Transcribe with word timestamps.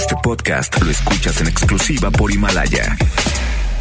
Este 0.00 0.16
podcast 0.22 0.80
lo 0.80 0.90
escuchas 0.90 1.42
en 1.42 1.48
exclusiva 1.48 2.10
por 2.10 2.32
Himalaya. 2.32 2.96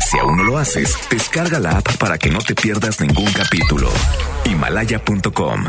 Si 0.06 0.20
aún 0.20 0.36
no 0.36 0.44
lo 0.44 0.58
haces, 0.58 0.94
descarga 1.10 1.62
la 1.62 1.78
app 1.78 1.96
para 1.96 2.18
que 2.18 2.30
no 2.30 2.40
te 2.40 2.56
pierdas 2.56 3.00
ningún 3.00 3.32
capítulo. 3.32 3.90
Himalaya.com 4.44 5.64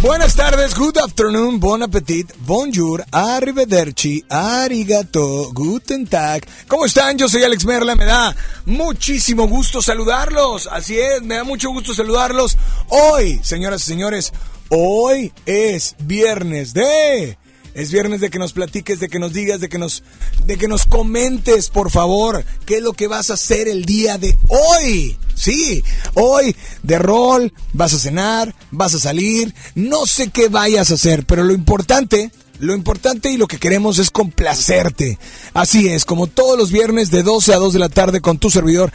Buenas 0.00 0.36
tardes, 0.36 0.76
good 0.76 0.98
afternoon, 0.98 1.58
bon 1.58 1.82
appetit, 1.82 2.32
bonjour, 2.46 3.04
arrivederci, 3.10 4.24
arigato, 4.28 5.50
guten 5.52 6.06
tag. 6.06 6.46
¿Cómo 6.68 6.86
están? 6.86 7.18
Yo 7.18 7.28
soy 7.28 7.42
Alex 7.42 7.64
Merla, 7.64 7.96
me 7.96 8.04
da 8.04 8.36
muchísimo 8.66 9.48
gusto 9.48 9.82
saludarlos. 9.82 10.68
Así 10.70 10.96
es, 10.96 11.22
me 11.22 11.34
da 11.34 11.44
mucho 11.44 11.70
gusto 11.70 11.92
saludarlos. 11.92 12.56
Hoy, 12.88 13.40
señoras 13.42 13.82
y 13.82 13.86
señores, 13.86 14.32
hoy 14.68 15.32
es 15.44 15.96
viernes 15.98 16.72
de 16.72 17.36
es 17.74 17.92
viernes 17.92 18.20
de 18.20 18.30
que 18.30 18.38
nos 18.38 18.52
platiques, 18.52 19.00
de 19.00 19.08
que 19.08 19.18
nos 19.18 19.32
digas, 19.32 19.60
de 19.60 19.68
que 19.68 19.78
nos, 19.78 20.02
de 20.44 20.56
que 20.56 20.68
nos 20.68 20.86
comentes, 20.86 21.70
por 21.70 21.90
favor, 21.90 22.44
qué 22.66 22.78
es 22.78 22.82
lo 22.82 22.92
que 22.92 23.06
vas 23.06 23.30
a 23.30 23.34
hacer 23.34 23.68
el 23.68 23.84
día 23.84 24.18
de 24.18 24.36
hoy. 24.48 25.16
Sí, 25.34 25.82
hoy 26.14 26.54
de 26.82 26.98
rol, 26.98 27.52
vas 27.72 27.94
a 27.94 27.98
cenar, 27.98 28.54
vas 28.70 28.94
a 28.94 29.00
salir, 29.00 29.54
no 29.74 30.06
sé 30.06 30.28
qué 30.28 30.48
vayas 30.48 30.90
a 30.90 30.94
hacer, 30.94 31.24
pero 31.24 31.44
lo 31.44 31.54
importante, 31.54 32.30
lo 32.58 32.74
importante 32.74 33.30
y 33.30 33.38
lo 33.38 33.46
que 33.48 33.58
queremos 33.58 33.98
es 33.98 34.10
complacerte. 34.10 35.18
Así 35.54 35.88
es, 35.88 36.04
como 36.04 36.26
todos 36.26 36.58
los 36.58 36.70
viernes 36.70 37.10
de 37.10 37.22
12 37.22 37.54
a 37.54 37.58
2 37.58 37.72
de 37.72 37.78
la 37.78 37.88
tarde 37.88 38.20
con 38.20 38.38
tu 38.38 38.50
servidor 38.50 38.92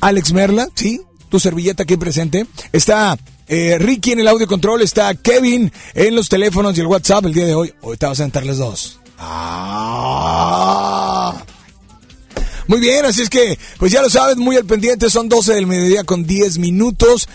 Alex 0.00 0.32
Merla, 0.32 0.68
sí, 0.74 1.00
tu 1.28 1.38
servilleta 1.38 1.84
aquí 1.84 1.96
presente. 1.96 2.46
Está 2.72 3.16
eh, 3.48 3.78
Ricky 3.78 4.12
en 4.12 4.20
el 4.20 4.28
audio 4.28 4.46
control, 4.46 4.82
está 4.82 5.14
Kevin 5.14 5.72
en 5.94 6.14
los 6.14 6.28
teléfonos 6.28 6.76
y 6.76 6.80
el 6.80 6.86
WhatsApp 6.86 7.24
el 7.24 7.32
día 7.34 7.46
de 7.46 7.54
hoy. 7.54 7.72
Hoy 7.80 7.96
te 7.96 8.04
vas 8.06 8.20
a 8.20 8.24
sentar 8.24 8.44
los 8.44 8.58
dos. 8.58 9.00
Ah. 9.18 10.18
Muy 12.66 12.80
bien, 12.80 13.06
así 13.06 13.22
es 13.22 13.30
que, 13.30 13.58
pues 13.78 13.90
ya 13.90 14.02
lo 14.02 14.10
sabes, 14.10 14.36
muy 14.36 14.56
al 14.56 14.66
pendiente, 14.66 15.08
son 15.08 15.30
12 15.30 15.54
del 15.54 15.66
mediodía 15.66 16.04
con 16.04 16.26
10 16.26 16.58
minutos. 16.58 17.26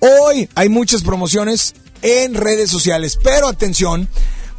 Hoy 0.00 0.48
hay 0.54 0.70
muchas 0.70 1.02
promociones 1.02 1.74
en 2.00 2.34
redes 2.34 2.70
sociales, 2.70 3.18
pero 3.22 3.48
atención, 3.48 4.08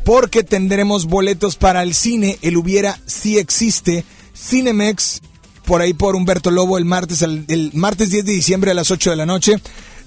porque 0.05 0.43
tendremos 0.43 1.05
boletos 1.05 1.55
para 1.55 1.81
el 1.81 1.95
cine, 1.95 2.37
el 2.43 2.57
hubiera 2.57 2.99
sí 3.07 3.39
existe, 3.39 4.05
Cinemex, 4.37 5.21
por 5.65 5.81
ahí 5.81 5.93
por 5.93 6.15
Humberto 6.15 6.51
Lobo 6.51 6.77
el 6.77 6.85
martes, 6.85 7.23
el, 7.23 7.45
el 7.47 7.71
martes 7.73 8.11
10 8.11 8.25
de 8.25 8.31
diciembre 8.33 8.69
a 8.69 8.75
las 8.75 8.91
8 8.91 9.09
de 9.09 9.15
la 9.15 9.25
noche. 9.25 9.59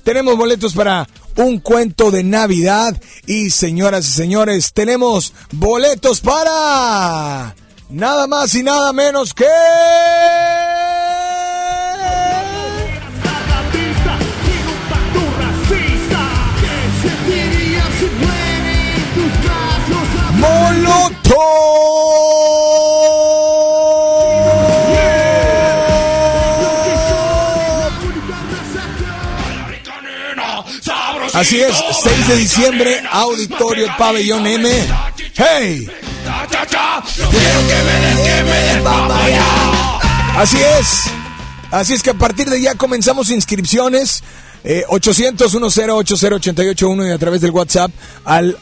Tenemos 0.04 0.36
boletos 0.36 0.74
para 0.74 1.08
un 1.36 1.58
cuento 1.60 2.10
de 2.10 2.22
Navidad. 2.24 3.00
Y 3.26 3.50
señoras 3.50 4.06
y 4.08 4.10
señores, 4.12 4.72
tenemos 4.72 5.32
boletos 5.52 6.20
para 6.20 7.54
nada 7.88 8.26
más 8.26 8.54
y 8.54 8.62
nada 8.62 8.92
menos 8.92 9.34
que... 9.34 9.46
Molotov. 20.42 21.92
Así 31.34 31.60
es, 31.60 31.74
6 32.02 32.28
de 32.28 32.36
diciembre, 32.36 33.02
Auditorio 33.10 33.86
Pabellón 33.96 34.46
M. 34.46 34.68
¡Hey! 35.34 35.88
Así 40.36 40.58
es. 40.78 41.04
Así 41.70 41.94
es 41.94 42.02
que 42.02 42.10
a 42.10 42.14
partir 42.14 42.50
de 42.50 42.60
ya 42.60 42.74
comenzamos 42.74 43.30
inscripciones. 43.30 44.22
Eh, 44.62 44.84
800 44.88 45.52
10 45.52 45.88
881 45.90 47.08
y 47.08 47.10
a 47.10 47.18
través 47.18 47.40
del 47.40 47.50
WhatsApp 47.50 47.90
al 48.24 48.56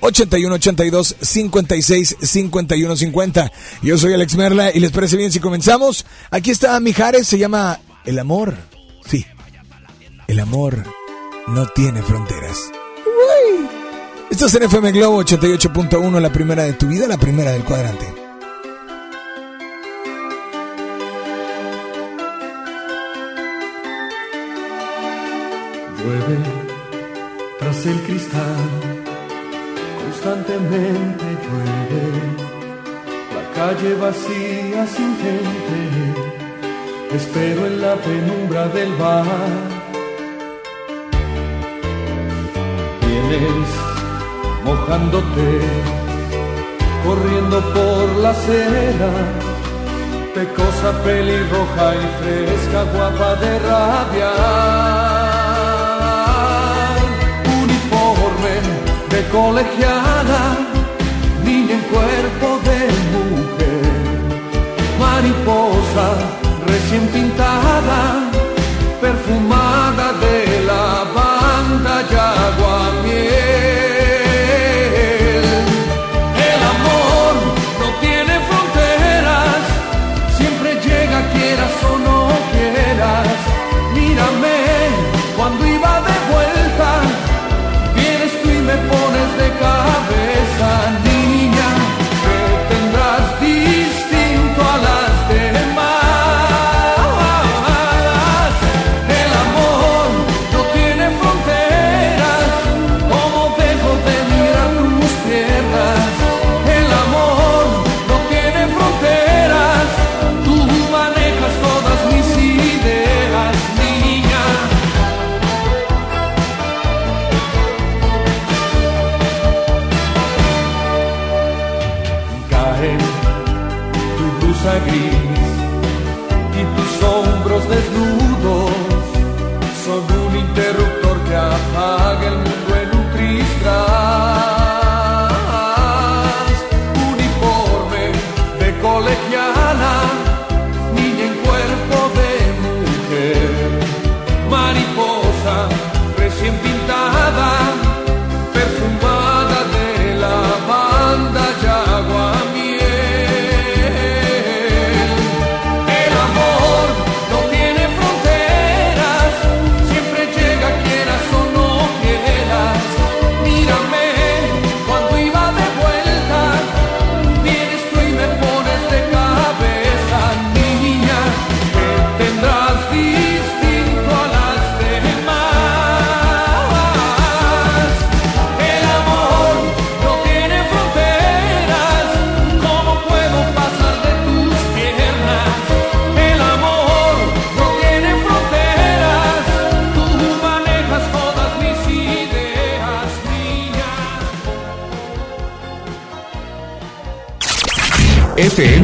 81 0.00 0.54
82 0.54 1.16
56 1.20 2.16
51 2.22 2.96
50. 2.96 3.52
Yo 3.82 3.98
soy 3.98 4.14
Alex 4.14 4.36
Merla 4.36 4.70
y 4.74 4.80
les 4.80 4.90
parece 4.90 5.18
bien 5.18 5.30
si 5.30 5.38
comenzamos. 5.38 6.06
Aquí 6.30 6.50
está 6.50 6.80
Mijares, 6.80 7.28
se 7.28 7.36
llama 7.36 7.78
El 8.06 8.18
amor. 8.18 8.56
Sí, 9.06 9.26
el 10.26 10.40
amor 10.40 10.99
no 11.48 11.66
tiene 11.68 12.02
fronteras. 12.02 12.70
Uy. 13.04 13.68
Esto 14.30 14.46
es 14.46 14.54
en 14.54 14.62
FM 14.64 14.92
Globo 14.92 15.22
88.1, 15.22 16.20
la 16.20 16.30
primera 16.30 16.62
de 16.62 16.74
tu 16.74 16.86
vida, 16.86 17.08
la 17.08 17.18
primera 17.18 17.50
del 17.50 17.64
cuadrante. 17.64 18.14
Llueve 25.98 26.38
tras 27.58 27.86
el 27.86 28.00
cristal, 28.02 28.56
constantemente 30.02 31.24
llueve, 31.24 32.02
la 33.34 33.42
calle 33.54 33.94
vacía 33.94 34.86
sin 34.86 35.16
gente, 35.16 37.16
espero 37.16 37.66
en 37.66 37.80
la 37.80 37.96
penumbra 37.96 38.68
del 38.68 38.92
bar. 38.94 39.89
Vienes 43.28 43.68
mojándote, 44.64 45.60
corriendo 47.04 47.60
por 47.74 48.16
la 48.22 48.30
acera, 48.30 49.10
pecosa 50.34 50.90
pelirroja 51.04 51.94
y 51.94 52.06
fresca, 52.20 52.82
guapa 52.92 53.34
de 53.36 53.58
rabia. 53.58 54.32
Uniforme 57.62 58.54
de 59.10 59.20
colegiala, 59.28 60.42
niña 61.44 61.74
en 61.74 61.82
cuerpo 61.94 62.48
de 62.68 62.78
mujer, 63.14 63.92
mariposa 64.98 66.06
recién 66.66 67.06
pintada, 67.08 67.29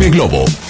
FM 0.07 0.13
Globo. 0.13 0.66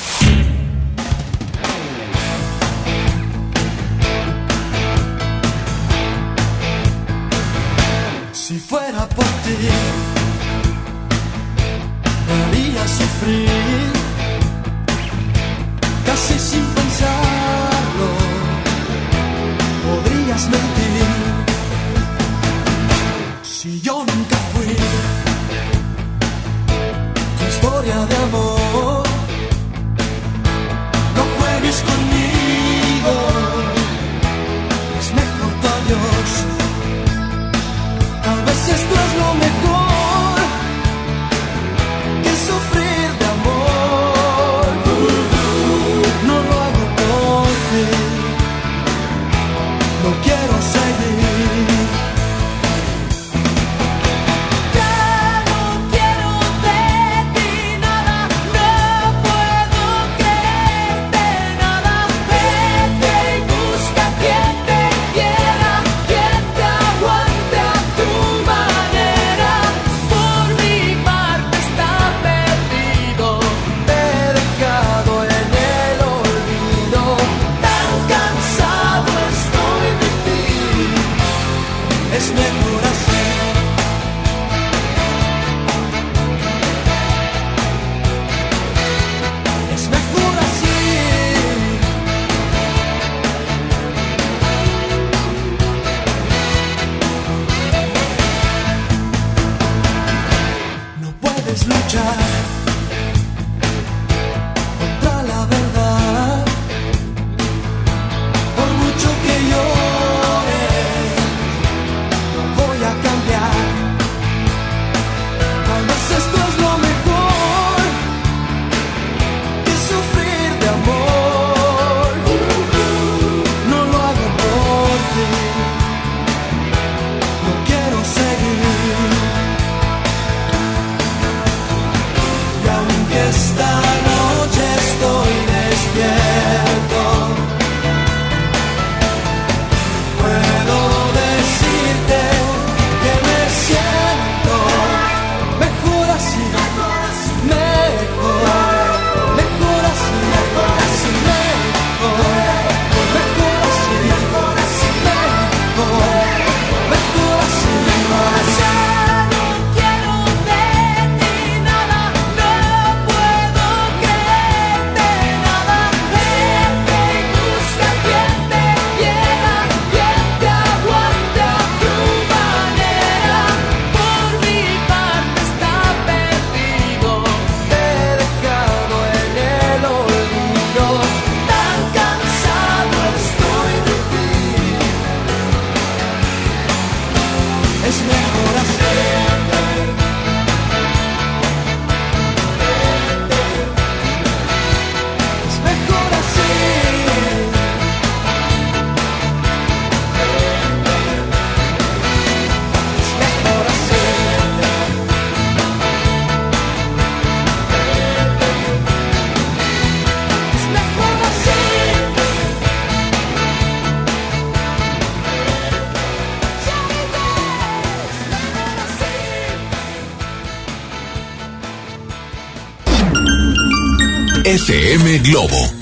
FM 224.47 225.25
Globo. 225.25 225.76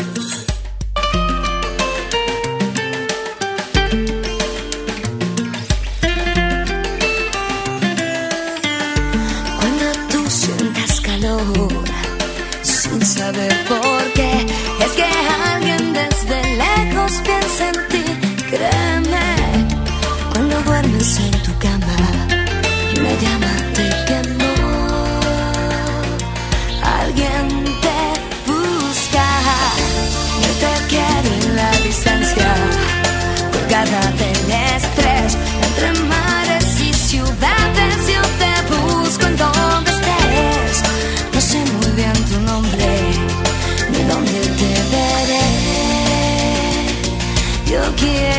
forget. 47.96 48.33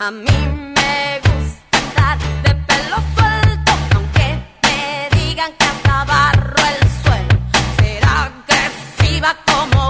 A 0.00 0.12
mí 0.12 0.30
me 0.76 1.20
gusta 1.24 1.76
andar 1.76 2.18
de 2.44 2.54
pelo 2.54 2.98
suelto, 3.16 3.72
aunque 3.96 4.38
me 4.62 5.08
digan 5.18 5.52
que 5.58 5.64
hasta 5.64 6.04
barro 6.04 6.54
el 6.54 6.88
suelo. 7.02 7.40
Ser 7.78 8.04
agresiva 8.04 9.34
como 9.44 9.87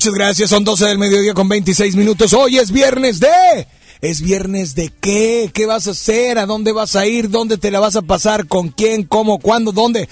muchas 0.00 0.14
gracias. 0.14 0.48
Son 0.48 0.64
12 0.64 0.86
del 0.86 0.98
mediodía 0.98 1.34
con 1.34 1.46
26 1.46 1.94
minutos. 1.94 2.32
Hoy 2.32 2.56
es 2.56 2.70
viernes 2.70 3.20
de... 3.20 3.66
¿Es 4.00 4.22
viernes 4.22 4.74
de 4.74 4.90
qué? 4.98 5.50
¿Qué 5.52 5.66
vas 5.66 5.88
a 5.88 5.90
hacer? 5.90 6.38
¿A 6.38 6.46
dónde 6.46 6.72
vas 6.72 6.96
a 6.96 7.06
ir? 7.06 7.28
¿Dónde 7.28 7.58
te 7.58 7.70
la 7.70 7.80
vas 7.80 7.96
a 7.96 8.00
pasar? 8.00 8.46
¿Con 8.46 8.70
quién? 8.70 9.02
¿Cómo? 9.02 9.38
¿Cuándo? 9.38 9.72
¿Dónde? 9.72 10.08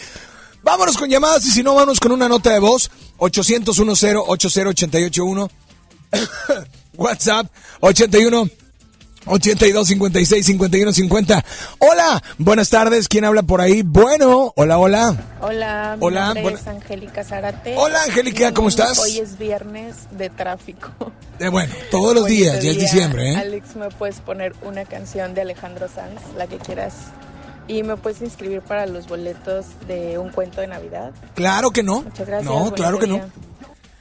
Vámonos 0.63 0.99
con 0.99 1.09
llamadas 1.09 1.47
y 1.47 1.51
si 1.51 1.63
no, 1.63 1.75
vámonos 1.75 2.01
con 2.01 2.13
una 2.13 2.29
nota 2.29 2.53
de 2.53 2.59
voz. 2.59 2.91
800 3.17 3.75
10 3.75 4.17
80881 4.27 5.51
WhatsApp 6.99 7.47
81 7.81 8.51
82 9.29 9.89
56 9.89 10.47
51 10.47 10.93
50. 10.93 11.45
Hola, 11.79 12.23
buenas 12.39 12.71
tardes. 12.71 13.09
¿Quién 13.09 13.25
habla 13.25 13.43
por 13.43 13.61
ahí? 13.61 13.83
Bueno, 13.83 14.53
hola, 14.57 14.79
hola. 14.79 15.17
Hola, 15.41 15.97
mi 15.99 16.07
Hola, 16.07 16.35
nombre 16.35 16.55
es 16.55 16.67
Angélica 16.67 17.25
Zárate. 17.25 17.75
Hola, 17.77 18.03
Angélica, 18.05 18.53
¿cómo 18.53 18.69
estás? 18.69 18.99
Hoy 18.99 19.19
es 19.19 19.39
viernes 19.39 19.95
de 20.11 20.31
tráfico. 20.31 20.91
Eh, 21.39 21.49
bueno, 21.49 21.73
todos 21.91 22.15
los 22.15 22.27
días, 22.27 22.63
ya 22.63 22.71
es 22.71 22.79
diciembre, 22.79 23.33
¿eh? 23.33 23.37
Alex, 23.37 23.77
¿me 23.77 23.89
puedes 23.91 24.21
poner 24.21 24.55
una 24.63 24.85
canción 24.85 25.35
de 25.35 25.43
Alejandro 25.43 25.87
Sanz, 25.89 26.21
la 26.37 26.47
que 26.47 26.59
quieras? 26.59 26.95
Y 27.69 27.83
me 27.83 27.97
puedes 27.97 28.23
inscribir 28.23 28.63
para 28.63 28.87
los 28.87 29.07
boletos 29.07 29.67
de 29.87 30.19
un 30.19 30.31
cuento 30.31 30.61
de 30.63 30.67
Navidad. 30.69 31.13
Claro 31.35 31.71
que 31.71 31.83
no. 31.83 32.03
Muchas 32.03 32.27
gracias. 32.27 32.51
No, 32.51 32.73
claro 32.73 32.99
que 32.99 33.07
no. 33.07 33.21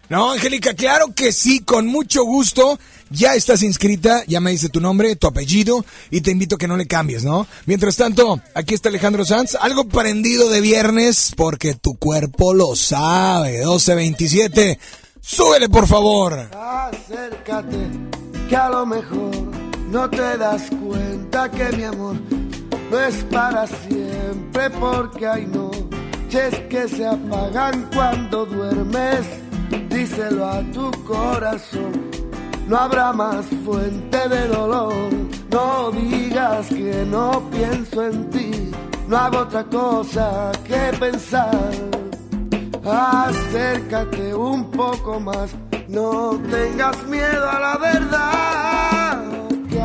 No, 0.09 0.31
Angélica, 0.31 0.73
claro 0.73 1.13
que 1.13 1.31
sí, 1.31 1.59
con 1.59 1.85
mucho 1.87 2.23
gusto. 2.23 2.79
Ya 3.09 3.35
estás 3.35 3.63
inscrita, 3.63 4.23
ya 4.27 4.41
me 4.41 4.51
dice 4.51 4.69
tu 4.69 4.81
nombre, 4.81 5.15
tu 5.15 5.27
apellido 5.27 5.85
y 6.11 6.21
te 6.21 6.31
invito 6.31 6.55
a 6.55 6.57
que 6.57 6.67
no 6.67 6.75
le 6.75 6.87
cambies, 6.87 7.23
¿no? 7.23 7.47
Mientras 7.65 7.95
tanto, 7.95 8.41
aquí 8.53 8.73
está 8.73 8.89
Alejandro 8.89 9.23
Sanz, 9.23 9.55
algo 9.55 9.87
prendido 9.87 10.49
de 10.49 10.59
viernes 10.59 11.33
porque 11.35 11.73
tu 11.73 11.95
cuerpo 11.95 12.53
lo 12.53 12.75
sabe. 12.75 13.59
1227. 13.59 14.79
Súbele, 15.21 15.69
por 15.69 15.87
favor. 15.87 16.49
Acércate, 16.53 17.77
que 18.49 18.55
a 18.55 18.69
lo 18.69 18.85
mejor 18.85 19.31
no 19.89 20.09
te 20.09 20.37
das 20.37 20.63
cuenta 20.81 21.49
que 21.49 21.75
mi 21.75 21.83
amor 21.83 22.15
no 22.91 22.99
es 22.99 23.15
para 23.25 23.67
siempre, 23.67 24.69
porque 24.69 25.27
hay 25.27 25.45
noches 25.45 26.55
que 26.69 26.87
se 26.87 27.05
apagan 27.05 27.89
cuando 27.93 28.45
duermes. 28.45 29.46
Díselo 29.89 30.45
a 30.45 30.61
tu 30.71 30.91
corazón, 31.03 31.91
no 32.67 32.77
habrá 32.77 33.11
más 33.13 33.45
fuente 33.65 34.29
de 34.29 34.47
dolor. 34.47 34.93
No 35.51 35.91
digas 35.91 36.67
que 36.67 37.05
no 37.09 37.41
pienso 37.49 38.05
en 38.05 38.29
ti, 38.29 38.71
no 39.07 39.17
hago 39.17 39.39
otra 39.39 39.63
cosa 39.63 40.51
que 40.65 40.95
pensar. 40.99 41.71
Acércate 42.83 44.33
un 44.33 44.71
poco 44.71 45.19
más, 45.19 45.55
no 45.87 46.39
tengas 46.49 47.03
miedo 47.07 47.49
a 47.49 47.59
la 47.59 47.77
verdad. 47.77 49.23
Que 49.69 49.81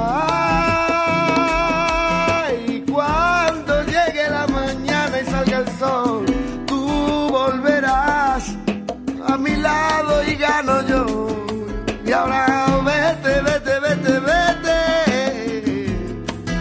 Y 12.13 12.15
ahora 12.15 12.67
vete, 12.85 13.41
vete, 13.41 13.81
vete, 13.81 14.21
vete. 14.21 14.79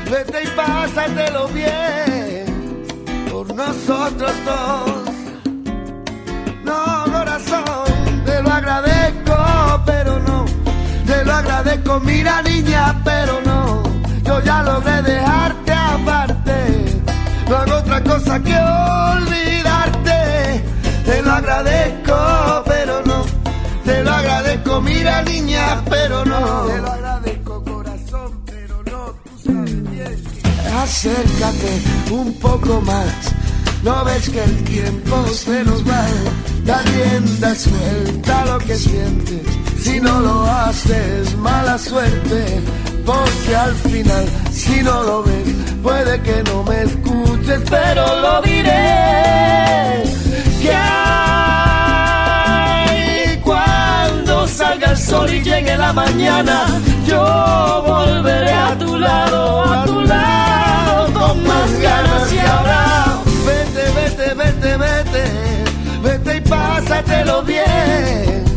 Vete 0.09 0.43
y 0.43 0.47
pásate 0.55 1.11
pásatelo 1.11 1.49
bien 1.49 2.85
por 3.29 3.53
nosotros 3.53 4.31
dos. 4.45 5.09
No, 6.63 7.03
corazón, 7.11 8.23
te 8.25 8.41
lo 8.41 8.49
agradezco, 8.49 9.35
pero 9.85 10.19
no. 10.19 10.45
Te 11.05 11.25
lo 11.25 11.33
agradezco, 11.33 11.99
mira 11.99 12.41
niña, 12.43 13.01
pero 13.03 13.41
no. 13.41 13.83
Yo 14.23 14.39
ya 14.43 14.63
logré 14.63 15.01
dejarte 15.01 15.73
aparte. 15.73 17.01
No 17.49 17.57
hago 17.57 17.75
otra 17.75 18.01
cosa 18.01 18.39
que 18.41 18.55
olvidarte. 19.17 20.63
Te 21.03 21.21
lo 21.21 21.31
agradezco, 21.33 22.63
pero 22.65 23.01
no 23.05 23.10
te 23.85 24.03
lo 24.03 24.11
agradezco, 24.11 24.81
mira 24.81 25.23
niña, 25.23 25.83
pero 25.89 26.25
no. 26.25 26.65
Te 26.65 26.77
lo 26.77 26.91
agradezco, 26.91 27.63
corazón, 27.63 28.41
pero 28.45 28.83
no. 28.83 29.05
Tú 29.23 29.31
sabes 29.45 29.89
bien. 29.89 30.23
Acércate 30.77 31.81
un 32.11 32.33
poco 32.39 32.81
más. 32.81 33.33
No 33.83 34.05
ves 34.05 34.29
que 34.29 34.43
el 34.43 34.63
tiempo 34.63 35.27
se 35.27 35.63
nos 35.63 35.87
va. 35.87 36.05
Da 36.65 36.81
rienda 36.83 37.55
suelta 37.55 38.45
lo 38.45 38.59
que 38.59 38.75
sientes. 38.75 39.41
Si 39.81 39.99
no 39.99 40.19
lo 40.19 40.43
haces, 40.45 41.35
mala 41.37 41.77
suerte. 41.77 42.61
Porque 43.03 43.55
al 43.55 43.73
final, 43.75 44.25
si 44.51 44.83
no 44.83 45.01
lo 45.03 45.23
ves, 45.23 45.55
puede 45.81 46.21
que 46.21 46.43
no 46.43 46.63
me 46.63 46.83
escuches, 46.83 47.61
pero 47.67 48.21
lo 48.21 48.41
diré. 48.43 50.03
Que 50.61 50.71
y 55.31 55.41
llegue 55.41 55.77
la 55.77 55.93
mañana, 55.93 56.65
yo 57.07 57.83
volveré 57.87 58.51
a 58.51 58.77
tu 58.77 58.97
lado, 58.97 59.63
a 59.63 59.85
tu 59.85 60.01
lado, 60.01 61.13
con 61.13 61.47
más 61.47 61.71
ganas 61.79 62.33
y 62.33 62.39
ahora. 62.39 63.05
Vete, 63.45 63.83
vete, 63.97 64.33
vete, 64.33 64.77
vete, 64.77 65.23
vete 66.03 66.37
y 66.37 66.41
pásatelo 66.41 67.43
bien. 67.43 68.50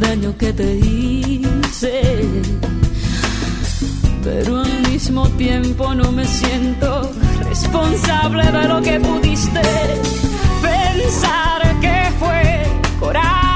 Daño 0.00 0.36
que 0.36 0.52
te 0.52 0.76
hice, 0.76 2.24
pero 4.22 4.58
al 4.58 4.82
mismo 4.90 5.28
tiempo 5.30 5.94
no 5.94 6.12
me 6.12 6.24
siento 6.24 7.10
responsable 7.48 8.44
de 8.50 8.68
lo 8.68 8.82
que 8.82 9.00
pudiste 9.00 9.60
pensar 10.62 11.80
que 11.80 12.10
fue 12.18 12.66
coraje, 13.00 13.47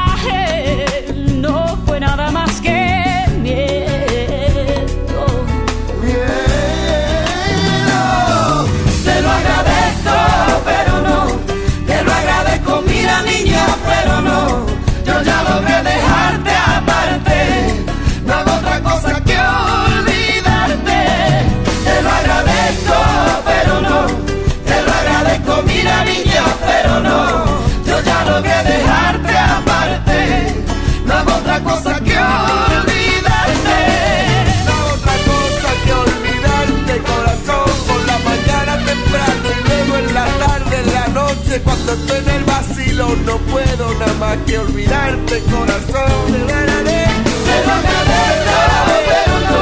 estoy 41.93 42.19
en 42.19 42.29
el 42.31 42.45
vacilo, 42.45 43.07
no 43.27 43.37
puedo 43.39 43.95
nada 43.95 44.15
más 44.15 44.37
que 44.47 44.59
olvidarte, 44.59 45.43
corazón. 45.51 46.27
Te 46.27 46.39
lo 46.39 46.55
agradezco, 46.55 47.31
te 47.47 47.67
lo 47.67 47.73
agradezco, 47.73 48.95
pero 49.09 49.35
no. 49.49 49.57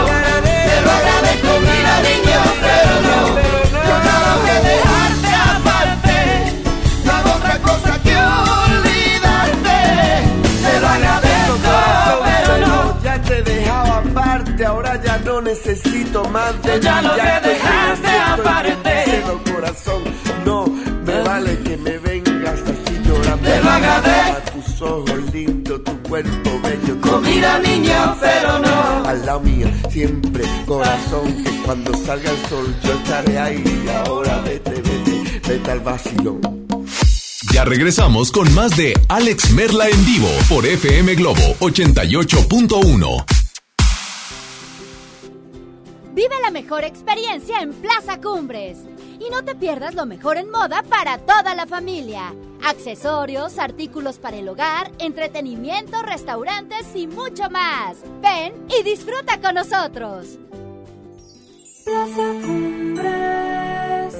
Te 0.70 0.80
lo 0.84 0.90
agradezco, 0.90 1.50
mira 1.60 1.94
niño, 2.08 2.40
pero 2.66 2.94
no. 3.06 3.16
Yo 3.88 3.94
ya 4.06 4.16
logré 4.26 4.56
dejarte 4.70 5.30
aparte. 5.56 6.16
No 7.04 7.10
hago 7.12 7.30
otra 7.32 7.56
cosa 7.58 7.92
que 8.02 8.16
olvidarte. 8.16 9.78
Te 10.64 10.80
lo 10.80 10.88
agradezco, 10.88 11.54
pero 12.24 12.66
no. 12.66 13.02
Ya 13.02 13.22
te 13.22 13.38
he 13.38 13.42
dejado 13.42 13.92
aparte, 13.92 14.64
ahora 14.64 15.02
ya 15.02 15.18
no 15.18 15.40
necesito 15.40 16.24
más 16.30 16.62
de 16.62 16.80
ya 16.80 17.00
ti, 17.00 17.06
logré 17.06 17.40
te 17.42 17.48
dejarte 17.48 18.02
necesito 18.02 18.34
en 18.34 18.40
aparte. 18.40 19.52
corazón, 19.52 20.02
Te 23.42 23.62
lo 23.62 23.70
agradezco. 23.70 24.36
A 24.36 24.40
tus 24.52 24.82
ojos 24.82 25.32
lindos, 25.32 25.82
tu 25.84 26.02
cuerpo 26.02 26.50
bello. 26.62 26.94
tu 27.00 27.20
Mira 27.20 27.58
niño, 27.58 28.16
pero 28.20 28.58
no. 28.58 29.04
al 29.08 29.26
lado 29.26 29.40
mío 29.40 29.68
siempre 29.90 30.44
corazón 30.66 31.42
que 31.42 31.50
cuando 31.64 31.92
salga 32.04 32.30
el 32.30 32.46
sol 32.48 32.74
yo 32.84 32.92
estaré 32.94 33.38
ahí 33.38 33.82
y 33.84 33.88
ahora 33.88 34.40
vete 34.42 34.70
vete 34.70 35.40
vete 35.48 35.70
al 35.70 35.80
vacilón 35.80 36.40
Ya 37.52 37.64
regresamos 37.64 38.30
con 38.30 38.52
más 38.54 38.76
de 38.76 38.92
Alex 39.08 39.50
Merla 39.52 39.88
en 39.88 40.06
vivo 40.06 40.28
por 40.48 40.64
FM 40.66 41.14
Globo 41.16 41.40
88.1. 41.60 43.24
Vive 46.14 46.34
la 46.42 46.50
mejor 46.50 46.84
experiencia 46.84 47.60
en 47.60 47.72
Plaza 47.72 48.20
Cumbres. 48.20 48.78
Y 49.18 49.30
no 49.30 49.44
te 49.44 49.54
pierdas 49.54 49.94
lo 49.94 50.06
mejor 50.06 50.36
en 50.36 50.50
moda 50.50 50.82
para 50.88 51.18
toda 51.18 51.54
la 51.54 51.66
familia. 51.66 52.32
Accesorios, 52.64 53.58
artículos 53.58 54.18
para 54.18 54.36
el 54.36 54.48
hogar, 54.48 54.90
entretenimiento, 54.98 56.02
restaurantes 56.02 56.86
y 56.94 57.06
mucho 57.06 57.50
más. 57.50 57.98
Ven 58.20 58.54
y 58.78 58.82
disfruta 58.82 59.40
con 59.40 59.54
nosotros. 59.54 60.38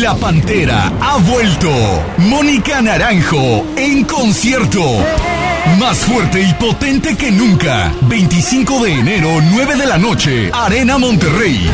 La 0.00 0.14
Pantera 0.14 0.92
ha 1.00 1.18
vuelto. 1.18 1.70
Mónica 2.18 2.82
Naranjo 2.82 3.64
en 3.76 4.04
concierto. 4.04 4.82
Más 5.78 5.98
fuerte 5.98 6.42
y 6.42 6.52
potente 6.54 7.16
que 7.16 7.30
nunca. 7.30 7.92
25 8.02 8.84
de 8.84 8.92
enero, 8.92 9.28
9 9.50 9.76
de 9.76 9.86
la 9.86 9.98
noche. 9.98 10.50
Arena 10.52 10.98
Monterrey. 10.98 11.70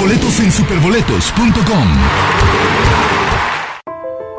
Boletos 0.00 0.40
en 0.40 0.50
superboletos.com. 0.50 1.88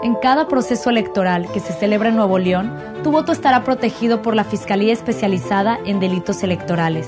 En 0.04 0.16
cada 0.16 0.48
proceso 0.50 0.89
electoral 0.89 1.48
que 1.54 1.62
se 1.62 1.72
celebra 1.72 2.10
en 2.10 2.18
Nuevo 2.18 2.38
León, 2.38 2.74
tu 3.04 3.12
voto 3.12 3.32
estará 3.32 3.63
protegido 3.63 4.22
por 4.22 4.36
la 4.36 4.44
Fiscalía 4.44 4.92
Especializada 4.92 5.80
en 5.86 6.02
Delitos 6.02 6.44
Electorales. 6.44 7.08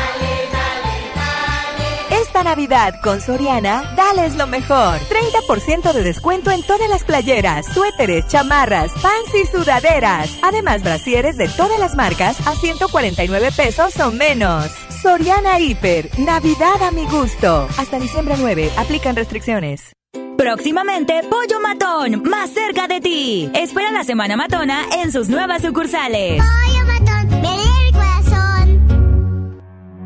Esta 2.41 2.55
Navidad 2.55 2.95
con 3.03 3.21
Soriana, 3.21 3.93
dales 3.95 4.35
lo 4.35 4.47
mejor. 4.47 4.97
30% 4.99 5.93
de 5.93 6.01
descuento 6.01 6.49
en 6.49 6.63
todas 6.63 6.89
las 6.89 7.03
playeras, 7.03 7.67
suéteres, 7.67 8.27
chamarras, 8.29 8.91
pants 8.93 9.35
y 9.35 9.45
sudaderas. 9.45 10.39
Además, 10.41 10.81
brasieres 10.81 11.37
de 11.37 11.47
todas 11.49 11.77
las 11.77 11.93
marcas 11.93 12.39
a 12.47 12.55
149 12.55 13.49
pesos 13.55 13.95
o 13.99 14.11
menos. 14.11 14.71
Soriana 15.03 15.59
Hiper, 15.59 16.09
Navidad 16.17 16.81
a 16.81 16.89
mi 16.89 17.05
gusto. 17.05 17.67
Hasta 17.77 17.99
diciembre 17.99 18.33
9, 18.39 18.71
aplican 18.75 19.15
restricciones. 19.15 19.93
Próximamente, 20.35 21.21
Pollo 21.29 21.59
Matón, 21.61 22.23
más 22.23 22.49
cerca 22.49 22.87
de 22.87 23.01
ti. 23.01 23.51
Espera 23.53 23.91
la 23.91 24.03
Semana 24.03 24.35
Matona 24.35 24.85
en 24.97 25.11
sus 25.11 25.29
nuevas 25.29 25.61
sucursales. 25.61 26.41
Pollo 26.41 26.85
Matón, 26.87 27.41
corazón. 27.41 27.70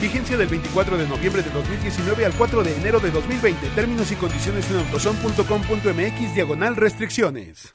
Vigencia 0.00 0.36
del 0.36 0.48
24 0.48 0.96
de 0.96 1.06
noviembre 1.06 1.42
de 1.42 1.50
2019 1.50 2.24
al 2.24 2.32
4 2.32 2.62
de 2.62 2.76
enero 2.76 3.00
de 3.00 3.10
2020. 3.10 3.68
Términos 3.68 4.10
y 4.10 4.16
condiciones 4.16 4.70
en 4.70 4.78
autozone.com.mx 4.78 6.34
diagonal 6.34 6.76
restricciones. 6.76 7.70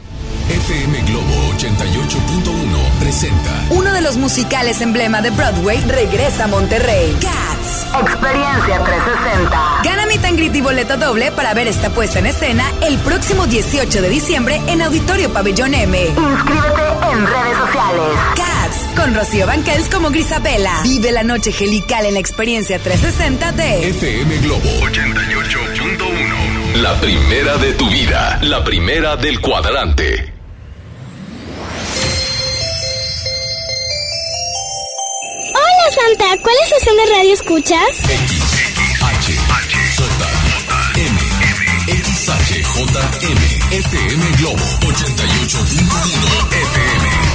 FM 0.49 1.01
Globo 1.03 1.53
88.1 1.57 2.99
presenta. 2.99 3.65
Uno 3.71 3.91
de 3.91 4.01
los 4.01 4.17
musicales 4.17 4.81
emblema 4.81 5.21
de 5.21 5.31
Broadway 5.31 5.79
regresa 5.88 6.43
a 6.43 6.47
Monterrey. 6.47 7.17
Cats. 7.19 7.88
Experiencia 7.99 8.83
360. 8.83 9.81
Gana 9.83 10.05
mi 10.05 10.19
tangrit 10.19 10.53
y 10.53 10.61
boleto 10.61 10.97
doble 10.97 11.31
para 11.31 11.53
ver 11.55 11.67
esta 11.67 11.89
puesta 11.89 12.19
en 12.19 12.27
escena 12.27 12.63
el 12.81 12.97
próximo 12.99 13.47
18 13.47 14.01
de 14.01 14.09
diciembre 14.09 14.61
en 14.67 14.83
Auditorio 14.83 15.33
Pabellón 15.33 15.73
M. 15.73 15.97
Inscríbete 15.99 17.11
en 17.11 17.25
redes 17.25 17.57
sociales. 17.57 18.17
Cats, 18.35 18.84
con 18.95 19.13
Rocío 19.13 19.45
Banquels 19.45 19.89
como 19.89 20.10
Grisabela. 20.10 20.81
Vive 20.84 21.12
la 21.12 21.23
noche 21.23 21.51
gelical 21.51 22.05
en 22.05 22.13
la 22.13 22.19
experiencia 22.19 22.79
360 22.79 23.51
de 23.51 23.89
FM 23.89 24.38
Globo 24.39 24.69
88.1. 24.81 26.75
La 26.81 26.99
primera 26.99 27.58
de 27.58 27.73
tu 27.73 27.89
vida. 27.89 28.39
La 28.41 28.63
primera 28.63 29.15
del 29.17 29.39
cuadrante. 29.41 30.34
Hola 35.53 35.88
Santa, 35.93 36.41
¿cuál 36.41 36.55
estación 36.63 36.95
de 36.97 37.05
radio 37.13 37.34
escuchas? 37.34 37.89
X, 38.03 38.43
H, 39.01 39.34
H, 39.51 39.77
J, 39.97 40.08
M, 40.95 41.19
XH, 42.01 42.51
JM, 42.75 43.41
FM 43.71 44.23
Globo 44.38 44.65
88.1 44.81 46.47
FM. 46.51 47.34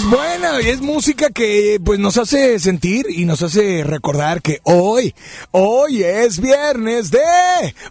Pues 0.00 0.10
bueno, 0.10 0.60
y 0.60 0.68
es 0.68 0.80
música 0.80 1.30
que 1.30 1.78
pues 1.84 1.98
nos 1.98 2.16
hace 2.16 2.58
sentir 2.58 3.06
y 3.10 3.24
nos 3.24 3.42
hace 3.42 3.84
recordar 3.84 4.40
que 4.40 4.60
hoy, 4.62 5.14
hoy 5.50 6.02
es 6.02 6.40
viernes 6.40 7.10
de, 7.10 7.20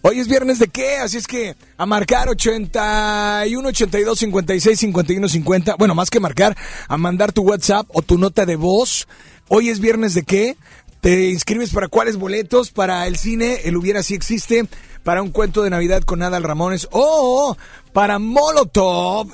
hoy 0.02 0.20
es 0.20 0.28
viernes 0.28 0.60
de 0.60 0.70
qué, 0.70 0.98
así 0.98 1.18
es 1.18 1.28
que 1.28 1.56
a 1.78 1.86
marcar 1.86 2.30
81, 2.30 3.68
82, 3.70 4.20
56, 4.20 4.80
51, 4.80 5.30
50, 5.30 5.76
bueno, 5.76 5.94
más 5.94 6.10
que 6.10 6.20
marcar, 6.20 6.58
a 6.88 6.98
mandar 6.98 7.32
tu 7.32 7.44
WhatsApp 7.44 7.86
o 7.94 8.02
tu 8.02 8.18
nota 8.18 8.46
de 8.46 8.56
voz, 8.56 9.08
hoy 9.48 9.70
es 9.70 9.80
viernes 9.80 10.14
de 10.14 10.24
qué, 10.24 10.58
te 11.02 11.30
inscribes 11.30 11.72
para 11.72 11.88
cuáles 11.88 12.18
boletos, 12.18 12.72
para 12.72 13.08
el 13.08 13.18
cine, 13.18 13.62
el 13.64 13.78
hubiera 13.78 14.04
si 14.04 14.16
existe, 14.16 14.68
para 15.04 15.22
un 15.22 15.32
cuento 15.32 15.64
de 15.64 15.70
Navidad 15.70 16.04
con 16.04 16.22
Adal 16.22 16.44
Ramones. 16.44 16.88
O 16.92 17.56
para 17.94 18.20
Molotov 18.20 19.28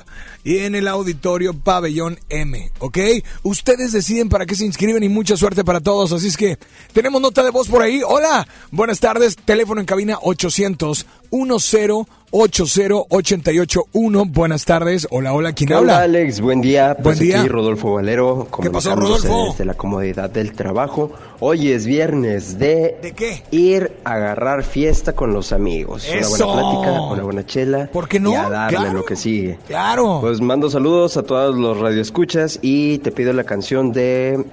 y 0.44 0.58
en 0.58 0.74
el 0.74 0.88
auditorio 0.88 1.52
Pabellón 1.54 2.18
M, 2.28 2.70
¿ok? 2.78 2.98
Ustedes 3.42 3.92
deciden 3.92 4.28
para 4.28 4.46
qué 4.46 4.54
se 4.54 4.64
inscriben 4.64 5.02
y 5.02 5.08
mucha 5.08 5.36
suerte 5.36 5.64
para 5.64 5.80
todos, 5.80 6.12
así 6.12 6.28
es 6.28 6.36
que 6.36 6.58
tenemos 6.92 7.20
nota 7.20 7.42
de 7.42 7.50
voz 7.50 7.68
por 7.68 7.82
ahí. 7.82 8.00
Hola, 8.06 8.46
buenas 8.70 9.00
tardes, 9.00 9.36
teléfono 9.36 9.80
en 9.80 9.86
cabina 9.86 10.18
800 10.22 11.06
10 11.30 12.06
80 12.30 13.06
881. 13.08 14.24
Buenas 14.26 14.64
tardes. 14.64 15.06
Hola, 15.10 15.32
hola, 15.32 15.52
¿quién 15.52 15.68
¿Qué 15.68 15.74
habla? 15.74 16.00
Alex? 16.00 16.40
Buen 16.40 16.60
día. 16.60 16.94
Pues 16.94 17.18
Buen 17.18 17.28
día. 17.28 17.40
aquí 17.40 17.48
Rodolfo 17.48 17.94
Valero. 17.94 18.48
¿Qué 18.60 18.70
pasó, 18.70 18.94
Rodolfo? 18.96 19.50
Desde 19.50 19.64
la 19.64 19.74
comodidad 19.74 20.28
del 20.30 20.52
trabajo. 20.52 21.12
Hoy 21.40 21.70
es 21.70 21.86
viernes 21.86 22.58
de... 22.58 22.96
¿De 23.00 23.12
qué? 23.12 23.42
Ir 23.50 23.92
a 24.04 24.12
agarrar 24.14 24.64
fiesta 24.64 25.12
con 25.14 25.32
los 25.32 25.52
amigos. 25.52 26.06
¡Eso! 26.08 26.34
Una 26.34 26.54
buena 26.54 26.70
plática, 26.80 27.02
una 27.12 27.22
buena 27.22 27.46
chela. 27.46 27.86
¿Por 27.92 28.08
qué 28.08 28.18
no? 28.20 28.32
Y 28.32 28.34
a 28.34 28.48
darle 28.48 28.78
Claro. 28.78 28.92
lo 28.94 29.04
que 29.04 29.16
sigue. 29.16 29.58
Claro. 29.66 30.18
Pues 30.20 30.40
mando 30.40 30.68
saludos 30.70 31.16
a 31.16 31.22
todos 31.22 31.54
los 31.56 31.78
radioescuchas 31.78 32.58
y 32.62 32.98
te 32.98 33.12
pido 33.12 33.32
la 33.32 33.44
canción 33.44 33.92
de 33.92 34.44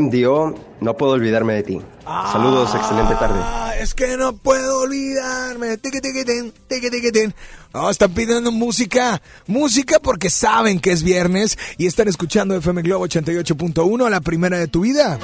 MDO, 0.00 0.54
No 0.80 0.96
puedo 0.96 1.12
olvidarme 1.12 1.54
de 1.54 1.62
ti. 1.62 1.80
Saludos, 2.04 2.74
excelente 2.74 3.14
tarde. 3.14 3.38
Ah, 3.40 3.72
es 3.78 3.94
que 3.94 4.16
no 4.16 4.36
puedo 4.36 4.80
olvidarme. 4.80 5.76
Tiqui, 5.78 6.00
tiqui, 6.00 6.24
tin, 6.24 6.52
tiqui, 6.68 6.90
tiqui, 6.90 7.12
tin. 7.12 7.34
No, 7.72 7.88
están 7.90 8.12
pidiendo 8.12 8.50
música. 8.50 9.22
Música 9.46 9.98
porque 10.00 10.30
saben 10.30 10.80
que 10.80 10.90
es 10.92 11.02
viernes 11.02 11.58
y 11.78 11.86
están 11.86 12.08
escuchando 12.08 12.54
FM 12.56 12.82
Globo 12.82 13.06
88.1, 13.06 14.08
la 14.08 14.20
primera 14.20 14.58
de 14.58 14.68
tu 14.68 14.80
vida. 14.80 15.18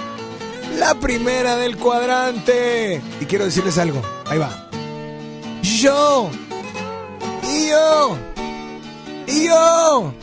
La 0.78 0.94
primera 0.94 1.56
del 1.56 1.76
cuadrante. 1.76 3.00
Y 3.20 3.24
quiero 3.24 3.44
decirles 3.44 3.78
algo. 3.78 4.00
Ahí 4.26 4.38
va. 4.38 4.70
Yo. 5.62 6.30
Y 7.42 7.68
yo. 7.68 8.16
Y 9.26 9.46
yo. 9.46 10.14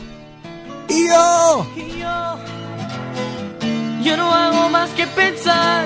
Y 0.88 1.08
yo. 1.08 1.66
Y 1.76 1.98
yo, 1.98 2.38
yo 4.06 4.16
no 4.16 4.32
hago 4.32 4.68
más 4.68 4.90
que 4.90 5.04
pensar 5.04 5.84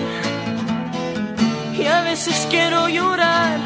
y 1.72 1.86
a 1.86 2.02
veces 2.02 2.46
quiero 2.50 2.86
llorar 2.86 3.58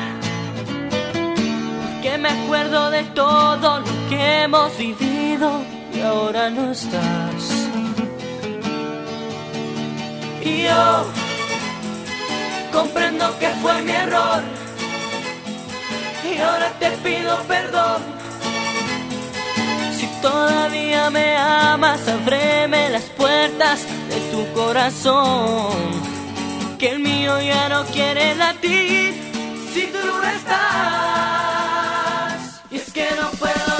porque 1.82 2.18
me 2.18 2.28
acuerdo 2.28 2.90
de 2.92 3.02
todo 3.22 3.80
lo 3.80 4.08
que 4.08 4.42
hemos 4.42 4.78
vivido 4.78 5.60
y 5.92 6.00
ahora 6.02 6.50
no 6.50 6.70
estás. 6.70 7.42
Y 10.40 10.62
yo 10.62 11.06
comprendo 12.72 13.36
que 13.40 13.48
fue 13.60 13.82
mi 13.82 13.90
error 13.90 14.42
y 16.30 16.38
ahora 16.38 16.70
te 16.78 16.90
pido 17.02 17.42
perdón. 17.48 18.23
Todavía 20.24 21.10
me 21.10 21.36
amas, 21.36 22.08
ábreme 22.08 22.88
las 22.88 23.04
puertas 23.10 23.84
de 24.08 24.20
tu 24.32 24.50
corazón. 24.54 25.76
Que 26.78 26.92
el 26.92 27.00
mío 27.00 27.38
ya 27.42 27.68
no 27.68 27.84
quiere 27.84 28.34
latir 28.34 29.12
si 29.74 29.82
tú 29.88 29.98
no 30.02 30.22
estás. 30.22 30.62
Y 32.70 32.76
es 32.76 32.90
que 32.90 33.06
no 33.20 33.28
puedo 33.32 33.73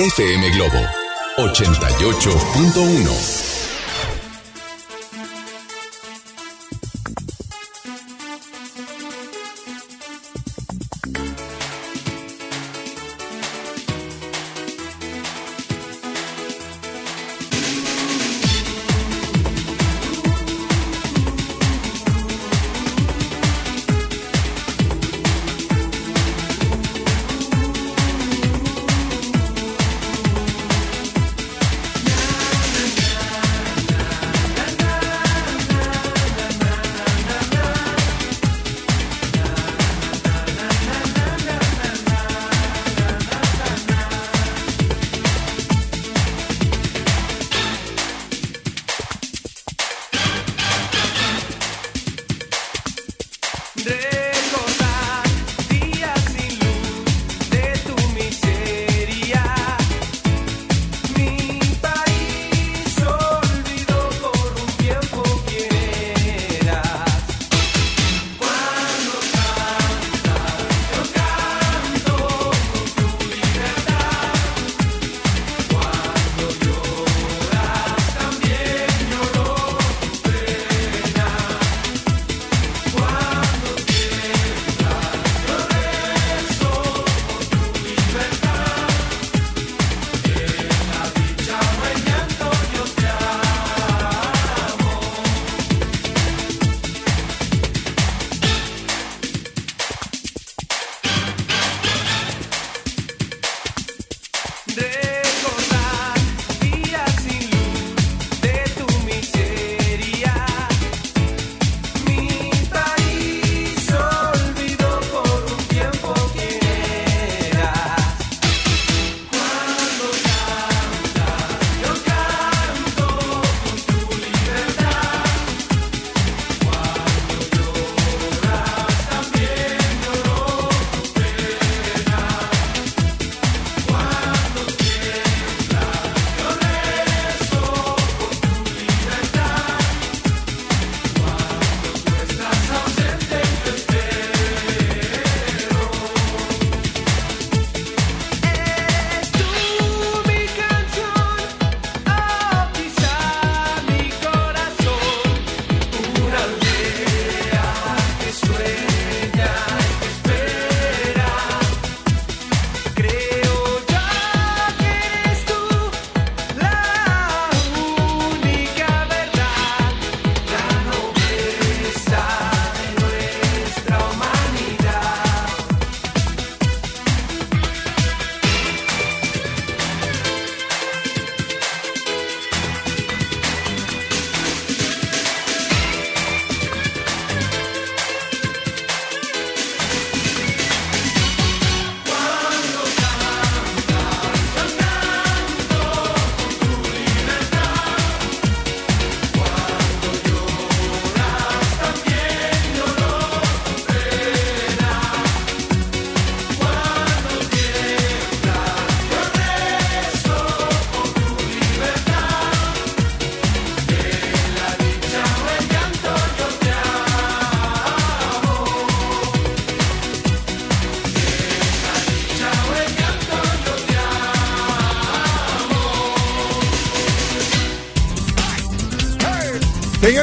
FM 0.00 0.50
Globo 0.52 0.78
88.1. 1.36 3.49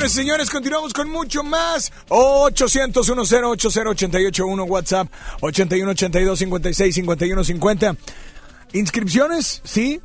Señores, 0.09 0.49
continuamos 0.49 0.93
con 0.93 1.09
mucho 1.09 1.43
más. 1.43 1.91
800 2.07 3.07
1080 3.09 4.43
WhatsApp 4.63 5.07
81 5.41 5.91
82 5.91 6.39
56 6.39 6.95
51 6.95 7.43
50. 7.43 7.95
Inscripciones, 8.73 9.61
sí. 9.63 9.99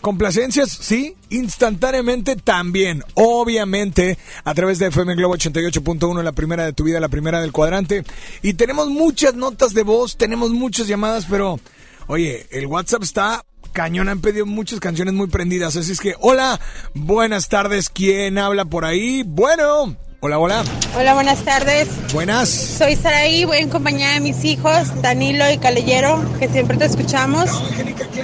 Complacencias, 0.00 0.70
sí. 0.70 1.16
Instantáneamente 1.30 2.36
también. 2.36 3.02
Obviamente, 3.14 4.18
a 4.44 4.54
través 4.54 4.78
de 4.78 4.86
FM 4.86 5.16
Globo 5.16 5.34
88.1, 5.34 6.22
la 6.22 6.32
primera 6.32 6.64
de 6.64 6.72
tu 6.72 6.84
vida, 6.84 7.00
la 7.00 7.08
primera 7.08 7.40
del 7.40 7.52
cuadrante. 7.52 8.04
Y 8.42 8.54
tenemos 8.54 8.88
muchas 8.88 9.34
notas 9.34 9.74
de 9.74 9.82
voz, 9.82 10.16
tenemos 10.16 10.50
muchas 10.50 10.86
llamadas, 10.86 11.26
pero, 11.28 11.58
oye, 12.06 12.46
el 12.50 12.66
WhatsApp 12.66 13.02
está 13.02 13.44
cañón. 13.72 14.08
Han 14.08 14.20
pedido 14.20 14.46
muchas 14.46 14.80
canciones 14.80 15.14
muy 15.14 15.28
prendidas. 15.28 15.76
Así 15.76 15.92
es 15.92 16.00
que, 16.00 16.14
hola, 16.20 16.59
buenas 16.94 17.48
tardes. 17.48 17.88
¿Quién 17.88 18.38
habla 18.38 18.64
por 18.64 18.84
ahí? 18.84 19.22
Bueno. 19.26 19.96
Hola, 20.22 20.38
hola. 20.38 20.64
Hola, 20.98 21.14
buenas 21.14 21.42
tardes. 21.44 21.88
Buenas. 22.12 22.50
Soy 22.50 22.94
Saraí, 22.94 23.46
voy 23.46 23.56
en 23.56 23.70
compañía 23.70 24.10
de 24.10 24.20
mis 24.20 24.44
hijos, 24.44 25.00
Danilo 25.00 25.50
y 25.50 25.56
Calellero, 25.56 26.22
que 26.38 26.46
siempre 26.46 26.76
te 26.76 26.84
escuchamos. 26.84 27.48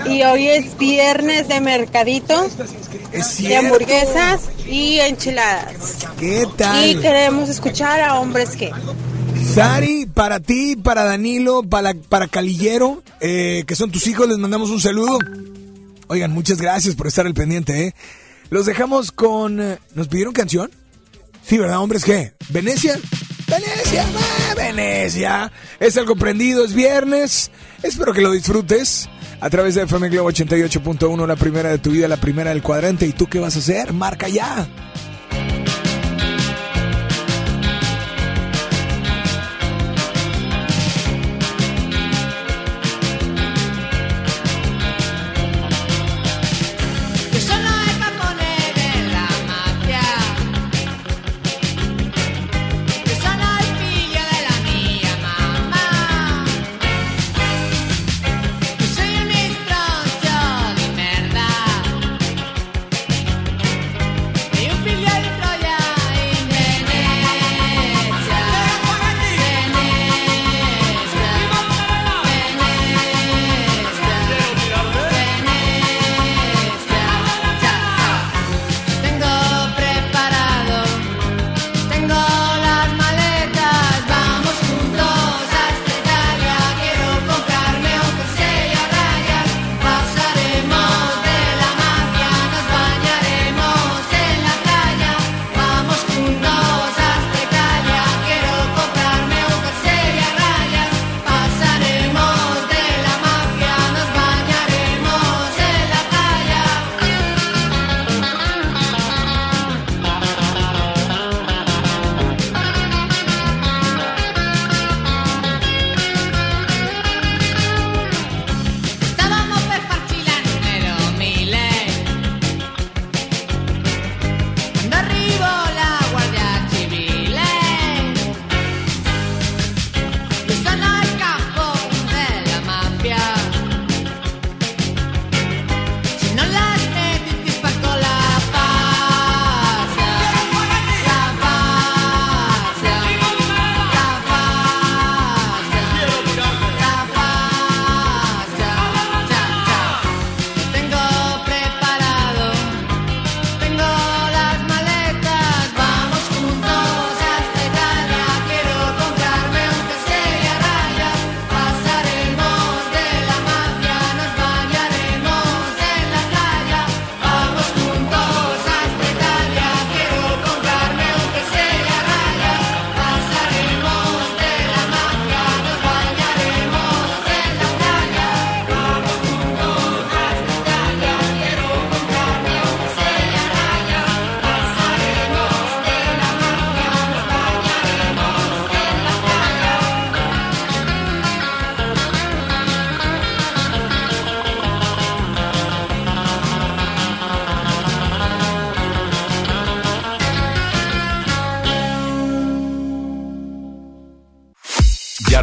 Y 0.05 0.23
hoy 0.23 0.49
es 0.49 0.77
viernes 0.77 1.49
de 1.49 1.63
mercadito, 1.63 2.49
de 3.39 3.57
hamburguesas 3.57 4.43
y 4.67 5.01
enchiladas. 5.01 6.07
¿Qué 6.19 6.47
tal? 6.59 6.87
Y 6.87 6.97
queremos 6.97 7.49
escuchar 7.49 8.03
a 8.03 8.21
hombres 8.21 8.57
que. 8.57 8.71
Sari, 9.55 10.05
para 10.05 10.41
ti, 10.41 10.77
para 10.77 11.05
Danilo, 11.05 11.63
para, 11.63 11.95
para 11.95 12.29
Calillero, 12.29 13.03
eh, 13.21 13.65
que 13.67 13.75
son 13.75 13.91
tus 13.91 14.07
hijos, 14.07 14.29
les 14.29 14.37
mandamos 14.37 14.69
un 14.69 14.81
saludo. 14.81 15.19
Oigan, 16.09 16.31
muchas 16.31 16.61
gracias 16.61 16.95
por 16.95 17.07
estar 17.07 17.27
al 17.27 17.33
pendiente, 17.33 17.87
¿eh? 17.87 17.95
Los 18.51 18.67
dejamos 18.67 19.13
con... 19.13 19.61
eh, 19.61 19.79
¿Nos 19.95 20.09
pidieron 20.09 20.33
canción? 20.33 20.71
Sí, 21.45 21.59
¿verdad, 21.59 21.79
hombres? 21.81 22.05
¿Qué? 22.05 22.33
¿Venecia? 22.49 22.99
Venecia, 23.49 24.05
ah, 24.05 24.55
Venecia. 24.57 25.53
Es 25.79 25.97
algo 25.97 26.17
prendido, 26.17 26.65
es 26.65 26.75
viernes. 26.75 27.51
Espero 27.83 28.13
que 28.13 28.21
lo 28.21 28.33
disfrutes. 28.33 29.09
A 29.41 29.51
través 29.51 29.75
de 29.75 29.83
FM 29.83 30.09
Globo 30.09 30.31
88.1, 30.33 31.27
la 31.27 31.37
primera 31.37 31.69
de 31.71 31.79
tu 31.79 31.91
vida, 31.91 32.09
la 32.09 32.17
primera 32.17 32.51
del 32.51 32.63
cuadrante. 32.63 33.07
¿Y 33.07 33.13
tú 33.13 33.27
qué 33.27 33.39
vas 33.39 33.55
a 33.57 33.59
hacer? 33.59 33.93
Marca 33.93 34.29
ya. 34.29 34.67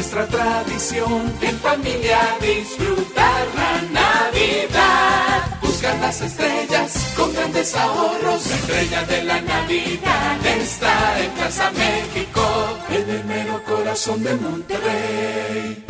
Nuestra 0.00 0.26
tradición 0.28 1.30
en 1.42 1.58
familia 1.58 2.18
disfrutar 2.40 3.46
la 3.54 3.82
Navidad. 4.00 5.58
Buscar 5.60 5.94
las 5.98 6.22
estrellas 6.22 7.12
con 7.14 7.30
grandes 7.34 7.76
ahorros. 7.76 8.46
La 8.46 8.56
estrella 8.56 9.02
de 9.04 9.24
la 9.24 9.42
Navidad 9.42 10.46
está 10.46 11.20
en 11.22 11.30
Plaza 11.32 11.70
México. 11.72 12.42
En 12.88 13.10
el 13.10 13.24
mero 13.26 13.62
corazón 13.62 14.24
de 14.24 14.36
Monterrey. 14.36 15.89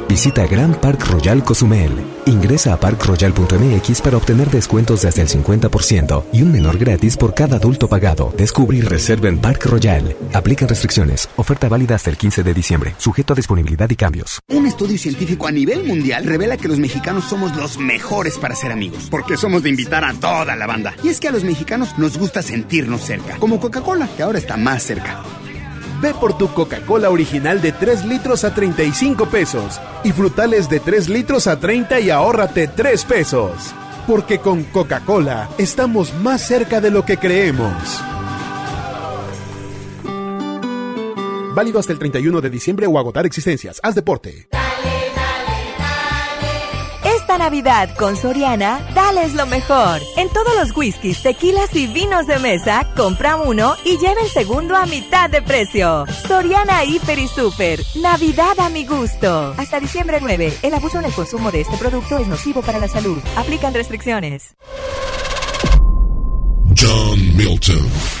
Visita 0.11 0.45
Grand 0.45 0.75
Park 0.75 1.07
Royal 1.07 1.41
Cozumel. 1.41 1.89
Ingresa 2.25 2.73
a 2.73 2.77
parkroyal.mx 2.77 4.01
para 4.01 4.17
obtener 4.17 4.49
descuentos 4.49 5.03
de 5.03 5.07
hasta 5.07 5.21
el 5.21 5.29
50% 5.29 6.25
y 6.33 6.41
un 6.41 6.51
menor 6.51 6.77
gratis 6.77 7.15
por 7.15 7.33
cada 7.33 7.55
adulto 7.55 7.87
pagado. 7.87 8.33
Descubre 8.35 8.75
y 8.75 8.81
reserva 8.81 9.29
en 9.29 9.39
Park 9.39 9.67
Royal. 9.67 10.13
Aplican 10.33 10.67
restricciones. 10.67 11.29
Oferta 11.37 11.69
válida 11.69 11.95
hasta 11.95 12.09
el 12.09 12.17
15 12.17 12.43
de 12.43 12.53
diciembre. 12.53 12.93
Sujeto 12.97 13.31
a 13.31 13.37
disponibilidad 13.37 13.89
y 13.89 13.95
cambios. 13.95 14.41
Un 14.49 14.65
estudio 14.65 14.97
científico 14.97 15.47
a 15.47 15.51
nivel 15.51 15.85
mundial 15.85 16.25
revela 16.25 16.57
que 16.57 16.67
los 16.67 16.77
mexicanos 16.77 17.29
somos 17.29 17.55
los 17.55 17.77
mejores 17.77 18.37
para 18.37 18.53
ser 18.53 18.73
amigos, 18.73 19.07
porque 19.09 19.37
somos 19.37 19.63
de 19.63 19.69
invitar 19.69 20.03
a 20.03 20.13
toda 20.13 20.57
la 20.57 20.67
banda. 20.67 20.93
Y 21.05 21.07
es 21.07 21.21
que 21.21 21.29
a 21.29 21.31
los 21.31 21.45
mexicanos 21.45 21.97
nos 21.97 22.17
gusta 22.17 22.41
sentirnos 22.41 22.99
cerca, 22.99 23.37
como 23.37 23.61
Coca-Cola, 23.61 24.09
que 24.17 24.23
ahora 24.23 24.39
está 24.39 24.57
más 24.57 24.83
cerca. 24.83 25.23
Ve 26.01 26.15
por 26.15 26.35
tu 26.35 26.51
Coca-Cola 26.51 27.11
original 27.11 27.61
de 27.61 27.71
3 27.71 28.05
litros 28.05 28.43
a 28.43 28.55
35 28.55 29.27
pesos 29.27 29.79
y 30.03 30.11
frutales 30.11 30.67
de 30.67 30.79
3 30.79 31.09
litros 31.09 31.45
a 31.45 31.59
30 31.59 31.99
y 31.99 32.09
ahórrate 32.09 32.67
3 32.67 33.05
pesos. 33.05 33.53
Porque 34.07 34.39
con 34.39 34.63
Coca-Cola 34.63 35.49
estamos 35.59 36.11
más 36.15 36.41
cerca 36.41 36.81
de 36.81 36.89
lo 36.89 37.05
que 37.05 37.17
creemos. 37.17 37.71
Válido 41.53 41.79
hasta 41.79 41.93
el 41.93 41.99
31 41.99 42.41
de 42.41 42.49
diciembre 42.49 42.87
o 42.87 42.97
agotar 42.97 43.27
existencias. 43.27 43.79
Haz 43.83 43.93
deporte. 43.93 44.47
Navidad 47.37 47.95
con 47.97 48.15
Soriana, 48.15 48.79
dales 48.93 49.33
lo 49.33 49.45
mejor. 49.45 50.01
En 50.17 50.29
todos 50.29 50.55
los 50.55 50.75
whiskies, 50.75 51.21
tequilas 51.21 51.75
y 51.75 51.87
vinos 51.87 52.27
de 52.27 52.39
mesa, 52.39 52.87
compra 52.95 53.37
uno 53.37 53.75
y 53.83 53.97
lleva 53.97 54.21
el 54.21 54.29
segundo 54.29 54.75
a 54.75 54.85
mitad 54.85 55.29
de 55.29 55.41
precio. 55.41 56.05
Soriana 56.27 56.83
Hiper 56.83 57.19
y 57.19 57.27
Super. 57.27 57.79
Navidad 57.95 58.59
a 58.59 58.69
mi 58.69 58.85
gusto. 58.85 59.53
Hasta 59.57 59.79
diciembre 59.79 60.19
9. 60.21 60.53
El 60.61 60.73
abuso 60.73 60.99
en 60.99 61.05
el 61.05 61.13
consumo 61.13 61.51
de 61.51 61.61
este 61.61 61.77
producto 61.77 62.17
es 62.17 62.27
nocivo 62.27 62.61
para 62.61 62.79
la 62.79 62.87
salud. 62.87 63.19
Aplican 63.35 63.73
restricciones. 63.73 64.55
John 66.75 67.35
Milton. 67.35 68.20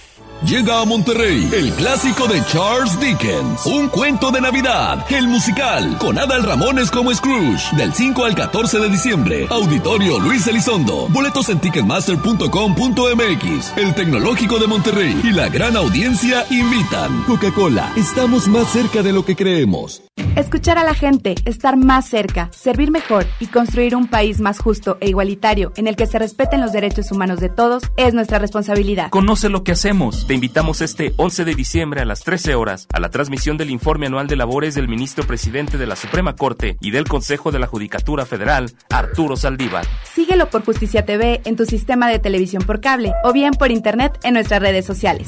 Llega 0.45 0.81
a 0.81 0.85
Monterrey 0.85 1.47
el 1.53 1.71
clásico 1.73 2.27
de 2.27 2.43
Charles 2.45 2.99
Dickens, 2.99 3.63
un 3.67 3.89
cuento 3.89 4.31
de 4.31 4.41
Navidad, 4.41 5.05
el 5.11 5.27
musical, 5.27 5.99
con 5.99 6.17
Adal 6.17 6.41
Ramones 6.41 6.89
como 6.89 7.13
Scrooge, 7.13 7.75
del 7.75 7.93
5 7.93 8.25
al 8.25 8.33
14 8.33 8.79
de 8.79 8.89
diciembre. 8.89 9.45
Auditorio 9.51 10.19
Luis 10.19 10.47
Elizondo. 10.47 11.07
Boletos 11.09 11.47
en 11.49 11.59
ticketmaster.com.mx. 11.59 13.77
El 13.77 13.93
Tecnológico 13.93 14.57
de 14.57 14.65
Monterrey 14.65 15.21
y 15.23 15.31
la 15.31 15.47
gran 15.47 15.77
audiencia 15.77 16.43
invitan. 16.49 17.21
Coca-Cola, 17.27 17.93
estamos 17.95 18.47
más 18.47 18.67
cerca 18.67 19.03
de 19.03 19.13
lo 19.13 19.23
que 19.23 19.35
creemos. 19.35 20.01
Escuchar 20.35 20.79
a 20.79 20.83
la 20.83 20.95
gente, 20.95 21.35
estar 21.45 21.77
más 21.77 22.07
cerca, 22.07 22.49
servir 22.51 22.89
mejor 22.89 23.27
y 23.39 23.45
construir 23.47 23.95
un 23.95 24.07
país 24.07 24.39
más 24.39 24.57
justo 24.59 24.97
e 25.01 25.09
igualitario 25.09 25.71
en 25.75 25.85
el 25.87 25.95
que 25.95 26.07
se 26.07 26.17
respeten 26.17 26.61
los 26.61 26.71
derechos 26.71 27.11
humanos 27.11 27.39
de 27.39 27.49
todos 27.49 27.83
es 27.95 28.15
nuestra 28.15 28.39
responsabilidad. 28.39 29.11
Conoce 29.11 29.49
lo 29.49 29.63
que 29.63 29.73
hacemos. 29.73 30.25
Te 30.31 30.35
invitamos 30.35 30.79
este 30.79 31.13
11 31.17 31.43
de 31.43 31.55
diciembre 31.55 31.99
a 31.99 32.05
las 32.05 32.21
13 32.21 32.55
horas 32.55 32.87
a 32.93 33.01
la 33.01 33.09
transmisión 33.09 33.57
del 33.57 33.69
informe 33.69 34.05
anual 34.05 34.27
de 34.27 34.37
labores 34.37 34.75
del 34.75 34.87
ministro 34.87 35.27
presidente 35.27 35.77
de 35.77 35.85
la 35.85 35.97
Suprema 35.97 36.37
Corte 36.37 36.77
y 36.79 36.91
del 36.91 37.05
Consejo 37.05 37.51
de 37.51 37.59
la 37.59 37.67
Judicatura 37.67 38.25
Federal, 38.25 38.71
Arturo 38.89 39.35
Saldívar. 39.35 39.85
Síguelo 40.15 40.49
por 40.49 40.63
Justicia 40.63 41.05
TV 41.05 41.41
en 41.43 41.57
tu 41.57 41.65
sistema 41.65 42.07
de 42.07 42.19
televisión 42.19 42.63
por 42.63 42.79
cable 42.79 43.11
o 43.25 43.33
bien 43.33 43.51
por 43.55 43.71
internet 43.71 44.19
en 44.23 44.35
nuestras 44.35 44.61
redes 44.61 44.85
sociales. 44.85 45.27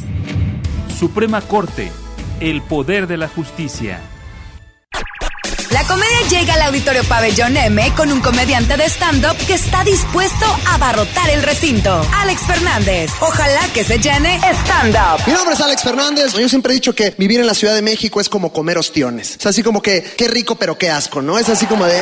Suprema 0.98 1.42
Corte, 1.42 1.92
el 2.40 2.62
poder 2.62 3.06
de 3.08 3.18
la 3.18 3.28
justicia. 3.28 4.00
La 5.74 5.83
comedia 5.94 6.40
llega 6.40 6.56
al 6.56 6.62
Auditorio 6.64 7.04
Pabellón 7.04 7.56
M 7.56 7.94
con 7.96 8.12
un 8.12 8.20
comediante 8.20 8.78
de 8.78 8.86
stand-up 8.86 9.38
que 9.46 9.54
está 9.54 9.84
dispuesto 9.84 10.46
a 10.66 10.76
abarrotar 10.76 11.30
el 11.30 11.44
recinto. 11.44 12.04
Alex 12.20 12.42
Fernández. 12.48 13.12
Ojalá 13.20 13.62
que 13.76 13.84
se 13.84 14.00
llene 14.00 14.40
stand-up. 14.64 15.22
Mi 15.28 15.34
nombre 15.34 15.54
es 15.54 15.62
Alex 15.62 15.84
Fernández. 15.84 16.34
Yo 16.34 16.50
siempre 16.50 16.74
he 16.74 16.76
dicho 16.76 16.96
que 16.96 17.14
vivir 17.16 17.42
en 17.42 17.46
la 17.46 17.54
Ciudad 17.54 17.76
de 17.76 17.84
México 17.84 18.20
es 18.20 18.28
como 18.28 18.52
comer 18.52 18.80
ostiones. 18.80 19.36
Es 19.40 19.46
así 19.46 19.62
como 19.62 19.84
que, 19.84 20.02
qué 20.02 20.28
rico 20.28 20.56
pero 20.56 20.80
qué 20.80 20.90
asco, 20.90 21.22
¿no? 21.22 21.38
Es 21.38 21.48
así 21.50 21.68
como 21.68 21.86
de... 21.86 22.02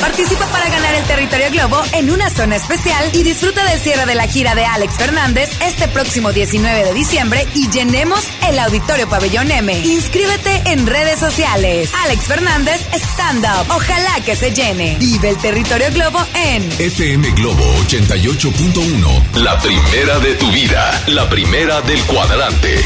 Participa 0.00 0.46
para 0.46 0.68
ganar 0.70 0.94
el 0.94 1.04
territorio 1.04 1.50
Globo 1.52 1.80
en 1.92 2.10
una 2.10 2.30
zona 2.30 2.56
especial 2.56 3.10
y 3.12 3.22
disfruta 3.22 3.64
del 3.64 3.78
cierre 3.78 4.06
de 4.06 4.16
la 4.16 4.26
gira 4.26 4.56
de 4.56 4.64
Alex 4.64 4.94
Fernández 4.94 5.50
este 5.62 5.86
próximo 5.86 6.32
19 6.32 6.84
de 6.84 6.94
diciembre 6.94 7.46
y 7.54 7.70
llenemos 7.70 8.24
el 8.48 8.58
Auditorio 8.58 9.08
Pabellón 9.08 9.52
M. 9.52 9.72
Inscríbete 9.78 10.62
en 10.66 10.88
redes 10.88 11.20
sociales. 11.20 11.91
Alex 12.04 12.24
Fernández 12.24 12.80
Stand 12.92 13.44
Up. 13.44 13.70
Ojalá 13.74 14.20
que 14.24 14.36
se 14.36 14.50
llene. 14.52 14.96
Vive 14.98 15.30
el 15.30 15.36
territorio 15.36 15.86
Globo 15.92 16.18
en 16.34 16.62
FM 16.78 17.30
Globo 17.32 17.64
88.1. 17.88 19.42
La 19.42 19.58
primera 19.58 20.18
de 20.18 20.34
tu 20.34 20.50
vida. 20.50 21.02
La 21.08 21.28
primera 21.28 21.80
del 21.82 22.00
cuadrante. 22.02 22.80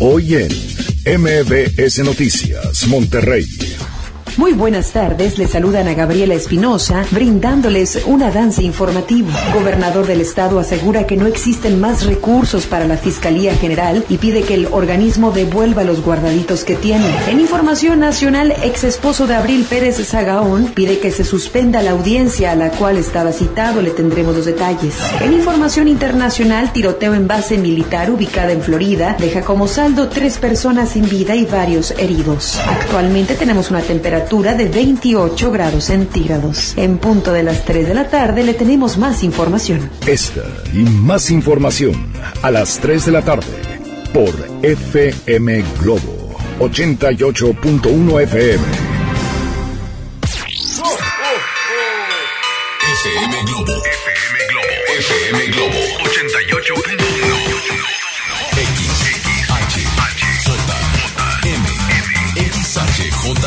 Hoy 0.00 0.34
en 0.34 1.20
MBS 1.20 1.98
Noticias, 2.00 2.86
Monterrey. 2.88 3.46
Muy 4.36 4.52
buenas 4.52 4.90
tardes, 4.90 5.38
les 5.38 5.50
saludan 5.50 5.86
a 5.86 5.94
Gabriela 5.94 6.34
Espinosa, 6.34 7.04
brindándoles 7.12 8.02
una 8.04 8.32
danza 8.32 8.62
informativa. 8.62 9.30
Gobernador 9.54 10.08
del 10.08 10.20
estado 10.20 10.58
asegura 10.58 11.06
que 11.06 11.16
no 11.16 11.28
existen 11.28 11.78
más 11.78 12.04
recursos 12.04 12.66
para 12.66 12.84
la 12.84 12.96
Fiscalía 12.96 13.54
General 13.54 14.04
y 14.08 14.18
pide 14.18 14.42
que 14.42 14.54
el 14.54 14.66
organismo 14.72 15.30
devuelva 15.30 15.84
los 15.84 16.02
guardaditos 16.02 16.64
que 16.64 16.74
tiene. 16.74 17.06
En 17.28 17.38
información 17.38 18.00
nacional, 18.00 18.52
ex 18.64 18.82
esposo 18.82 19.28
de 19.28 19.36
Abril 19.36 19.66
Pérez 19.70 20.04
Zagaón 20.04 20.72
pide 20.74 20.98
que 20.98 21.12
se 21.12 21.22
suspenda 21.22 21.80
la 21.80 21.92
audiencia 21.92 22.50
a 22.50 22.56
la 22.56 22.70
cual 22.70 22.96
estaba 22.96 23.30
citado, 23.30 23.82
le 23.82 23.90
tendremos 23.90 24.34
los 24.34 24.46
detalles. 24.46 24.96
En 25.20 25.32
información 25.32 25.86
internacional, 25.86 26.72
tiroteo 26.72 27.14
en 27.14 27.28
base 27.28 27.56
militar 27.56 28.10
ubicada 28.10 28.50
en 28.50 28.62
Florida 28.62 29.16
deja 29.16 29.42
como 29.42 29.68
saldo 29.68 30.08
tres 30.08 30.38
personas 30.38 30.90
sin 30.90 31.08
vida 31.08 31.36
y 31.36 31.44
varios 31.44 31.92
heridos. 31.92 32.58
Actualmente 32.66 33.36
tenemos 33.36 33.70
una 33.70 33.80
temperatura 33.80 34.23
de 34.30 34.68
28 34.68 35.50
grados 35.52 35.84
centígrados. 35.84 36.74
En 36.76 36.98
punto 36.98 37.32
de 37.32 37.42
las 37.42 37.64
3 37.64 37.86
de 37.88 37.94
la 37.94 38.08
tarde 38.08 38.42
le 38.42 38.54
tenemos 38.54 38.96
más 38.96 39.22
información. 39.22 39.90
Esta 40.06 40.42
y 40.72 40.78
más 40.78 41.30
información 41.30 41.94
a 42.42 42.50
las 42.50 42.78
3 42.78 43.06
de 43.06 43.12
la 43.12 43.22
tarde 43.22 43.46
por 44.12 44.34
FM 44.62 45.62
Globo 45.80 46.36
88.1 46.58 48.22
FM. 48.22 48.64
FM 52.92 53.36
Globo. 53.44 53.72
FM 53.72 54.38
Globo. 54.48 54.74
FM 54.98 55.46
Globo 55.52 55.80
88.1. 56.04 57.03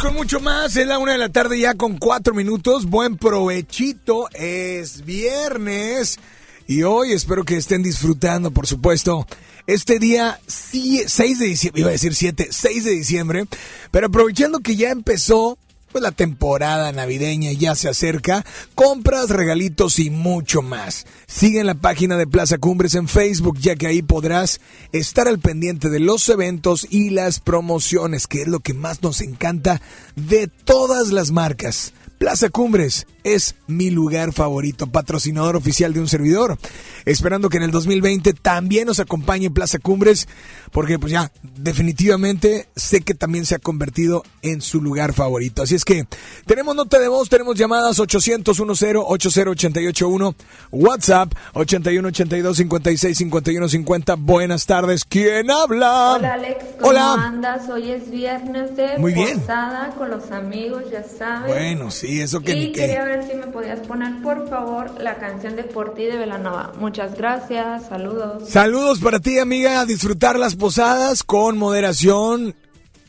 Con 0.00 0.14
mucho 0.14 0.40
más. 0.40 0.76
Es 0.76 0.86
la 0.86 0.98
una 0.98 1.12
de 1.12 1.18
la 1.18 1.28
tarde 1.28 1.58
ya 1.60 1.74
con 1.74 1.96
cuatro 1.98 2.34
minutos. 2.34 2.86
Buen 2.86 3.16
provechito. 3.16 4.28
Es 4.32 5.04
viernes. 5.04 6.18
Y 6.66 6.82
hoy 6.82 7.12
espero 7.12 7.44
que 7.44 7.56
estén 7.56 7.82
disfrutando, 7.82 8.50
por 8.50 8.66
supuesto, 8.66 9.26
este 9.66 9.98
día 9.98 10.40
sí- 10.46 11.02
6 11.06 11.38
de 11.38 11.46
diciembre, 11.46 11.80
iba 11.82 11.88
a 11.90 11.92
decir 11.92 12.14
7, 12.14 12.48
6 12.50 12.84
de 12.84 12.90
diciembre, 12.92 13.44
pero 13.90 14.06
aprovechando 14.06 14.60
que 14.60 14.76
ya 14.76 14.90
empezó 14.90 15.58
pues 15.92 16.02
la 16.02 16.12
temporada 16.12 16.90
navideña 16.90 17.52
ya 17.52 17.74
se 17.74 17.88
acerca, 17.88 18.44
compras, 18.74 19.30
regalitos 19.30 19.98
y 19.98 20.10
mucho 20.10 20.62
más. 20.62 21.06
Sigue 21.26 21.60
en 21.60 21.66
la 21.66 21.74
página 21.74 22.16
de 22.16 22.26
Plaza 22.26 22.58
Cumbres 22.58 22.94
en 22.94 23.08
Facebook, 23.08 23.58
ya 23.60 23.76
que 23.76 23.86
ahí 23.86 24.02
podrás 24.02 24.60
estar 24.92 25.28
al 25.28 25.38
pendiente 25.38 25.90
de 25.90 26.00
los 26.00 26.28
eventos 26.28 26.86
y 26.90 27.10
las 27.10 27.40
promociones, 27.40 28.26
que 28.26 28.42
es 28.42 28.48
lo 28.48 28.60
que 28.60 28.74
más 28.74 29.02
nos 29.02 29.20
encanta 29.20 29.80
de 30.16 30.48
todas 30.48 31.12
las 31.12 31.30
marcas. 31.30 31.92
Plaza 32.18 32.48
Cumbres 32.48 33.06
es 33.24 33.54
mi 33.66 33.90
lugar 33.90 34.32
favorito, 34.32 34.86
patrocinador 34.86 35.56
oficial 35.56 35.92
de 35.92 36.00
un 36.00 36.08
servidor. 36.08 36.58
Esperando 37.04 37.48
que 37.48 37.56
en 37.56 37.64
el 37.64 37.70
2020 37.70 38.32
también 38.34 38.86
nos 38.86 39.00
acompañe 39.00 39.50
Plaza 39.50 39.78
Cumbres, 39.78 40.28
porque 40.70 40.98
pues 40.98 41.12
ya, 41.12 41.32
definitivamente 41.56 42.68
sé 42.76 43.00
que 43.00 43.14
también 43.14 43.44
se 43.44 43.56
ha 43.56 43.58
convertido 43.58 44.22
en 44.42 44.60
su 44.60 44.80
lugar 44.80 45.12
favorito. 45.12 45.62
Así 45.62 45.74
es 45.74 45.84
que 45.84 46.06
tenemos 46.46 46.74
nota 46.76 46.98
de 46.98 47.08
voz, 47.08 47.28
tenemos 47.28 47.56
llamadas 47.56 47.98
800 47.98 48.56
10 48.56 48.96
80881, 49.04 50.34
WhatsApp 50.70 51.32
81 51.54 52.08
82 52.08 52.56
56 52.56 53.18
51 53.18 53.68
50. 53.68 54.14
Buenas 54.16 54.66
tardes, 54.66 55.04
¿quién 55.04 55.50
habla? 55.50 56.14
Hola 56.14 56.34
Alex, 56.34 56.64
¿cómo 56.78 56.90
Hola. 56.90 57.14
andas? 57.14 57.68
Hoy 57.68 57.90
es 57.90 58.10
viernes 58.10 58.76
de 58.76 58.98
Muy 58.98 59.12
bien. 59.12 59.40
posada 59.40 59.90
con 59.96 60.10
los 60.10 60.30
amigos, 60.30 60.84
ya 60.90 61.02
sabes. 61.04 61.48
Bueno, 61.52 61.90
sí, 61.90 62.20
eso 62.20 62.40
que 62.40 62.52
y 62.52 62.66
ni 62.66 62.72
quería 62.72 63.04
si 63.20 63.34
me 63.34 63.46
podías 63.46 63.80
poner 63.80 64.22
por 64.22 64.48
favor 64.48 65.00
la 65.00 65.16
canción 65.16 65.56
de 65.56 65.64
Por 65.64 65.94
ti 65.94 66.04
de 66.04 66.16
Velanova. 66.16 66.72
Muchas 66.78 67.14
gracias, 67.16 67.86
saludos. 67.88 68.48
Saludos 68.48 69.00
para 69.00 69.20
ti, 69.20 69.38
amiga. 69.38 69.84
Disfrutar 69.84 70.38
las 70.38 70.56
posadas 70.56 71.22
con 71.22 71.58
moderación, 71.58 72.54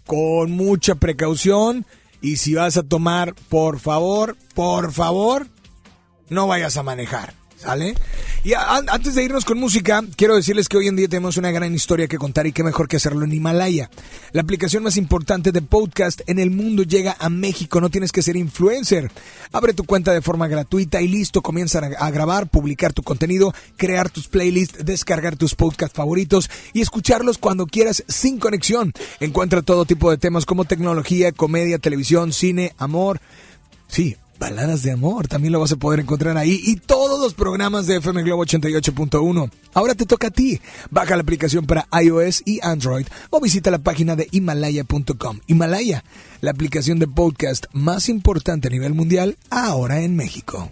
con 0.05 0.51
mucha 0.51 0.95
precaución. 0.95 1.85
Y 2.21 2.37
si 2.37 2.53
vas 2.55 2.77
a 2.77 2.83
tomar, 2.83 3.33
por 3.49 3.79
favor, 3.79 4.35
por 4.53 4.91
favor, 4.91 5.47
no 6.29 6.47
vayas 6.47 6.77
a 6.77 6.83
manejar. 6.83 7.42
¿Sale? 7.63 7.95
Y 8.43 8.51
antes 8.55 9.15
de 9.15 9.23
irnos 9.23 9.45
con 9.45 9.57
música, 9.57 10.03
quiero 10.17 10.35
decirles 10.35 10.67
que 10.67 10.75
hoy 10.75 10.89
en 10.89 10.97
día 10.97 11.07
tenemos 11.07 11.37
una 11.37 11.49
gran 11.49 11.73
historia 11.73 12.09
que 12.09 12.17
contar 12.17 12.45
y 12.45 12.51
qué 12.51 12.61
mejor 12.61 12.89
que 12.89 12.97
hacerlo 12.97 13.23
en 13.23 13.31
Himalaya. 13.31 13.89
La 14.33 14.41
aplicación 14.41 14.83
más 14.83 14.97
importante 14.97 15.53
de 15.53 15.61
podcast 15.61 16.19
en 16.27 16.39
el 16.39 16.51
mundo 16.51 16.83
llega 16.83 17.15
a 17.19 17.29
México, 17.29 17.79
no 17.79 17.89
tienes 17.89 18.11
que 18.11 18.21
ser 18.21 18.35
influencer. 18.35 19.09
Abre 19.53 19.73
tu 19.73 19.85
cuenta 19.85 20.11
de 20.11 20.21
forma 20.21 20.49
gratuita 20.49 21.01
y 21.01 21.07
listo, 21.07 21.41
comienza 21.41 21.79
a, 21.79 22.05
a 22.05 22.11
grabar, 22.11 22.47
publicar 22.47 22.91
tu 22.91 23.01
contenido, 23.01 23.53
crear 23.77 24.09
tus 24.09 24.27
playlists, 24.27 24.83
descargar 24.83 25.37
tus 25.37 25.55
podcasts 25.55 25.95
favoritos 25.95 26.49
y 26.73 26.81
escucharlos 26.81 27.37
cuando 27.37 27.65
quieras 27.65 28.03
sin 28.09 28.39
conexión. 28.39 28.91
Encuentra 29.21 29.61
todo 29.61 29.85
tipo 29.85 30.11
de 30.11 30.17
temas 30.17 30.45
como 30.45 30.65
tecnología, 30.65 31.31
comedia, 31.31 31.79
televisión, 31.79 32.33
cine, 32.33 32.73
amor. 32.77 33.21
Sí, 33.87 34.17
baladas 34.39 34.83
de 34.83 34.91
amor, 34.91 35.27
también 35.27 35.51
lo 35.51 35.59
vas 35.59 35.71
a 35.71 35.77
poder 35.77 35.99
encontrar 35.99 36.37
ahí 36.37 36.59
y 36.63 36.77
todos 36.77 37.19
los 37.19 37.33
programas 37.33 37.87
de 37.87 37.97
FM 37.97 38.23
Globo 38.23 38.45
88.1. 38.45 39.51
Ahora 39.73 39.95
te 39.95 40.05
toca 40.05 40.27
a 40.27 40.31
ti. 40.31 40.59
Baja 40.91 41.15
la 41.15 41.21
aplicación 41.21 41.65
para 41.65 41.87
iOS 42.01 42.43
y 42.45 42.59
Android 42.61 43.07
o 43.29 43.39
visita 43.39 43.71
la 43.71 43.79
página 43.79 44.15
de 44.15 44.27
himalaya.com. 44.31 45.39
Himalaya, 45.47 46.03
la 46.41 46.51
aplicación 46.51 46.99
de 46.99 47.07
podcast 47.07 47.65
más 47.73 48.09
importante 48.09 48.67
a 48.67 48.71
nivel 48.71 48.93
mundial 48.93 49.37
ahora 49.49 50.01
en 50.01 50.15
México. 50.15 50.69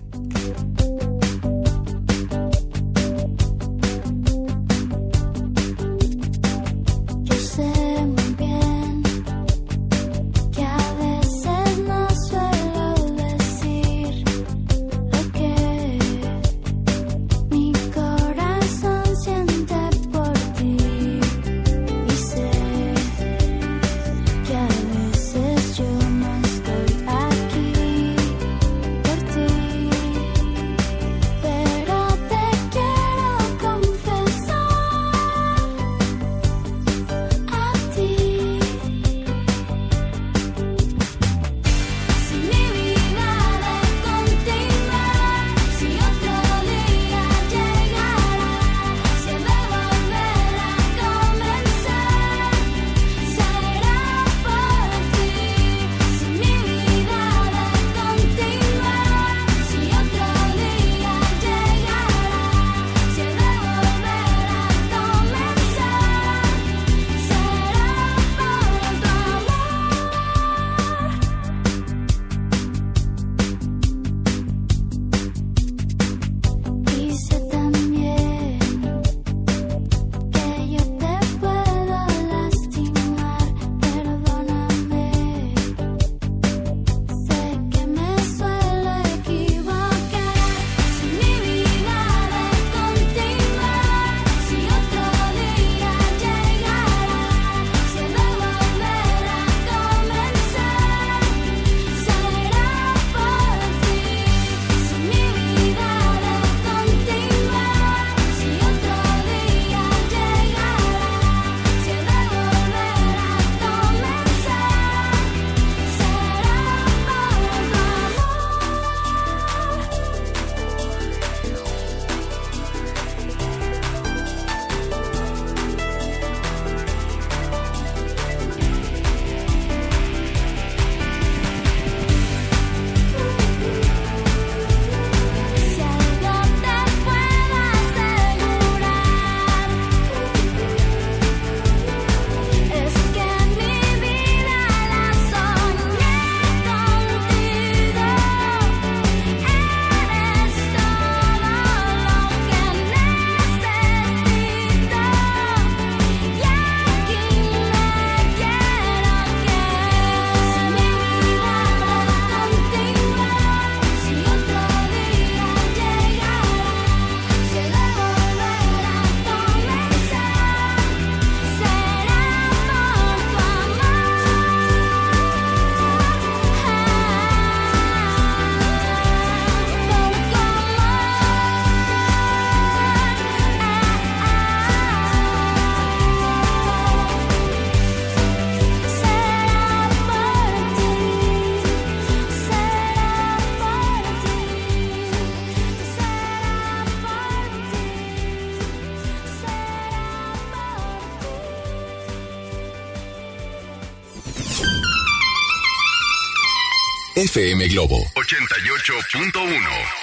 Globo 207.67 208.07
88.1. 208.15 210.00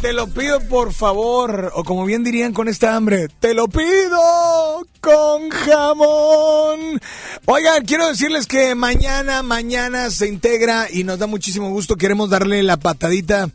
te 0.00 0.12
lo 0.12 0.26
pido 0.28 0.60
por 0.68 0.92
favor. 0.92 1.72
O 1.74 1.84
como 1.84 2.04
bien 2.04 2.24
dirían 2.24 2.52
con 2.52 2.68
esta 2.68 2.96
hambre, 2.96 3.28
te 3.40 3.54
lo 3.54 3.68
pido 3.68 4.86
con 5.00 5.50
jamón. 5.50 7.00
Oigan, 7.46 7.84
quiero 7.84 8.08
decirles 8.08 8.46
que 8.46 8.74
mañana, 8.74 9.42
mañana 9.42 10.10
se 10.10 10.28
integra 10.28 10.88
y 10.90 11.04
nos 11.04 11.18
da 11.18 11.26
muchísimo 11.26 11.70
gusto. 11.70 11.96
Queremos 11.96 12.30
darle 12.30 12.62
la 12.62 12.76
patadita. 12.78 13.50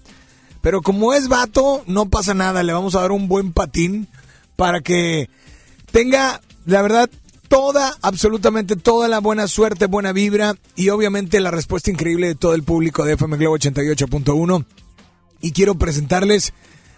Pero 0.62 0.82
como 0.82 1.14
es 1.14 1.28
vato, 1.28 1.84
no 1.88 2.08
pasa 2.08 2.34
nada. 2.34 2.64
Le 2.64 2.74
vamos 2.74 2.96
a 2.96 3.02
dar 3.02 3.12
un 3.12 3.28
buen 3.28 3.52
patín 3.52 4.08
para 4.56 4.82
que 4.82 5.30
tenga, 5.92 6.42
la 6.66 6.82
verdad, 6.82 7.10
toda, 7.48 7.96
absolutamente 8.02 8.76
toda 8.76 9.08
la 9.08 9.20
buena 9.20 9.48
suerte, 9.48 9.86
buena 9.86 10.12
vibra 10.12 10.56
y 10.76 10.90
obviamente 10.90 11.40
la 11.40 11.52
respuesta 11.52 11.92
increíble 11.92 12.28
de 12.28 12.36
todo 12.36 12.56
el 12.56 12.64
público 12.64 13.06
de 13.06 13.14
FM 13.14 13.38
Globo 13.38 13.58
88.1 13.58 14.66
y 15.42 15.52
quiero 15.52 15.76
presentarles 15.76 16.54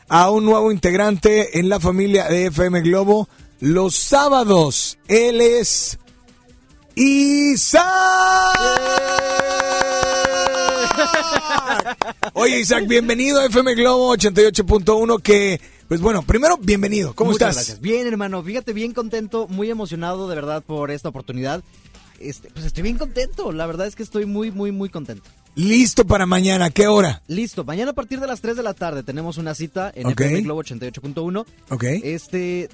a 0.10 0.30
un 0.30 0.46
nuevo 0.46 0.72
integrante 0.72 1.60
en 1.60 1.70
la 1.70 1.80
familia 1.80 2.26
de 2.28 2.46
FM 2.48 2.82
Globo 2.82 3.28
los 3.60 3.96
sábados. 3.96 4.98
Él 5.08 5.42
es 5.42 5.98
Isaac. 6.96 7.84
Oye 12.34 12.60
Isaac, 12.60 12.88
bienvenido 12.88 13.40
a 13.40 13.46
FM 13.46 13.76
Globo 13.76 14.16
88.1 14.16 15.22
que, 15.22 15.60
pues 15.88 16.02
bueno, 16.02 16.22
primero 16.22 16.58
bienvenido. 16.58 17.14
¿Cómo 17.16 17.32
Muchas 17.32 17.50
estás? 17.50 17.56
gracias. 17.56 17.82
Bien, 17.82 18.08
hermano. 18.08 18.44
Fíjate, 18.44 18.74
bien 18.74 18.94
contento, 18.94 19.48
muy 19.48 19.70
emocionado 19.70 20.28
de 20.30 20.36
verdad 20.36 20.64
por 20.64 20.92
esta 20.92 21.10
oportunidad. 21.10 21.64
Este, 22.20 22.50
pues 22.50 22.66
estoy 22.66 22.84
bien 22.84 22.98
contento. 22.98 23.52
La 23.52 23.66
verdad 23.68 23.88
es 23.88 23.96
que 23.96 24.04
estoy 24.04 24.26
muy, 24.26 24.52
muy, 24.52 24.72
muy 24.72 24.90
contento. 24.90 25.30
Listo 25.58 26.06
para 26.06 26.28
mañana, 26.28 26.70
¿qué 26.70 26.86
hora? 26.86 27.24
Listo. 27.28 27.64
Mañana 27.64 27.90
a 27.90 27.94
partir 27.96 28.20
de 28.20 28.28
las 28.28 28.42
3 28.42 28.58
de 28.58 28.62
la 28.62 28.76
tarde 28.76 29.02
tenemos 29.02 29.40
una 29.40 29.56
cita 29.56 29.92
en 29.96 30.06
Ok. 30.06 30.22
FM 30.22 30.42
Globo 30.42 30.62
88.1. 30.62 31.46
Ok. 31.70 31.84
Este, 32.04 32.70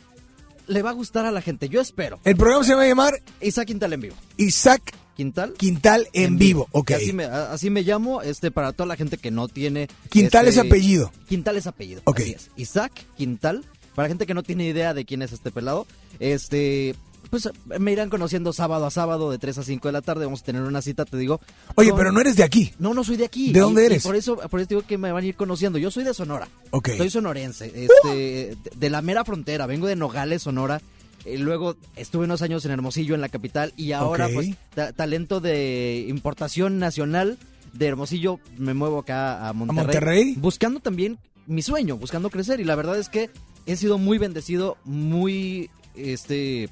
le 0.68 0.82
va 0.82 0.90
a 0.90 0.94
gustar 0.94 1.26
a 1.26 1.32
la 1.32 1.42
gente. 1.42 1.70
Yo 1.70 1.80
espero. 1.80 2.20
El 2.26 2.36
programa 2.36 2.66
se 2.66 2.76
va 2.76 2.82
a 2.82 2.88
llamar 2.88 3.22
Isaac 3.40 3.68
Quintal 3.68 3.94
en 3.94 4.02
vivo. 4.02 4.16
Isaac 4.36 4.94
Quintal. 5.16 5.54
Quintal 5.54 6.10
en, 6.12 6.38
vivo. 6.38 6.68
Ok. 6.74 6.88
Que 6.88 6.96
Así 6.96 7.14
me, 7.14 7.24
así 7.24 7.70
me 7.70 7.84
llamo, 7.84 8.22
este, 8.22 8.52
para 8.52 8.74
toda 8.74 8.88
la 8.88 8.98
gente 8.98 9.18
que 9.18 9.32
no 9.32 9.48
tiene. 9.48 9.88
Quintal 10.10 10.50
este, 10.50 10.60
es 10.60 10.66
apellido. 10.66 11.10
Quintal 11.30 11.56
es 11.56 11.68
apellido. 11.68 12.02
Ok. 12.04 12.20
así 12.20 12.32
es. 12.34 12.52
Isaac 12.58 12.92
Quintal 13.16 13.64
Para 13.96 14.10
gente 14.10 14.26
que 14.26 14.34
no 14.34 14.44
tiene 14.44 14.68
idea 14.68 14.94
de 14.94 15.06
quién 15.06 15.22
es 15.22 15.32
este 15.32 15.52
pelado, 15.52 15.88
este 16.20 16.96
pues 17.34 17.50
me 17.80 17.92
irán 17.92 18.12
conociendo 18.12 18.54
sábado 18.54 18.86
a 18.86 18.92
sábado 18.92 19.32
de 19.32 19.40
3 19.40 19.58
a 19.58 19.64
5 19.64 19.88
de 19.88 19.92
la 19.92 20.04
tarde, 20.04 20.26
vamos 20.26 20.42
a 20.42 20.46
tener 20.46 20.62
una 20.62 20.84
cita, 20.84 21.04
te 21.04 21.18
digo. 21.18 21.42
Oye, 21.74 21.90
con- 21.90 21.98
pero 21.98 22.12
no 22.12 22.22
eres 22.22 22.36
de 22.36 22.44
aquí. 22.44 22.72
No, 22.78 22.94
no 22.94 23.04
soy 23.04 23.18
de 23.18 23.26
aquí. 23.26 23.52
¿De 23.52 23.60
dónde 23.60 23.82
Y- 23.82 23.86
eres? 23.88 24.04
por 24.04 24.16
eso 24.16 24.36
por 24.38 24.60
eso 24.60 24.68
digo 24.70 24.82
que 24.84 25.00
me 25.00 25.12
van 25.12 25.24
a 25.24 25.28
ir 25.28 25.36
conociendo. 25.36 25.80
Yo 25.80 25.90
soy 25.90 26.04
de 26.04 26.14
Sonora. 26.14 26.48
Ok. 26.70 26.90
Soy 26.96 27.10
sonorense, 27.10 27.66
este 27.66 28.08
de- 28.16 28.58
de 28.76 28.90
la 28.92 29.02
mera 29.02 29.26
frontera, 29.26 29.66
vengo 29.66 29.88
de 29.88 29.96
Nogales, 29.96 30.44
Sonora. 30.44 30.80
Eh, 31.26 31.40
luego 31.40 31.76
estuve 31.96 32.26
unos 32.26 32.44
años 32.44 32.64
en 32.66 32.72
Hermosillo, 32.72 33.16
en 33.16 33.22
la 33.22 33.30
capital, 33.30 33.74
y 33.78 33.94
ahora, 33.94 34.30
pues, 34.32 34.52
ta- 34.76 34.94
talento 34.94 35.40
de 35.40 36.06
importación 36.10 36.78
nacional 36.78 37.40
de 37.74 37.88
Hermosillo, 37.88 38.40
me 38.60 38.76
muevo 38.76 39.00
acá 39.00 39.48
a 39.50 39.54
Monterrey. 39.54 39.84
Monterrey? 39.86 40.36
Buscando 40.38 40.82
también 40.82 41.18
mi 41.48 41.64
sueño, 41.64 41.98
buscando 41.98 42.30
crecer, 42.30 42.60
y 42.60 42.64
la 42.64 42.76
verdad 42.76 43.00
es 43.00 43.10
que 43.10 43.32
he 43.66 43.76
sido 43.76 43.98
muy 43.98 44.20
bendecido, 44.20 44.78
muy, 44.86 45.72
este, 45.96 46.70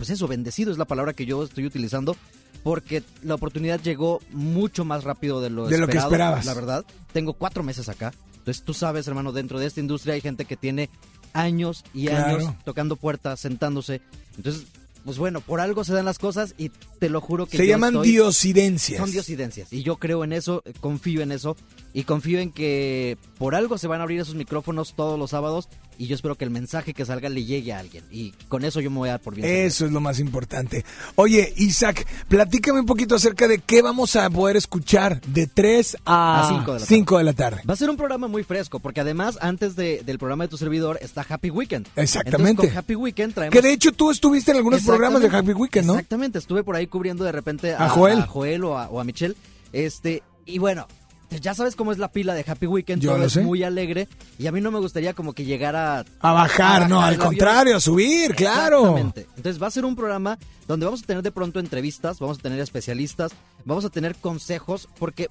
pues 0.00 0.08
eso, 0.08 0.26
bendecido 0.26 0.72
es 0.72 0.78
la 0.78 0.86
palabra 0.86 1.12
que 1.12 1.26
yo 1.26 1.44
estoy 1.44 1.66
utilizando, 1.66 2.16
porque 2.62 3.02
la 3.22 3.34
oportunidad 3.34 3.80
llegó 3.82 4.20
mucho 4.30 4.86
más 4.86 5.04
rápido 5.04 5.42
de 5.42 5.50
lo, 5.50 5.66
De 5.68 5.76
lo 5.76 5.86
que 5.86 5.98
esperado, 5.98 6.36
esperabas. 6.38 6.46
La 6.46 6.54
verdad, 6.54 6.84
tengo 7.12 7.34
cuatro 7.34 7.62
meses 7.62 7.90
acá. 7.90 8.14
Entonces 8.38 8.62
tú 8.64 8.72
sabes, 8.72 9.06
hermano, 9.08 9.32
dentro 9.32 9.58
de 9.60 9.66
esta 9.66 9.80
industria 9.80 10.14
hay 10.14 10.22
gente 10.22 10.46
que 10.46 10.56
tiene 10.56 10.88
años 11.34 11.84
y 11.92 12.06
Claro. 12.06 12.38
años 12.38 12.54
tocando 12.64 12.96
puertas, 12.96 13.40
sentándose. 13.40 14.00
Entonces, 14.38 14.64
pues 15.04 15.18
bueno, 15.18 15.42
por 15.42 15.60
algo 15.60 15.84
se 15.84 15.92
dan 15.92 16.06
las 16.06 16.18
cosas 16.18 16.54
y 16.56 16.70
te 16.98 17.10
lo 17.10 17.20
juro 17.20 17.44
que 17.46 17.58
Se 17.58 17.64
yo 17.66 17.70
llaman 17.74 17.94
estoy- 17.96 18.08
diosidencias. 18.12 18.98
Son 18.98 19.10
diosidencias. 19.10 19.70
Y 19.72 19.82
yo 19.82 19.96
creo 19.96 20.24
en 20.24 20.32
eso, 20.32 20.62
eh, 20.64 20.72
confío 20.80 21.20
en 21.20 21.32
eso. 21.32 21.56
Y 21.92 22.04
confío 22.04 22.38
en 22.38 22.52
que 22.52 23.18
por 23.38 23.54
algo 23.54 23.76
se 23.78 23.88
van 23.88 24.00
a 24.00 24.04
abrir 24.04 24.20
esos 24.20 24.34
micrófonos 24.36 24.94
todos 24.94 25.18
los 25.18 25.30
sábados. 25.30 25.68
Y 25.98 26.06
yo 26.06 26.14
espero 26.14 26.34
que 26.36 26.44
el 26.44 26.50
mensaje 26.50 26.94
que 26.94 27.04
salga 27.04 27.28
le 27.28 27.44
llegue 27.44 27.74
a 27.74 27.78
alguien. 27.78 28.04
Y 28.10 28.30
con 28.48 28.64
eso 28.64 28.80
yo 28.80 28.90
me 28.90 28.96
voy 28.98 29.08
a 29.10 29.12
dar 29.12 29.20
por 29.20 29.34
bien. 29.34 29.46
Eso 29.46 29.84
es 29.84 29.92
lo 29.92 30.00
más 30.00 30.18
importante. 30.18 30.82
Oye, 31.16 31.52
Isaac, 31.58 32.06
platícame 32.26 32.80
un 32.80 32.86
poquito 32.86 33.16
acerca 33.16 33.46
de 33.48 33.58
qué 33.58 33.82
vamos 33.82 34.16
a 34.16 34.30
poder 34.30 34.56
escuchar 34.56 35.20
de 35.20 35.46
3 35.46 35.98
a, 36.06 36.46
A 36.46 36.48
cinco 36.48 36.72
de 36.74 36.80
la 36.80 36.86
5 36.86 37.18
de 37.18 37.24
la 37.24 37.32
tarde. 37.34 37.62
Va 37.68 37.74
a 37.74 37.76
ser 37.76 37.90
un 37.90 37.98
programa 37.98 38.28
muy 38.28 38.44
fresco, 38.44 38.78
porque 38.80 39.00
además, 39.02 39.36
antes 39.42 39.76
de- 39.76 40.02
del 40.06 40.18
programa 40.18 40.44
de 40.44 40.48
tu 40.48 40.56
servidor, 40.56 40.98
está 41.02 41.26
Happy 41.28 41.50
Weekend. 41.50 41.86
Exactamente. 41.96 42.50
Entonces, 42.50 42.70
con 42.72 42.78
Happy 42.78 42.94
Weekend 42.94 43.34
traemos... 43.34 43.52
Que 43.52 43.60
de 43.60 43.72
hecho 43.74 43.92
tú 43.92 44.10
estuviste 44.10 44.52
en 44.52 44.56
algunos 44.56 44.82
programas 44.84 45.20
de 45.20 45.28
Happy. 45.28 45.52
Weekend, 45.52 45.86
¿no? 45.86 45.92
Exactamente, 45.94 46.38
estuve 46.38 46.62
por 46.64 46.76
ahí 46.76 46.86
cubriendo 46.86 47.24
de 47.24 47.32
repente 47.32 47.74
a, 47.74 47.84
A 47.86 47.88
Joel. 47.90 48.20
a 48.20 48.26
Joel 48.26 48.64
o 48.64 48.78
a, 48.78 48.88
o 48.88 49.00
a 49.00 49.04
Michelle. 49.04 49.34
Este, 49.74 50.22
y 50.46 50.58
bueno, 50.58 50.86
ya 51.40 51.54
sabes 51.54 51.76
cómo 51.76 51.92
es 51.92 51.98
la 51.98 52.10
pila 52.10 52.34
de 52.34 52.44
Happy 52.46 52.66
Weekend, 52.66 53.00
Yo 53.02 53.10
todo 53.10 53.18
lo 53.20 53.24
es 53.26 53.32
sé. 53.34 53.42
muy 53.42 53.62
alegre. 53.62 54.08
Y 54.38 54.46
a 54.46 54.52
mí 54.52 54.60
no 54.60 54.70
me 54.70 54.78
gustaría 54.80 55.14
como 55.14 55.32
que 55.32 55.44
llegara 55.44 56.04
A 56.20 56.32
bajar, 56.32 56.88
no, 56.88 57.00
al 57.00 57.14
el 57.14 57.20
avión. 57.20 57.26
contrario, 57.28 57.76
a 57.76 57.80
subir, 57.80 58.34
claro. 58.34 58.78
Exactamente. 58.80 59.26
Entonces 59.36 59.62
va 59.62 59.66
a 59.68 59.70
ser 59.70 59.84
un 59.84 59.94
programa 59.96 60.38
donde 60.66 60.86
vamos 60.86 61.02
a 61.02 61.06
tener 61.06 61.22
de 61.22 61.30
pronto 61.30 61.60
entrevistas, 61.60 62.18
vamos 62.18 62.38
a 62.38 62.42
tener 62.42 62.58
especialistas, 62.60 63.32
vamos 63.64 63.84
a 63.84 63.90
tener 63.90 64.16
consejos, 64.16 64.88
porque 64.98 65.28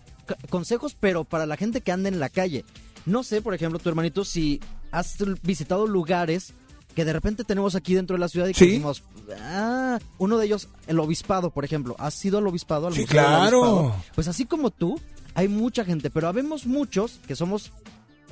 consejos, 0.50 0.96
pero 1.00 1.24
para 1.24 1.46
la 1.46 1.58
gente 1.58 1.82
que 1.82 1.92
anda 1.92 2.10
en 2.10 2.20
la 2.20 2.30
calle. 2.30 2.66
No 3.06 3.24
sé, 3.24 3.42
por 3.42 3.54
ejemplo, 3.54 3.80
tu 3.80 3.90
hermanito, 3.90 4.24
si 4.26 4.60
has 4.92 5.16
visitado 5.44 5.88
lugares 5.88 6.54
que 6.96 7.06
de 7.06 7.14
repente 7.14 7.44
tenemos 7.44 7.76
aquí 7.76 7.94
dentro 7.94 8.16
de 8.16 8.20
la 8.20 8.28
ciudad 8.28 8.48
y 8.48 8.54
que 8.54 8.60
Sí. 8.60 8.68
decimos, 8.72 9.04
ah, 9.42 10.00
uno 10.18 10.38
de 10.38 10.46
ellos, 10.48 10.68
el 10.88 11.00
obispado, 11.00 11.50
por 11.52 11.64
ejemplo. 11.64 11.96
¿Has 12.00 12.24
ido 12.26 12.40
al 12.40 12.48
obispado? 12.48 12.88
Al 12.88 12.94
Sí, 12.94 13.06
claro. 13.06 13.62
Obispado? 13.62 13.96
Pues 14.16 14.28
así 14.28 14.46
como 14.46 14.70
tú, 14.72 15.00
hay 15.36 15.48
mucha 15.48 15.86
gente, 15.86 16.10
pero 16.10 16.28
habemos 16.28 16.66
muchos 16.66 17.20
que 17.28 17.36
somos 17.36 17.72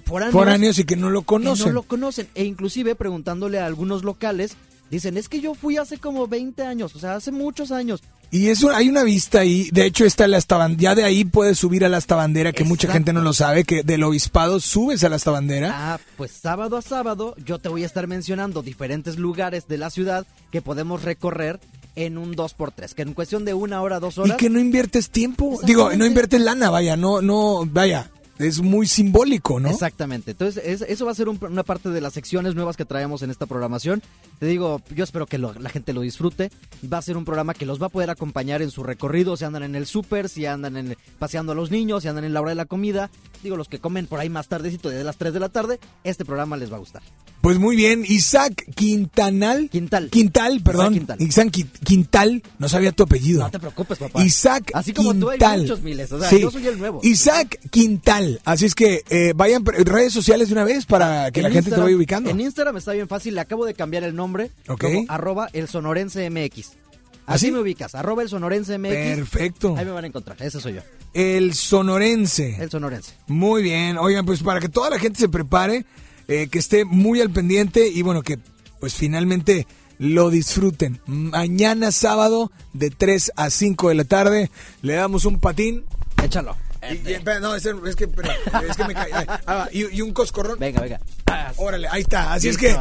foráneos, 0.06 0.34
Foráneos 0.34 0.80
y 0.80 0.86
que 0.86 0.96
no 0.96 1.10
lo 1.10 1.22
que 1.22 1.28
conocen. 1.28 1.68
no 1.68 1.74
lo 1.74 1.84
conocen. 1.84 2.28
E 2.36 2.46
inclusive 2.46 2.96
preguntándole 2.96 3.60
a 3.60 3.66
algunos 3.66 4.04
locales, 4.04 4.56
dicen, 4.90 5.18
es 5.18 5.30
que 5.30 5.42
yo 5.42 5.54
fui 5.54 5.78
hace 5.78 5.98
como 5.98 6.28
20 6.28 6.64
años, 6.64 6.96
o 6.96 7.00
sea, 7.00 7.16
hace 7.16 7.32
muchos 7.32 7.72
años. 7.72 8.02
Y 8.30 8.50
eso 8.50 8.72
hay 8.72 8.90
una 8.90 9.04
vista 9.04 9.40
ahí, 9.40 9.70
de 9.72 9.86
hecho 9.86 10.04
está 10.04 10.28
la 10.28 10.40
ya 10.78 10.96
de 10.96 11.06
ahí 11.06 11.24
puedes 11.24 11.58
subir 11.58 11.86
a 11.86 11.90
la 11.90 11.96
hasta 11.96 12.16
bandera, 12.16 12.52
que 12.52 12.66
mucha 12.66 12.92
gente 12.92 13.14
no 13.14 13.22
lo 13.22 13.32
sabe, 13.32 13.64
que 13.64 13.84
del 13.84 14.04
obispado 14.04 14.60
subes 14.60 15.04
a 15.06 15.10
la 15.10 15.16
hasta 15.16 15.32
bandera. 15.32 15.72
Ah, 15.74 16.00
pues 16.18 16.32
sábado 16.32 16.76
a 16.76 16.82
sábado 16.82 17.36
yo 17.46 17.60
te 17.60 17.70
voy 17.70 17.84
a 17.84 17.86
estar 17.86 18.06
mencionando 18.08 18.64
diferentes 18.64 19.18
lugares 19.18 19.70
de 19.70 19.78
la 19.78 19.90
ciudad 19.90 20.28
que 20.52 20.62
podemos 20.62 21.04
recorrer 21.04 21.62
en 21.98 22.18
un 22.18 22.36
2x3, 22.36 22.94
que 22.94 23.02
en 23.02 23.14
cuestión 23.14 23.44
de 23.44 23.54
una 23.54 23.82
hora, 23.82 24.00
dos 24.00 24.16
y 24.18 24.22
horas... 24.22 24.38
que 24.38 24.50
no 24.50 24.60
inviertes 24.60 25.10
tiempo, 25.10 25.60
digo, 25.66 25.92
no 25.94 26.06
inviertes 26.06 26.40
lana, 26.40 26.70
vaya, 26.70 26.96
no, 26.96 27.22
no, 27.22 27.66
vaya, 27.66 28.10
es 28.40 28.62
muy 28.62 28.86
simbólico, 28.86 29.60
¿no? 29.60 29.68
Exactamente. 29.70 30.30
Entonces, 30.30 30.64
es- 30.64 30.82
eso 30.88 31.06
va 31.08 31.12
a 31.12 31.16
ser 31.16 31.28
un- 31.28 31.40
una 31.44 31.64
parte 31.64 31.90
de 31.90 32.00
las 32.02 32.14
secciones 32.14 32.54
nuevas 32.54 32.78
que 32.78 32.86
traemos 32.86 33.24
en 33.24 33.32
esta 33.32 33.48
programación. 33.48 34.04
Te 34.40 34.46
digo, 34.46 34.80
yo 34.96 35.04
espero 35.04 35.26
que 35.26 35.40
lo- 35.40 35.54
la 35.56 35.70
gente 35.72 35.92
lo 35.92 36.02
disfrute. 36.02 36.52
Va 36.94 37.00
a 37.00 37.02
ser 37.02 37.18
un 37.18 37.26
programa 37.26 37.56
que 37.56 37.66
los 37.66 37.82
va 37.82 37.88
a 37.88 37.90
poder 37.90 38.12
acompañar 38.12 38.62
en 38.62 38.70
su 38.70 38.84
recorrido, 38.84 39.36
si 39.38 39.44
andan 39.46 39.64
en 39.64 39.74
el 39.74 39.88
súper, 39.88 40.30
si 40.30 40.46
andan 40.46 40.78
en, 40.78 40.96
paseando 41.18 41.54
a 41.54 41.56
los 41.56 41.72
niños, 41.72 42.04
si 42.04 42.10
andan 42.10 42.26
en 42.26 42.34
la 42.36 42.42
hora 42.42 42.50
de 42.52 42.56
la 42.56 42.66
comida. 42.66 43.10
Digo, 43.44 43.56
los 43.58 43.68
que 43.68 43.80
comen 43.80 44.08
por 44.08 44.20
ahí 44.20 44.30
más 44.30 44.48
tardecito, 44.48 44.90
de 44.90 45.04
las 45.04 45.18
3 45.18 45.34
de 45.34 45.40
la 45.40 45.50
tarde, 45.50 45.80
este 46.04 46.26
programa 46.26 46.58
les 46.58 46.72
va 46.72 46.76
a 46.78 46.80
gustar. 46.80 47.02
Pues 47.42 47.60
muy 47.60 47.76
bien, 47.76 48.04
Isaac 48.08 48.66
Quintanal. 48.76 49.70
Quintal. 49.70 50.10
Quintal, 50.10 50.62
perdón. 50.62 50.94
Quintal. 50.94 51.22
Isaac 51.22 51.48
Qui- 51.50 51.70
Quintal, 51.84 52.44
no 52.60 52.68
sabía 52.68 52.92
tu 52.92 53.04
apellido. 53.04 53.42
No 53.44 53.52
te 53.52 53.60
preocupes, 53.60 53.98
papá. 54.00 54.24
Isaac 54.24 54.72
Así 54.74 54.92
como 54.92 55.14
tú 55.14 55.30
hay 55.30 55.38
Quintal. 55.38 55.62
muchos 55.62 55.82
miles, 55.82 56.12
o 56.12 56.20
sea, 56.20 56.30
Sí. 56.30 56.40
yo 56.42 56.52
soy 56.52 56.68
el 56.68 56.78
nuevo. 56.80 57.00
Isaac 57.04 57.60
Quintal. 57.70 58.42
Así 58.44 58.66
es 58.66 58.76
que 58.76 59.04
eh, 59.10 59.34
vayan 59.36 59.64
redes 59.66 60.12
sociales 60.14 60.48
de 60.50 60.54
una 60.56 60.64
vez 60.64 60.86
para 60.86 61.32
que 61.32 61.40
En 61.40 61.44
la 61.46 61.52
gente 61.52 61.70
te 61.72 61.80
vaya 61.80 61.96
ubicando. 61.96 62.30
En 62.30 62.42
Instagram 62.42 62.76
está 62.78 62.92
bien 62.94 63.08
fácil, 63.08 63.36
le 63.36 63.42
acabo 63.42 63.66
de 63.66 63.74
cambiar 63.76 64.04
el 64.04 64.16
nombre 64.16 64.52
Ok. 64.68 64.82
como 64.82 65.06
arroba 65.08 65.48
el 65.54 65.68
sonorense 65.68 66.30
MX. 66.30 66.72
¿Ah, 67.28 67.34
Así 67.34 67.48
sí? 67.48 67.52
me 67.52 67.60
ubicas, 67.60 67.94
arroba 67.94 68.24
el 68.24 68.30
sonorense 68.30 68.78
MX. 68.78 68.90
Perfecto. 69.18 69.76
Ahí 69.78 69.86
me 69.86 69.92
van 69.92 70.06
a 70.06 70.08
encontrar, 70.08 70.42
ese 70.42 70.60
soy 70.62 70.76
yo, 70.76 70.82
El 71.14 71.54
sonorense. 71.54 72.56
el 72.60 72.70
sonorense. 72.72 73.14
Muy 73.28 73.62
bien. 73.62 73.98
Oigan, 73.98 74.26
pues 74.26 74.42
para 74.42 74.60
que 74.60 74.70
toda 74.70 74.90
la 74.90 74.98
gente 74.98 75.20
se 75.20 75.30
prepare, 75.30 75.86
eh, 76.28 76.48
que 76.50 76.58
esté 76.60 76.86
muy 76.86 77.22
al 77.22 77.30
pendiente 77.30 77.88
y 77.88 78.02
bueno, 78.02 78.22
que 78.24 78.40
pues 78.80 78.94
finalmente 78.96 79.68
lo 80.00 80.30
disfruten. 80.30 81.02
Mañana 81.06 81.92
sábado 81.92 82.52
de 82.74 82.92
3 82.92 83.32
a 83.36 83.50
5 83.50 83.90
de 83.90 83.96
la 83.96 84.04
tarde 84.06 84.50
le 84.82 84.94
damos 84.94 85.26
un 85.26 85.40
patín. 85.40 85.86
Échalo. 86.24 86.56
Y- 86.90 87.18
no, 87.42 87.56
es, 87.56 87.66
es 87.66 87.96
que, 87.96 88.06
es 88.06 88.78
que 88.78 88.84
me 88.86 88.94
cae. 88.94 89.12
ah, 89.48 89.68
y, 89.72 89.96
y 89.98 90.02
un 90.02 90.14
coscorrón. 90.14 90.60
Venga, 90.60 90.82
venga. 90.82 91.00
Órale, 91.58 91.88
ahí 91.90 92.02
está. 92.02 92.34
Así 92.34 92.48
es 92.50 92.58
que, 92.58 92.76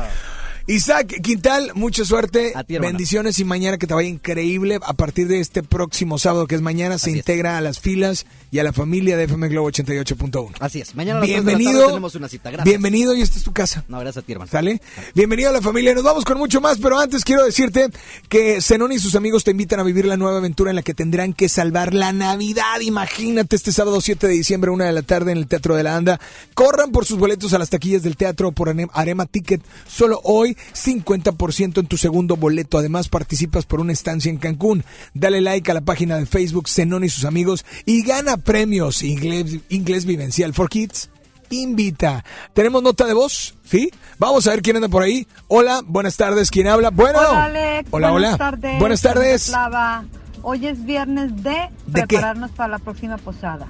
Isaac 0.68 1.20
Quintal, 1.22 1.70
mucha 1.74 2.05
suerte. 2.05 2.51
A 2.56 2.64
ti. 2.64 2.76
Bendiciones 2.78 3.38
y 3.38 3.44
mañana 3.44 3.78
que 3.78 3.86
te 3.86 3.94
vaya 3.94 4.09
increíble. 4.09 4.80
A 4.84 4.94
partir 4.94 5.28
de 5.28 5.38
este 5.38 5.62
próximo 5.62 6.18
sábado, 6.18 6.48
que 6.48 6.56
es 6.56 6.60
mañana, 6.60 6.98
se 6.98 7.05
Así 7.05 7.10
es. 7.12 7.16
integra 7.18 7.56
a 7.56 7.60
las 7.60 7.78
filas 7.78 8.26
y 8.51 8.59
a 8.59 8.64
la 8.64 8.72
familia 8.72 9.16
de 9.16 9.24
FM 9.24 9.48
Globo 9.48 9.70
88.1. 9.70 10.55
Así 10.59 10.80
es, 10.80 10.97
mañana 10.97 11.18
a 11.18 11.20
las 11.20 11.28
tres 11.30 11.44
de 11.44 11.52
la 11.52 11.56
Bienvenido. 11.56 11.78
tarde 11.80 11.93
tenemos 11.93 12.14
una 12.16 12.28
cita. 12.28 12.51
Gracias. 12.51 12.64
Bienvenido 12.64 13.14
y 13.14 13.22
esta 13.22 13.38
es 13.38 13.44
tu 13.44 13.52
casa. 13.52 13.84
No, 13.86 14.01
gracias 14.01 14.24
a 14.24 14.26
ti, 14.26 14.32
hermano. 14.32 14.51
¿Sale? 14.51 14.80
Bienvenido 15.14 15.51
a 15.51 15.52
la 15.52 15.62
familia. 15.62 15.94
Nos 15.94 16.02
vamos 16.02 16.24
con 16.24 16.36
mucho 16.36 16.60
más, 16.60 16.78
pero 16.78 16.98
antes 16.98 17.22
quiero 17.24 17.44
decirte 17.44 17.88
que 18.28 18.60
Zenón 18.60 18.90
y 18.90 18.98
sus 18.98 19.14
amigos 19.14 19.44
te 19.44 19.52
invitan 19.52 19.78
a 19.78 19.84
vivir 19.84 20.05
la 20.06 20.16
nueva 20.16 20.38
aventura 20.38 20.70
en 20.70 20.76
la 20.76 20.82
que 20.82 20.94
tendrán 20.94 21.32
que 21.32 21.48
salvar 21.48 21.94
la 21.94 22.12
Navidad. 22.12 22.80
Imagínate 22.80 23.55
este 23.55 23.70
sábado 23.70 24.01
7 24.01 24.26
de 24.26 24.32
diciembre, 24.34 24.72
una 24.72 24.86
de 24.86 24.93
la 24.93 25.02
tarde 25.02 25.30
en 25.30 25.38
el 25.38 25.47
Teatro 25.47 25.76
de 25.76 25.84
la 25.84 25.94
Anda. 25.97 26.18
Corran 26.55 26.90
por 26.90 27.05
sus 27.06 27.18
boletos 27.18 27.52
a 27.52 27.59
las 27.60 27.70
taquillas 27.70 28.02
del 28.02 28.16
teatro 28.16 28.51
por 28.51 28.74
Arema 28.93 29.26
Ticket. 29.26 29.62
Solo 29.86 30.20
hoy 30.24 30.55
50% 30.74 31.78
en 31.80 31.86
tu 31.86 31.96
segundo 31.96 32.36
boleto. 32.36 32.78
Además 32.78 33.08
participas 33.08 33.66
por 33.66 33.80
una 33.80 33.92
estancia 33.92 34.30
en 34.30 34.38
Cancún. 34.38 34.84
Dale 35.14 35.40
like 35.40 35.70
a 35.70 35.74
la 35.74 35.80
página 35.80 36.16
de 36.16 36.26
Facebook 36.26 36.68
Zenón 36.68 37.04
y 37.04 37.08
sus 37.08 37.24
amigos 37.24 37.64
y 37.84 38.02
gana 38.02 38.36
premios 38.36 39.02
Inglés, 39.02 39.58
Inglés 39.68 40.04
Vivencial 40.06 40.54
for 40.54 40.68
Kids 40.68 41.10
invita. 41.50 42.24
¿Tenemos 42.54 42.82
nota 42.82 43.06
de 43.06 43.14
voz? 43.14 43.54
¿Sí? 43.64 43.90
Vamos 44.18 44.46
a 44.46 44.50
ver 44.50 44.62
quién 44.62 44.76
anda 44.76 44.88
por 44.88 45.02
ahí. 45.02 45.26
Hola, 45.48 45.80
buenas 45.86 46.16
tardes. 46.16 46.50
¿Quién 46.50 46.66
habla? 46.68 46.90
Bueno. 46.90 47.18
Hola, 47.20 47.44
Alex. 47.44 47.88
Hola, 47.92 48.10
Buenas 48.10 48.34
hola. 48.34 48.38
tardes. 48.38 48.78
Buenas 48.80 49.00
tardes. 49.02 49.46
Flava. 49.46 50.04
Hoy 50.42 50.66
es 50.66 50.84
viernes 50.84 51.42
de 51.42 51.50
¿De 51.86 52.00
qué? 52.02 52.06
prepararnos 52.06 52.50
para 52.52 52.68
la 52.70 52.78
próxima 52.78 53.16
posada. 53.18 53.66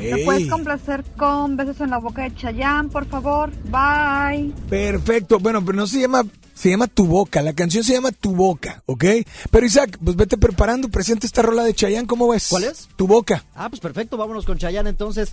¿Me 0.00 0.24
puedes 0.24 0.48
complacer 0.48 1.04
con 1.16 1.56
besos 1.56 1.80
en 1.80 1.90
la 1.90 1.98
boca 1.98 2.22
de 2.22 2.34
Chayanne, 2.34 2.88
por 2.88 3.06
favor? 3.06 3.50
Bye. 3.64 4.52
Perfecto. 4.68 5.38
Bueno, 5.38 5.64
pero 5.64 5.76
no 5.76 5.86
se 5.86 6.00
llama, 6.00 6.24
se 6.54 6.70
llama 6.70 6.86
Tu 6.86 7.06
Boca. 7.06 7.42
La 7.42 7.52
canción 7.54 7.82
se 7.82 7.94
llama 7.94 8.12
Tu 8.12 8.34
Boca, 8.34 8.82
¿ok? 8.86 9.04
Pero 9.50 9.66
Isaac, 9.66 9.98
pues 10.04 10.16
vete 10.16 10.36
preparando. 10.36 10.88
Presenta 10.88 11.26
esta 11.26 11.42
rola 11.42 11.64
de 11.64 11.74
Chayanne. 11.74 12.06
¿Cómo 12.06 12.28
ves? 12.28 12.46
¿Cuál 12.50 12.64
es? 12.64 12.88
Tu 12.96 13.06
Boca. 13.06 13.44
Ah, 13.54 13.68
pues 13.68 13.80
perfecto, 13.80 14.16
vámonos 14.16 14.44
con 14.44 14.58
Chayanne 14.58 14.90
entonces. 14.90 15.32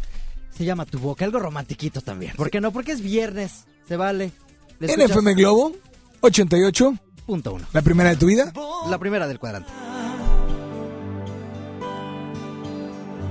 Se 0.55 0.65
llama 0.65 0.85
Tu 0.85 0.99
Boca, 0.99 1.25
algo 1.25 1.39
romantiquito 1.39 2.01
también. 2.01 2.33
¿Por 2.35 2.49
qué 2.49 2.61
no? 2.61 2.71
Porque 2.71 2.91
es 2.91 3.01
viernes, 3.01 3.65
se 3.87 3.97
vale. 3.97 4.31
¿Le 4.79 4.93
En? 4.93 5.01
FM 5.01 5.33
Globo 5.33 5.73
88. 6.21 6.93
Punto 7.25 7.53
uno. 7.53 7.65
La 7.73 7.81
primera 7.81 8.09
de 8.09 8.17
tu 8.17 8.25
vida. 8.27 8.51
La 8.89 8.97
primera 8.97 9.27
del 9.27 9.39
cuadrante. 9.39 9.69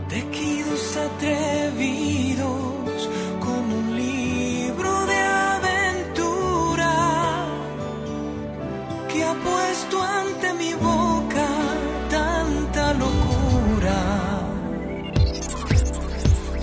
Tejidos 0.08 0.61
atrevidos 1.22 3.08
como 3.38 3.76
un 3.76 3.96
libro 3.96 5.06
de 5.06 5.18
aventura 5.54 6.92
que 9.08 9.22
ha 9.22 9.34
puesto 9.34 10.02
ante 10.02 10.54
mi 10.54 10.74
boca 10.74 11.46
tanta 12.10 12.94
locura. 12.94 13.98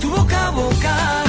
Tu 0.02 0.10
boca 0.10 0.48
a 0.48 0.52
boca. 0.52 1.29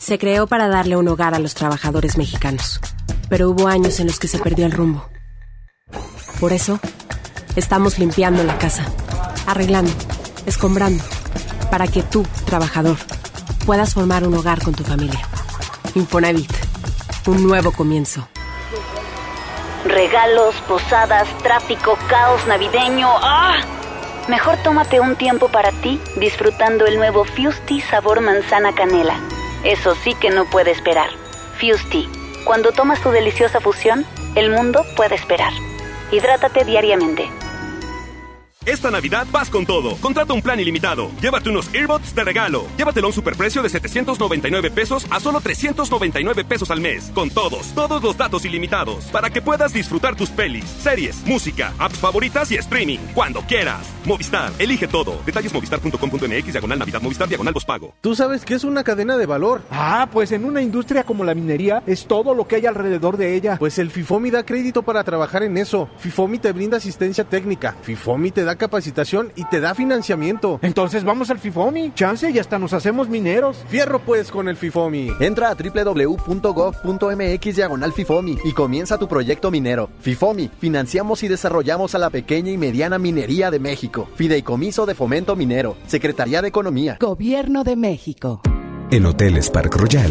se 0.00 0.18
creó 0.18 0.46
para 0.46 0.66
darle 0.66 0.96
un 0.96 1.06
hogar 1.08 1.34
a 1.34 1.38
los 1.38 1.54
trabajadores 1.54 2.16
mexicanos, 2.16 2.80
pero 3.28 3.50
hubo 3.50 3.68
años 3.68 4.00
en 4.00 4.06
los 4.06 4.18
que 4.18 4.28
se 4.28 4.38
perdió 4.38 4.64
el 4.64 4.72
rumbo. 4.72 5.06
Por 6.40 6.54
eso, 6.54 6.80
estamos 7.54 7.98
limpiando 7.98 8.42
la 8.42 8.56
casa, 8.56 8.86
arreglando, 9.46 9.92
escombrando, 10.46 11.04
para 11.70 11.86
que 11.86 12.02
tú, 12.02 12.26
trabajador, 12.46 12.96
puedas 13.66 13.92
formar 13.92 14.26
un 14.26 14.34
hogar 14.34 14.62
con 14.62 14.74
tu 14.74 14.84
familia. 14.84 15.20
Infonavit, 15.94 16.50
un 17.26 17.46
nuevo 17.46 17.70
comienzo. 17.70 18.26
Regalos, 19.84 20.54
posadas, 20.66 21.28
tráfico, 21.42 21.98
caos 22.08 22.46
navideño. 22.46 23.06
¡Ah! 23.22 23.58
Mejor 24.28 24.56
tómate 24.62 24.98
un 24.98 25.16
tiempo 25.16 25.48
para 25.48 25.72
ti 25.72 26.00
disfrutando 26.16 26.86
el 26.86 26.96
nuevo 26.96 27.24
Fusti 27.24 27.82
sabor 27.82 28.20
manzana 28.22 28.74
canela. 28.74 29.20
Eso 29.64 29.94
sí 29.94 30.14
que 30.14 30.30
no 30.30 30.44
puede 30.46 30.70
esperar. 30.70 31.10
Fusti, 31.58 32.08
cuando 32.44 32.72
tomas 32.72 33.00
tu 33.02 33.10
deliciosa 33.10 33.60
fusión, 33.60 34.06
el 34.34 34.50
mundo 34.50 34.84
puede 34.96 35.14
esperar. 35.14 35.52
Hidrátate 36.10 36.64
diariamente. 36.64 37.30
Esta 38.66 38.90
Navidad 38.90 39.26
vas 39.32 39.48
con 39.48 39.64
todo. 39.64 39.96
Contrata 40.02 40.34
un 40.34 40.42
plan 40.42 40.60
ilimitado. 40.60 41.10
Llévate 41.22 41.48
unos 41.48 41.74
earbuds 41.74 42.14
de 42.14 42.24
regalo. 42.24 42.66
Llévatelo 42.76 43.06
a 43.06 43.08
un 43.08 43.14
superprecio 43.14 43.62
de 43.62 43.70
799 43.70 44.70
pesos 44.70 45.06
a 45.10 45.18
solo 45.18 45.40
399 45.40 46.44
pesos 46.44 46.70
al 46.70 46.78
mes. 46.78 47.10
Con 47.14 47.30
todos, 47.30 47.74
todos 47.74 48.02
los 48.02 48.18
datos 48.18 48.44
ilimitados. 48.44 49.06
Para 49.06 49.30
que 49.30 49.40
puedas 49.40 49.72
disfrutar 49.72 50.14
tus 50.14 50.28
pelis, 50.28 50.66
series, 50.66 51.24
música, 51.24 51.72
apps 51.78 51.96
favoritas 51.96 52.52
y 52.52 52.56
streaming. 52.56 52.98
Cuando 53.14 53.40
quieras. 53.40 53.80
Movistar, 54.04 54.52
elige 54.58 54.86
todo. 54.86 55.22
Detalles 55.24 55.54
movistar.com.mx, 55.54 56.52
diagonal 56.52 56.78
Navidad, 56.80 57.00
Movistar, 57.00 57.28
diagonal 57.28 57.54
pago. 57.66 57.94
¿Tú 58.02 58.14
sabes 58.14 58.44
qué 58.44 58.52
es 58.52 58.64
una 58.64 58.84
cadena 58.84 59.16
de 59.16 59.24
valor? 59.24 59.62
Ah, 59.70 60.10
pues 60.12 60.32
en 60.32 60.44
una 60.44 60.60
industria 60.60 61.04
como 61.04 61.24
la 61.24 61.34
minería 61.34 61.82
es 61.86 62.06
todo 62.06 62.34
lo 62.34 62.46
que 62.46 62.56
hay 62.56 62.66
alrededor 62.66 63.16
de 63.16 63.34
ella. 63.36 63.56
Pues 63.58 63.78
el 63.78 63.90
FIFOMI 63.90 64.30
da 64.30 64.44
crédito 64.44 64.82
para 64.82 65.02
trabajar 65.02 65.44
en 65.44 65.56
eso. 65.56 65.88
FIFOMI 65.96 66.38
te 66.38 66.52
brinda 66.52 66.76
asistencia 66.76 67.24
técnica. 67.24 67.74
FIFOMI 67.82 68.30
te 68.30 68.44
da 68.44 68.49
capacitación 68.56 69.32
y 69.36 69.44
te 69.44 69.60
da 69.60 69.74
financiamiento. 69.74 70.58
Entonces 70.62 71.04
vamos 71.04 71.30
al 71.30 71.38
FIFOMI. 71.38 71.92
Chance 71.94 72.30
y 72.30 72.38
hasta 72.38 72.58
nos 72.58 72.72
hacemos 72.72 73.08
mineros. 73.08 73.64
Fierro 73.68 74.00
pues 74.00 74.30
con 74.30 74.48
el 74.48 74.56
FIFOMI. 74.56 75.12
Entra 75.20 75.50
a 75.50 75.54
www.gov.mx 75.54 77.56
diagonal 77.56 77.92
FIFOMI 77.92 78.38
y 78.44 78.52
comienza 78.52 78.98
tu 78.98 79.08
proyecto 79.08 79.50
minero. 79.50 79.90
FIFOMI, 80.00 80.50
financiamos 80.58 81.22
y 81.22 81.28
desarrollamos 81.28 81.94
a 81.94 81.98
la 81.98 82.10
pequeña 82.10 82.50
y 82.50 82.58
mediana 82.58 82.98
minería 82.98 83.50
de 83.50 83.58
México. 83.58 84.08
Fideicomiso 84.14 84.86
de 84.86 84.94
Fomento 84.94 85.36
Minero. 85.36 85.76
Secretaría 85.86 86.42
de 86.42 86.48
Economía. 86.48 86.96
Gobierno 87.00 87.64
de 87.64 87.76
México. 87.76 88.40
En 88.90 89.06
Hoteles 89.06 89.50
Park 89.50 89.76
Royal 89.76 90.10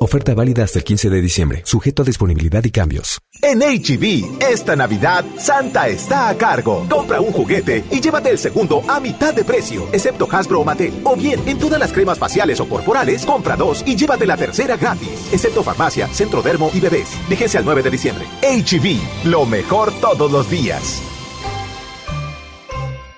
Oferta 0.00 0.32
válida 0.32 0.62
hasta 0.62 0.78
el 0.78 0.84
15 0.84 1.10
de 1.10 1.20
diciembre, 1.20 1.62
sujeto 1.64 2.02
a 2.02 2.04
disponibilidad 2.04 2.62
y 2.64 2.70
cambios. 2.70 3.18
En 3.42 3.60
HB, 3.60 4.42
esta 4.42 4.76
Navidad, 4.76 5.24
Santa 5.38 5.88
está 5.88 6.28
a 6.28 6.36
cargo. 6.36 6.86
Compra 6.88 7.20
un 7.20 7.32
juguete 7.32 7.84
y 7.90 8.00
llévate 8.00 8.30
el 8.30 8.38
segundo 8.38 8.82
a 8.88 9.00
mitad 9.00 9.34
de 9.34 9.44
precio, 9.44 9.88
excepto 9.92 10.28
Hasbro 10.30 10.60
o 10.60 10.64
Mattel. 10.64 11.00
O 11.04 11.16
bien, 11.16 11.40
en 11.46 11.58
todas 11.58 11.80
las 11.80 11.92
cremas 11.92 12.18
faciales 12.18 12.60
o 12.60 12.68
corporales, 12.68 13.24
compra 13.24 13.56
dos 13.56 13.82
y 13.86 13.96
llévate 13.96 14.26
la 14.26 14.36
tercera 14.36 14.76
gratis, 14.76 15.28
excepto 15.32 15.62
farmacia, 15.64 16.06
centro 16.08 16.42
dermo 16.42 16.70
y 16.72 16.80
bebés. 16.80 17.08
Fíjense 17.28 17.58
al 17.58 17.64
9 17.64 17.82
de 17.82 17.90
diciembre. 17.90 18.26
HB, 18.42 19.28
lo 19.28 19.46
mejor 19.46 19.92
todos 20.00 20.30
los 20.30 20.48
días. 20.48 21.02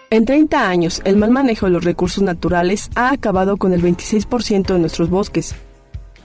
En 0.08 0.24
30 0.24 0.68
años, 0.68 1.02
el 1.04 1.16
mal 1.16 1.30
manejo 1.30 1.66
de 1.66 1.72
los 1.72 1.84
recursos 1.84 2.24
naturales 2.24 2.90
ha 2.94 3.12
acabado 3.12 3.58
con 3.58 3.72
el 3.72 3.82
26% 3.82 4.72
de 4.72 4.78
nuestros 4.78 5.08
bosques. 5.08 5.54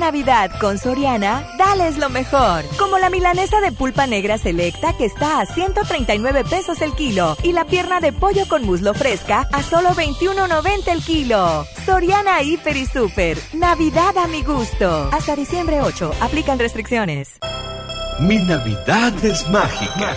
Navidad 0.00 0.50
con 0.58 0.78
Soriana, 0.78 1.46
dales 1.58 1.98
lo 1.98 2.08
mejor. 2.08 2.64
Como 2.78 2.98
la 2.98 3.10
milanesa 3.10 3.60
de 3.60 3.70
pulpa 3.70 4.06
negra 4.06 4.38
selecta 4.38 4.96
que 4.96 5.04
está 5.04 5.40
a 5.40 5.46
139 5.46 6.44
pesos 6.44 6.80
el 6.80 6.94
kilo 6.94 7.36
y 7.42 7.52
la 7.52 7.66
pierna 7.66 8.00
de 8.00 8.12
pollo 8.12 8.48
con 8.48 8.64
muslo 8.64 8.94
fresca 8.94 9.46
a 9.52 9.62
solo 9.62 9.90
21.90 9.90 10.88
el 10.88 11.04
kilo. 11.04 11.66
Soriana 11.84 12.42
Hiper 12.42 12.76
y 12.76 12.86
Super. 12.86 13.38
Navidad 13.52 14.16
a 14.16 14.26
mi 14.26 14.42
gusto. 14.42 15.10
Hasta 15.12 15.36
diciembre 15.36 15.82
8. 15.82 16.12
Aplican 16.20 16.58
restricciones. 16.58 17.38
Mi 18.20 18.38
Navidad 18.38 19.12
es 19.24 19.48
mágica. 19.48 20.16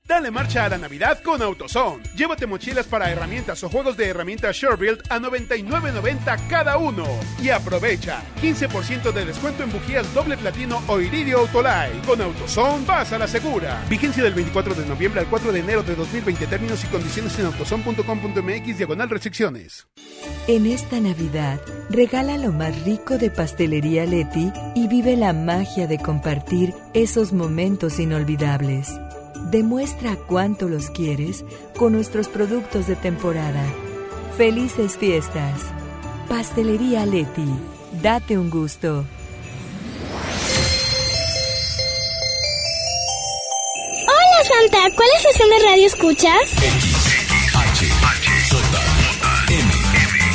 Dale 0.11 0.29
marcha 0.29 0.65
a 0.65 0.69
la 0.69 0.77
Navidad 0.77 1.23
con 1.23 1.41
AutoZone. 1.41 2.03
Llévate 2.17 2.45
mochilas 2.45 2.85
para 2.85 3.09
herramientas 3.09 3.63
o 3.63 3.69
juegos 3.69 3.95
de 3.95 4.09
herramientas 4.09 4.57
SureBuild 4.57 5.03
a 5.07 5.19
99.90 5.19 6.47
cada 6.49 6.77
uno. 6.77 7.05
Y 7.41 7.47
aprovecha 7.47 8.21
15% 8.41 9.13
de 9.13 9.25
descuento 9.25 9.63
en 9.63 9.71
bujías 9.71 10.13
doble 10.13 10.35
platino 10.35 10.83
o 10.87 10.99
iridio 10.99 11.37
Autolite. 11.39 12.05
Con 12.05 12.19
AutoZone 12.19 12.85
vas 12.85 13.09
la 13.11 13.25
segura. 13.25 13.85
Vigencia 13.89 14.21
del 14.21 14.33
24 14.33 14.75
de 14.75 14.85
noviembre 14.85 15.21
al 15.21 15.27
4 15.27 15.49
de 15.53 15.59
enero 15.61 15.81
de 15.81 15.95
2020. 15.95 16.45
Términos 16.45 16.83
y 16.83 16.87
condiciones 16.87 17.39
en 17.39 17.45
autozone.com.mx 17.45 18.77
diagonal 18.77 19.09
restricciones. 19.09 19.87
En 20.49 20.65
esta 20.65 20.99
Navidad, 20.99 21.61
regala 21.89 22.37
lo 22.37 22.51
más 22.51 22.83
rico 22.83 23.17
de 23.17 23.29
Pastelería 23.31 24.05
Leti 24.05 24.51
y 24.75 24.89
vive 24.89 25.15
la 25.15 25.31
magia 25.31 25.87
de 25.87 25.99
compartir 25.99 26.73
esos 26.93 27.31
momentos 27.31 27.97
inolvidables. 27.97 28.99
Demuestra 29.51 30.15
cuánto 30.15 30.69
los 30.69 30.89
quieres 30.89 31.43
con 31.77 31.91
nuestros 31.91 32.29
productos 32.29 32.87
de 32.87 32.95
temporada. 32.95 33.65
Felices 34.37 34.95
fiestas. 34.97 35.59
Pastelería 36.29 37.05
Leti. 37.05 37.49
Date 38.01 38.37
un 38.37 38.49
gusto. 38.49 39.03
Hola 44.07 44.43
Santa, 44.47 44.95
¿cuál 44.95 45.09
estación 45.17 45.49
de 45.49 45.59
radio 45.65 45.85
escuchas? 45.85 46.49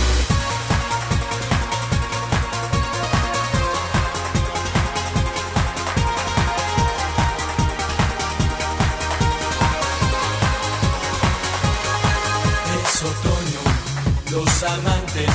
Los 14.43 14.63
amantes 14.63 15.29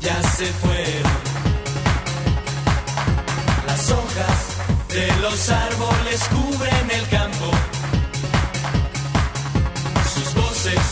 ya 0.00 0.22
se 0.22 0.46
fueron. 0.46 1.12
Las 3.66 3.90
hojas 3.90 4.38
de 4.88 5.06
los 5.20 5.50
árboles 5.50 6.20
cubren 6.30 6.90
el 6.90 7.08
campo. 7.08 7.50
Sus 10.14 10.34
voces 10.34 10.84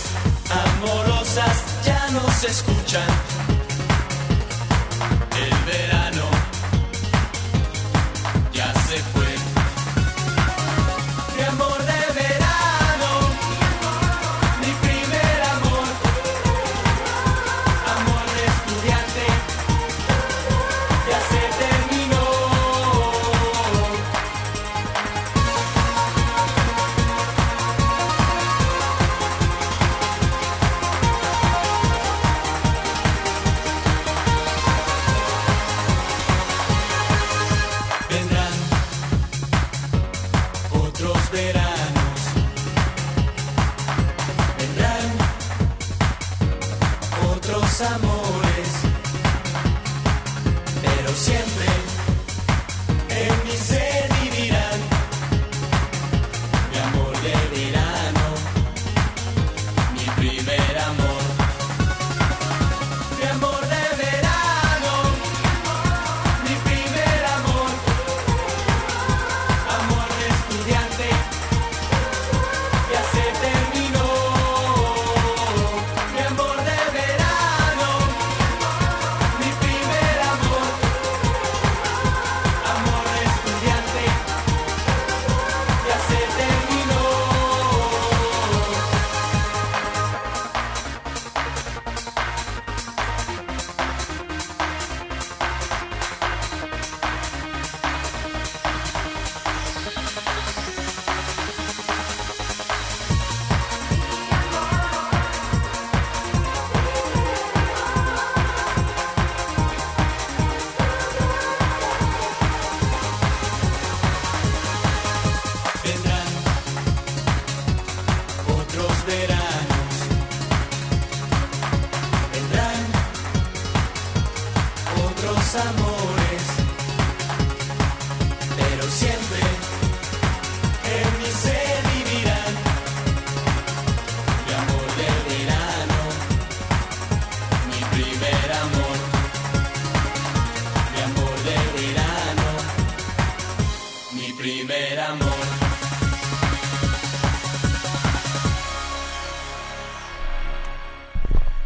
amorosas 0.66 1.56
ya 1.84 2.08
no 2.10 2.22
se 2.32 2.48
escuchan. 2.48 3.33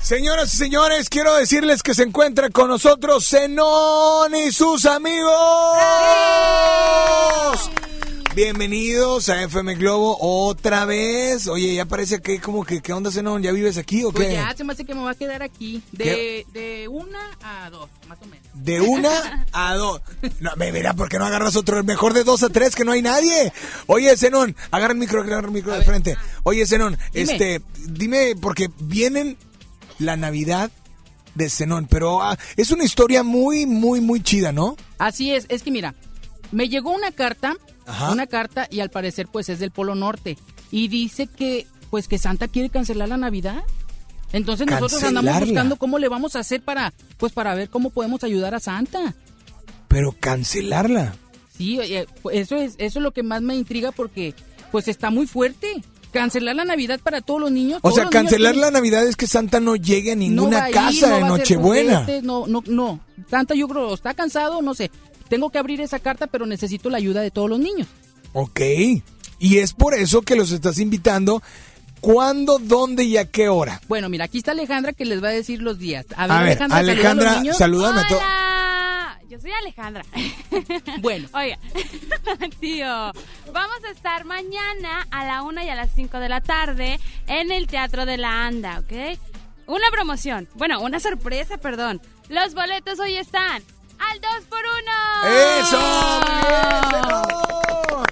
Señoras 0.09 0.55
y 0.55 0.56
señores, 0.56 1.10
quiero 1.10 1.35
decirles 1.36 1.82
que 1.82 1.93
se 1.93 2.02
encuentra 2.02 2.48
con 2.48 2.68
nosotros 2.68 3.28
Zenón 3.28 4.35
y 4.35 4.51
sus 4.52 4.86
amigos. 4.86 5.28
Bienvenidos 8.35 9.28
a 9.28 9.43
FM 9.43 9.74
Globo 9.74 10.16
otra 10.18 10.86
vez. 10.86 11.47
Oye, 11.47 11.74
ya 11.74 11.85
parece 11.85 12.22
que 12.22 12.40
como 12.40 12.64
que, 12.64 12.80
¿qué 12.80 12.94
onda 12.94 13.10
Zenón? 13.10 13.43
¿Ya 13.43 13.52
vives 13.52 13.76
aquí 13.76 14.02
o 14.02 14.10
qué? 14.10 14.24
Pues 14.24 14.32
ya 14.32 14.55
se 14.56 14.64
me 14.64 14.72
hace 14.72 14.86
que 14.86 14.94
me 14.94 15.02
va 15.02 15.10
a 15.10 15.14
quedar 15.14 15.43
aquí. 15.43 15.82
De, 15.93 16.47
de 16.55 16.89
una 16.89 17.18
a 17.43 17.68
dos, 17.68 17.90
más 18.09 18.16
o 18.22 18.26
menos. 18.28 18.47
De 18.55 18.80
una 18.80 19.47
a 19.52 19.74
dos. 19.74 20.01
No, 20.40 20.52
me 20.56 20.72
verá, 20.72 20.94
¿por 20.94 21.10
qué 21.10 21.18
no 21.18 21.26
agarras 21.26 21.55
otro? 21.55 21.85
Mejor 21.85 22.14
de 22.14 22.24
dos 22.24 22.43
a 22.43 22.48
tres, 22.48 22.74
que 22.74 22.86
no 22.86 22.93
hay 22.93 23.02
nadie. 23.02 23.52
Oye, 23.89 24.16
Zenón, 24.16 24.56
agarra 24.70 24.94
el 24.94 24.98
micro, 24.98 25.20
agarra 25.20 25.48
el 25.48 25.52
micro 25.52 25.74
de 25.74 25.82
frente. 25.85 26.16
Oye, 26.44 26.64
Zenón, 26.64 26.97
Dime. 27.12 27.32
este, 27.32 27.60
dime, 27.89 28.36
porque 28.40 28.70
vienen 28.78 29.36
la 29.99 30.16
Navidad 30.16 30.70
de 31.35 31.51
Zenón, 31.51 31.87
pero 31.87 32.23
ah, 32.23 32.37
es 32.57 32.70
una 32.70 32.85
historia 32.85 33.23
muy, 33.23 33.66
muy, 33.66 34.01
muy 34.01 34.20
chida, 34.23 34.53
¿no? 34.53 34.77
Así 34.99 35.33
es, 35.33 35.47
es 35.49 35.62
que 35.62 35.70
mira, 35.70 35.95
me 36.53 36.69
llegó 36.69 36.91
una 36.91 37.12
carta, 37.12 37.57
Ajá. 37.87 38.12
una 38.12 38.27
carta 38.27 38.66
y 38.70 38.81
al 38.81 38.91
parecer 38.91 39.29
pues 39.29 39.49
es 39.49 39.59
del 39.61 39.70
Polo 39.70 39.95
Norte 39.95 40.37
y 40.70 40.89
dice 40.89 41.27
que 41.27 41.66
pues 41.91 42.09
que 42.09 42.19
Santa 42.19 42.49
quiere 42.49 42.70
cancelar 42.70 43.09
la 43.09 43.16
Navidad. 43.16 43.62
Entonces 44.33 44.66
nosotros 44.66 45.03
andamos 45.03 45.41
buscando 45.41 45.77
cómo 45.77 45.99
le 45.99 46.09
vamos 46.09 46.37
a 46.37 46.41
hacer 46.41 46.61
para 46.61 46.93
pues 47.16 47.33
para 47.33 47.55
ver 47.55 47.70
cómo 47.70 47.91
podemos 47.91 48.25
ayudar 48.25 48.55
a 48.55 48.61
Santa. 48.61 49.15
Pero 49.89 50.15
cancelarla. 50.19 51.15
Sí, 51.57 51.81
eso 51.81 52.57
es 52.57 52.75
eso 52.79 52.99
es 52.99 53.03
lo 53.03 53.12
que 53.12 53.23
más 53.23 53.41
me 53.43 53.57
intriga 53.57 53.91
porque 53.91 54.35
pues 54.70 54.87
está 54.89 55.11
muy 55.11 55.27
fuerte. 55.27 55.83
Cancelar 56.12 56.56
la 56.56 56.64
Navidad 56.64 57.01
para 57.02 57.20
todos 57.20 57.40
los 57.40 57.51
niños. 57.51 57.80
O 57.82 57.90
sea, 57.90 58.09
cancelar 58.09 58.56
la 58.56 58.70
Navidad 58.70 59.06
es 59.06 59.16
que 59.16 59.26
Santa 59.26 59.60
no 59.60 59.76
llegue 59.76 60.12
a 60.12 60.16
ninguna 60.16 60.68
ir, 60.68 60.74
casa 60.74 61.09
no 61.10 61.16
de 61.16 61.22
Nochebuena. 61.24 62.06
No, 62.22 62.47
no, 62.47 62.62
no. 62.66 63.01
Santa 63.30 63.55
yo 63.55 63.68
creo 63.68 63.94
está 63.94 64.14
cansado, 64.14 64.62
no 64.62 64.74
sé. 64.74 64.90
Tengo 65.28 65.51
que 65.51 65.59
abrir 65.59 65.80
esa 65.80 65.98
carta, 65.98 66.26
pero 66.26 66.47
necesito 66.47 66.89
la 66.89 66.98
ayuda 66.98 67.20
de 67.20 67.30
todos 67.30 67.51
los 67.51 67.59
niños. 67.59 67.89
Ok. 68.32 68.60
Y 69.39 69.59
es 69.59 69.72
por 69.72 69.94
eso 69.94 70.22
que 70.22 70.36
los 70.36 70.51
estás 70.51 70.78
invitando. 70.78 71.43
¿Cuándo, 72.01 72.59
dónde 72.59 73.05
y 73.05 73.16
a 73.16 73.24
qué 73.24 73.48
hora? 73.48 73.80
Bueno, 73.89 74.09
mira, 74.09 74.24
aquí 74.26 74.39
está 74.39 74.52
Alejandra 74.52 74.93
que 74.93 75.05
les 75.05 75.22
va 75.22 75.28
a 75.28 75.32
decir 75.32 75.60
los 75.60 75.78
días. 75.78 76.06
A 76.16 76.26
ver, 76.26 76.36
A 76.36 76.43
ver, 76.43 76.62
Alejandra, 76.62 76.78
saluda 76.78 76.93
Alejandra, 76.93 77.55
salúdame 77.55 78.01
a 78.01 78.09
todos. 78.09 78.22
Yo 79.29 79.39
soy 79.39 79.53
Alejandra. 79.53 80.05
Bueno. 81.01 81.29
Oiga, 81.35 81.59
tío, 82.61 82.87
vamos 83.53 83.85
a 83.87 83.91
estar 83.91 84.25
mañana 84.25 85.07
a 85.11 85.25
la 85.25 85.43
una 85.43 85.63
y 85.65 85.69
a 85.69 85.75
las 85.75 85.91
5 85.95 86.19
de 86.19 86.29
la 86.29 86.41
tarde 86.41 86.99
en 87.27 87.53
el 87.53 87.67
Teatro 87.67 88.07
de 88.07 88.17
la 88.17 88.47
Anda, 88.47 88.81
¿ok? 88.81 89.19
Una 89.67 89.91
promoción, 89.91 90.49
bueno, 90.55 90.81
una 90.81 90.99
sorpresa, 90.99 91.59
perdón. 91.59 92.01
Los 92.29 92.55
boletos 92.55 92.99
hoy 92.99 93.17
están 93.17 93.63
al 93.99 94.21
2 94.21 94.31
por 94.49 94.61
1 94.61 95.31
¡Eso! 95.61 95.79
¡Bien, 96.89 98.09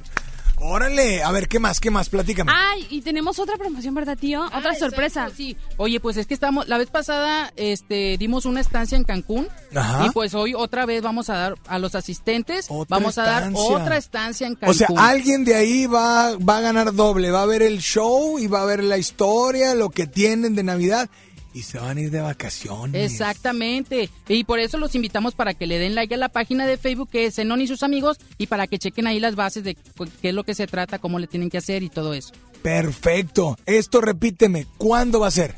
Órale, 0.68 1.22
a 1.22 1.30
ver, 1.30 1.48
¿qué 1.48 1.60
más? 1.60 1.78
¿Qué 1.78 1.90
más? 1.90 2.08
Platícame. 2.08 2.50
Ay, 2.54 2.86
y 2.90 3.00
tenemos 3.00 3.38
otra 3.38 3.56
promoción, 3.56 3.94
¿verdad, 3.94 4.18
tío? 4.18 4.44
Otra 4.46 4.74
sorpresa. 4.74 5.30
Sí. 5.34 5.56
Oye, 5.76 6.00
pues 6.00 6.16
es 6.16 6.26
que 6.26 6.34
estamos, 6.34 6.66
la 6.66 6.76
vez 6.76 6.90
pasada, 6.90 7.52
este, 7.56 8.16
dimos 8.18 8.46
una 8.46 8.60
estancia 8.60 8.96
en 8.96 9.04
Cancún. 9.04 9.46
Ajá. 9.74 10.06
Y 10.06 10.10
pues 10.10 10.34
hoy 10.34 10.54
otra 10.54 10.84
vez 10.84 11.02
vamos 11.02 11.30
a 11.30 11.36
dar 11.36 11.54
a 11.68 11.78
los 11.78 11.94
asistentes, 11.94 12.68
vamos 12.88 13.16
a 13.18 13.22
dar 13.22 13.42
estancia. 13.44 13.76
otra 13.76 13.96
estancia 13.96 14.46
en 14.46 14.54
Cancún. 14.56 14.70
O 14.70 14.74
sea, 14.74 14.88
alguien 14.96 15.44
de 15.44 15.54
ahí 15.54 15.86
va, 15.86 16.36
va 16.36 16.58
a 16.58 16.60
ganar 16.60 16.94
doble, 16.94 17.30
va 17.30 17.42
a 17.42 17.46
ver 17.46 17.62
el 17.62 17.78
show 17.78 18.38
y 18.38 18.48
va 18.48 18.62
a 18.62 18.64
ver 18.64 18.82
la 18.82 18.98
historia, 18.98 19.74
lo 19.74 19.90
que 19.90 20.06
tienen 20.06 20.54
de 20.54 20.64
Navidad 20.64 21.08
y 21.56 21.62
se 21.62 21.78
van 21.78 21.96
a 21.96 22.00
ir 22.02 22.10
de 22.10 22.20
vacaciones. 22.20 23.10
Exactamente. 23.10 24.10
Y 24.28 24.44
por 24.44 24.58
eso 24.58 24.76
los 24.76 24.94
invitamos 24.94 25.34
para 25.34 25.54
que 25.54 25.66
le 25.66 25.78
den 25.78 25.94
like 25.94 26.14
a 26.14 26.18
la 26.18 26.28
página 26.28 26.66
de 26.66 26.76
Facebook 26.76 27.08
que 27.08 27.24
es 27.24 27.36
Zenón 27.36 27.62
y 27.62 27.66
sus 27.66 27.82
amigos 27.82 28.18
y 28.36 28.46
para 28.46 28.66
que 28.66 28.78
chequen 28.78 29.06
ahí 29.06 29.18
las 29.18 29.36
bases 29.36 29.64
de 29.64 29.74
qué 29.74 30.28
es 30.28 30.34
lo 30.34 30.44
que 30.44 30.54
se 30.54 30.66
trata, 30.66 30.98
cómo 30.98 31.18
le 31.18 31.26
tienen 31.26 31.48
que 31.48 31.56
hacer 31.56 31.82
y 31.82 31.88
todo 31.88 32.12
eso. 32.12 32.34
Perfecto. 32.60 33.56
Esto 33.64 34.02
repíteme, 34.02 34.66
¿cuándo 34.76 35.20
va 35.20 35.28
a 35.28 35.30
ser? 35.30 35.54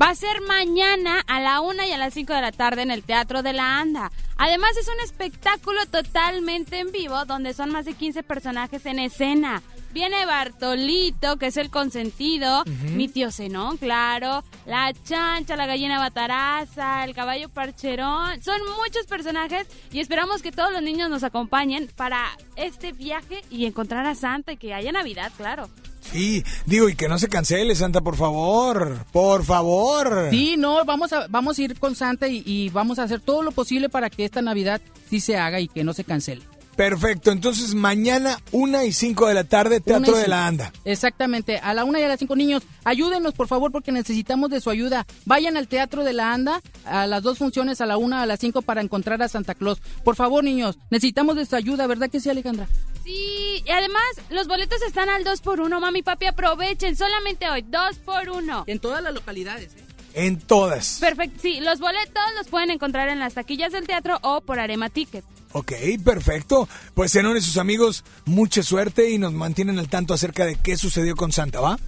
Va 0.00 0.10
a 0.10 0.14
ser 0.14 0.40
mañana 0.46 1.20
a 1.26 1.40
la 1.40 1.60
una 1.60 1.84
y 1.84 1.90
a 1.90 1.98
las 1.98 2.14
5 2.14 2.32
de 2.32 2.40
la 2.40 2.52
tarde 2.52 2.82
en 2.82 2.92
el 2.92 3.02
Teatro 3.02 3.42
de 3.42 3.54
la 3.54 3.80
Anda. 3.80 4.12
Además 4.36 4.76
es 4.76 4.86
un 4.86 5.00
espectáculo 5.02 5.84
totalmente 5.86 6.78
en 6.78 6.92
vivo 6.92 7.24
donde 7.24 7.54
son 7.54 7.70
más 7.70 7.86
de 7.86 7.94
15 7.94 8.22
personajes 8.22 8.86
en 8.86 9.00
escena. 9.00 9.64
Viene 9.94 10.26
Bartolito, 10.26 11.36
que 11.36 11.46
es 11.46 11.56
el 11.56 11.70
consentido, 11.70 12.64
mi 12.96 13.06
tío 13.06 13.30
Zenón, 13.30 13.76
claro, 13.76 14.42
la 14.66 14.92
chancha, 15.04 15.54
la 15.54 15.66
gallina 15.66 16.00
bataraza, 16.00 17.04
el 17.04 17.14
caballo 17.14 17.48
parcherón. 17.48 18.42
Son 18.42 18.60
muchos 18.76 19.06
personajes 19.08 19.68
y 19.92 20.00
esperamos 20.00 20.42
que 20.42 20.50
todos 20.50 20.72
los 20.72 20.82
niños 20.82 21.08
nos 21.10 21.22
acompañen 21.22 21.88
para 21.94 22.24
este 22.56 22.90
viaje 22.90 23.42
y 23.50 23.66
encontrar 23.66 24.04
a 24.04 24.16
Santa 24.16 24.54
y 24.54 24.56
que 24.56 24.74
haya 24.74 24.90
Navidad, 24.90 25.30
claro. 25.36 25.70
Sí, 26.00 26.42
digo, 26.66 26.88
y 26.88 26.96
que 26.96 27.08
no 27.08 27.16
se 27.20 27.28
cancele, 27.28 27.76
Santa, 27.76 28.00
por 28.00 28.16
favor. 28.16 29.06
Por 29.12 29.44
favor. 29.44 30.26
Sí, 30.30 30.56
no, 30.58 30.84
vamos 30.84 31.12
a, 31.12 31.28
vamos 31.28 31.56
a 31.56 31.62
ir 31.62 31.78
con 31.78 31.94
Santa 31.94 32.26
y, 32.26 32.42
y 32.44 32.68
vamos 32.70 32.98
a 32.98 33.04
hacer 33.04 33.20
todo 33.20 33.44
lo 33.44 33.52
posible 33.52 33.88
para 33.88 34.10
que 34.10 34.24
esta 34.24 34.42
Navidad 34.42 34.80
sí 35.08 35.20
se 35.20 35.36
haga 35.36 35.60
y 35.60 35.68
que 35.68 35.84
no 35.84 35.94
se 35.94 36.02
cancele. 36.02 36.42
Perfecto, 36.76 37.30
entonces 37.30 37.74
mañana 37.74 38.40
una 38.50 38.84
y 38.84 38.92
cinco 38.92 39.28
de 39.28 39.34
la 39.34 39.44
tarde, 39.44 39.80
Teatro 39.80 40.16
de 40.16 40.28
la. 40.28 40.46
Anda. 40.46 40.72
Exactamente, 40.84 41.58
a 41.58 41.72
la 41.74 41.84
una 41.84 42.00
y 42.00 42.02
a 42.02 42.08
las 42.08 42.18
cinco 42.18 42.36
niños, 42.36 42.62
ayúdenos 42.84 43.34
por 43.34 43.48
favor 43.48 43.70
porque 43.70 43.92
necesitamos 43.92 44.50
de 44.50 44.60
su 44.60 44.70
ayuda. 44.70 45.06
Vayan 45.24 45.56
al 45.56 45.68
Teatro 45.68 46.04
de 46.04 46.12
la 46.12 46.32
Anda 46.32 46.60
a 46.84 47.06
las 47.06 47.22
dos 47.22 47.38
funciones, 47.38 47.80
a 47.80 47.86
la 47.86 47.96
una 47.96 48.22
a 48.22 48.26
las 48.26 48.40
cinco 48.40 48.62
para 48.62 48.80
encontrar 48.80 49.22
a 49.22 49.28
Santa 49.28 49.54
Claus. 49.54 49.80
Por 50.02 50.16
favor 50.16 50.42
niños, 50.42 50.78
necesitamos 50.90 51.36
de 51.36 51.46
su 51.46 51.56
ayuda, 51.56 51.86
¿verdad 51.86 52.10
que 52.10 52.20
sí 52.20 52.28
Alejandra? 52.28 52.68
Sí, 53.04 53.62
y 53.64 53.70
además 53.70 54.02
los 54.30 54.48
boletos 54.48 54.80
están 54.82 55.10
al 55.10 55.24
2 55.24 55.40
por 55.42 55.60
1 55.60 55.78
mami 55.78 55.98
y 55.98 56.02
papi, 56.02 56.26
aprovechen, 56.26 56.96
solamente 56.96 57.48
hoy, 57.50 57.62
2 57.62 57.98
por 57.98 58.30
1 58.30 58.64
En 58.66 58.78
todas 58.78 59.02
las 59.02 59.12
localidades, 59.12 59.74
¿eh? 59.74 59.84
En 60.14 60.38
todas. 60.40 60.98
Perfecto, 61.00 61.38
sí, 61.42 61.60
los 61.60 61.80
boletos 61.80 62.22
los 62.36 62.46
pueden 62.46 62.70
encontrar 62.70 63.08
en 63.08 63.18
las 63.18 63.34
taquillas 63.34 63.72
del 63.72 63.86
teatro 63.86 64.18
o 64.22 64.40
por 64.40 64.58
Arema 64.58 64.88
Ticket. 64.88 65.24
Ok, 65.54 65.72
perfecto. 66.04 66.68
Pues 66.94 67.12
Zenón 67.12 67.36
y 67.36 67.40
sus 67.40 67.58
amigos, 67.58 68.04
mucha 68.24 68.62
suerte 68.64 69.10
y 69.10 69.18
nos 69.18 69.32
mantienen 69.32 69.78
al 69.78 69.88
tanto 69.88 70.12
acerca 70.12 70.44
de 70.44 70.56
qué 70.56 70.76
sucedió 70.76 71.14
con 71.14 71.30
Santa, 71.30 71.60
¿va? 71.60 71.78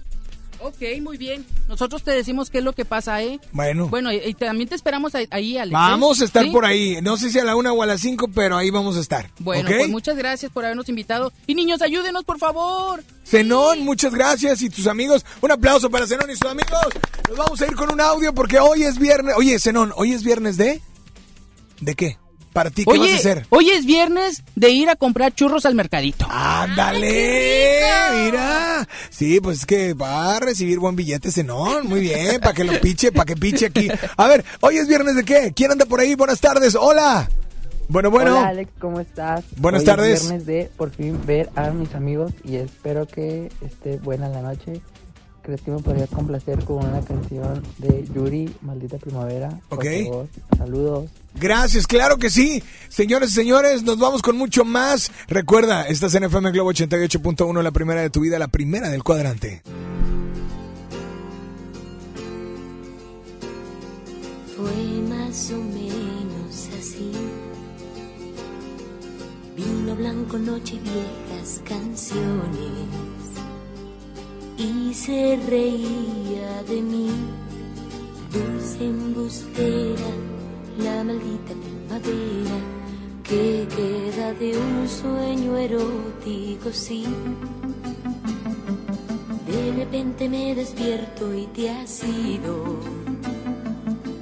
Ok, 0.59 0.81
muy 1.01 1.17
bien. 1.17 1.45
Nosotros 1.67 2.01
te 2.01 2.11
decimos 2.11 2.49
qué 2.49 2.59
es 2.59 2.63
lo 2.63 2.71
que 2.71 2.85
pasa, 2.85 3.21
¿eh? 3.21 3.41
Bueno. 3.51 3.89
Bueno, 3.89 4.11
y, 4.11 4.17
y 4.25 4.33
también 4.33 4.69
te 4.69 4.75
esperamos 4.75 5.13
ahí, 5.15 5.57
Alex. 5.57 5.71
¿eh? 5.71 5.73
Vamos 5.73 6.21
a 6.21 6.25
estar 6.25 6.45
¿Sí? 6.45 6.49
por 6.49 6.63
ahí. 6.63 6.97
No 7.03 7.17
sé 7.17 7.29
si 7.29 7.39
a 7.39 7.43
la 7.43 7.57
una 7.57 7.73
o 7.73 7.83
a 7.83 7.85
las 7.85 7.99
cinco, 8.01 8.29
pero 8.33 8.55
ahí 8.55 8.69
vamos 8.69 8.95
a 8.95 9.01
estar. 9.01 9.29
Bueno, 9.39 9.69
pues 9.69 9.89
muchas 9.89 10.15
gracias 10.15 10.49
por 10.51 10.63
habernos 10.63 10.87
invitado. 10.87 11.33
Y 11.45 11.53
niños, 11.53 11.81
ayúdenos, 11.81 12.23
por 12.23 12.39
favor. 12.39 13.03
Zenón, 13.25 13.81
muchas 13.81 14.15
gracias 14.15 14.61
y 14.61 14.69
tus 14.69 14.87
amigos. 14.87 15.25
Un 15.41 15.51
aplauso 15.51 15.89
para 15.89 16.07
Zenón 16.07 16.31
y 16.31 16.35
sus 16.35 16.49
amigos. 16.49 16.87
Nos 17.27 17.37
vamos 17.37 17.61
a 17.61 17.67
ir 17.67 17.75
con 17.75 17.91
un 17.91 17.99
audio 17.99 18.33
porque 18.33 18.59
hoy 18.59 18.83
es 18.83 18.97
viernes. 18.97 19.35
Oye, 19.37 19.59
Zenón, 19.59 19.91
¿hoy 19.97 20.13
es 20.13 20.23
viernes 20.23 20.55
de? 20.55 20.81
¿De 21.81 21.95
qué? 21.95 22.17
Para 22.57 22.71
ti, 22.71 22.85
¿qué 22.85 22.89
Oye, 22.89 23.01
vas 23.01 23.11
a 23.11 23.15
hacer? 23.17 23.45
hoy 23.51 23.69
es 23.69 23.85
viernes 23.85 24.41
de 24.55 24.71
ir 24.71 24.89
a 24.89 24.95
comprar 24.95 25.31
churros 25.31 25.67
al 25.67 25.75
mercadito. 25.75 26.25
¡Ándale! 26.27 27.81
Mira. 28.25 28.87
Sí, 29.11 29.39
pues 29.39 29.59
es 29.59 29.65
que 29.67 29.93
va 29.93 30.37
a 30.37 30.39
recibir 30.39 30.79
buen 30.79 30.95
billete 30.95 31.31
Zenón. 31.31 31.85
Muy 31.87 31.99
bien, 31.99 32.41
para 32.41 32.55
que 32.55 32.63
lo 32.63 32.81
piche, 32.81 33.11
para 33.11 33.25
que 33.25 33.35
piche 33.35 33.67
aquí. 33.67 33.87
A 34.17 34.27
ver, 34.27 34.43
¿hoy 34.61 34.77
es 34.77 34.87
viernes 34.87 35.15
de 35.15 35.23
qué? 35.23 35.53
¿Quién 35.55 35.69
anda 35.69 35.85
por 35.85 35.99
ahí? 35.99 36.15
Buenas 36.15 36.39
tardes. 36.39 36.73
Hola. 36.73 37.29
Bueno, 37.89 38.09
bueno. 38.09 38.39
Hola 38.39 38.47
Alex, 38.47 38.71
¿cómo 38.79 39.01
estás? 39.01 39.45
Buenas 39.57 39.81
Hoy 39.81 39.85
tardes. 39.85 40.21
Es 40.23 40.27
viernes 40.27 40.47
de 40.47 40.71
por 40.77 40.89
fin 40.89 41.21
ver 41.27 41.51
a 41.55 41.69
mis 41.69 41.93
amigos 41.93 42.31
y 42.43 42.55
espero 42.55 43.05
que 43.05 43.51
esté 43.63 43.97
buena 43.97 44.29
la 44.29 44.41
noche. 44.41 44.81
¿Crees 45.47 45.61
que 45.61 45.71
me 45.71 45.79
podrías 45.79 46.09
complacer 46.09 46.61
con 46.65 46.85
una 46.85 46.99
canción 46.99 47.63
de 47.77 48.05
Yuri, 48.13 48.53
Maldita 48.63 48.97
Primavera? 48.97 49.57
Por 49.69 49.77
Ok. 49.79 49.85
favor, 50.03 50.27
saludos. 50.57 51.09
Gracias, 51.39 51.87
claro 51.87 52.17
que 52.17 52.29
sí. 52.29 52.61
Señores 52.89 53.29
y 53.29 53.33
señores, 53.35 53.81
nos 53.83 53.97
vamos 53.97 54.21
con 54.21 54.35
mucho 54.37 54.65
más. 54.65 55.09
Recuerda, 55.29 55.87
estás 55.87 56.13
en 56.15 56.25
FM 56.25 56.51
Globo 56.51 56.73
88.1, 56.73 57.61
la 57.63 57.71
primera 57.71 58.01
de 58.01 58.09
tu 58.09 58.19
vida, 58.19 58.37
la 58.37 58.49
primera 58.49 58.89
del 58.89 59.05
cuadrante. 59.05 59.61
Fue 64.55 65.01
más 65.07 65.51
o 65.51 65.57
menos 65.63 66.69
así. 66.77 67.11
Vino 69.55 69.95
blanco, 69.95 70.37
noche, 70.39 70.77
viejas 70.83 71.61
canciones. 71.63 73.06
Y 74.57 74.93
se 74.93 75.39
reía 75.47 76.63
de 76.67 76.81
mí, 76.81 77.09
dulce 78.33 78.85
embustera, 78.85 80.09
la 80.79 81.03
maldita 81.03 81.53
primavera 81.53 82.57
que 83.23 83.67
queda 83.75 84.33
de 84.33 84.57
un 84.57 84.89
sueño 84.89 85.55
erótico, 85.57 86.71
sí. 86.71 87.05
De 89.45 89.73
repente 89.73 90.27
me 90.27 90.55
despierto 90.55 91.35
y 91.35 91.45
te 91.47 91.69
has 91.69 92.03
ido. 92.03 92.79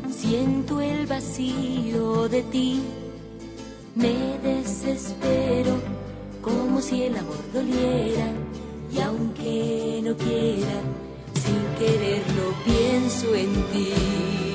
Siento 0.10 0.82
el 0.82 1.06
vacío 1.06 2.28
de 2.28 2.42
ti, 2.44 2.82
me 3.96 4.38
desespero 4.44 5.78
como 6.42 6.82
si 6.82 7.04
el 7.04 7.16
amor 7.16 7.40
doliera 7.54 8.34
y 8.96 9.02
aunque 9.02 10.02
no 10.04 10.16
quiera, 10.16 10.82
sin 11.34 11.62
quererlo 11.78 12.54
pienso 12.64 13.36
en 13.36 13.54
ti. 13.72 14.55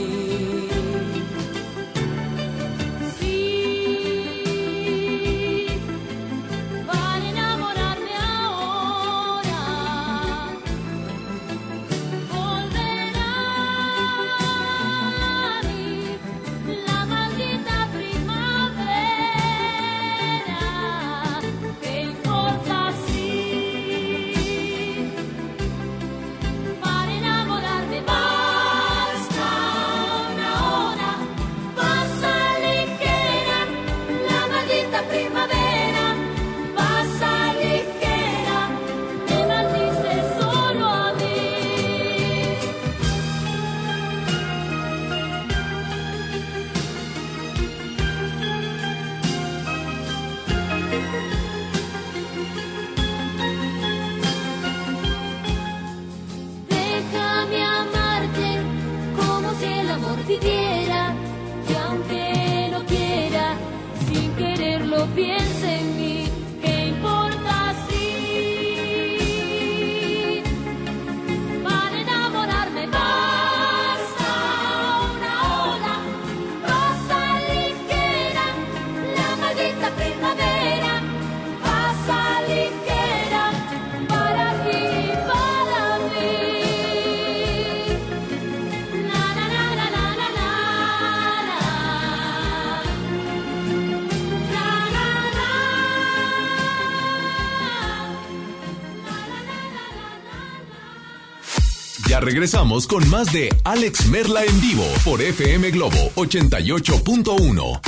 Regresamos 102.21 102.85
con 102.85 103.09
más 103.09 103.33
de 103.33 103.49
Alex 103.63 104.05
Merla 104.07 104.43
en 104.45 104.61
vivo 104.61 104.85
por 105.03 105.21
FM 105.21 105.71
Globo 105.71 106.11
88.1. 106.15 107.81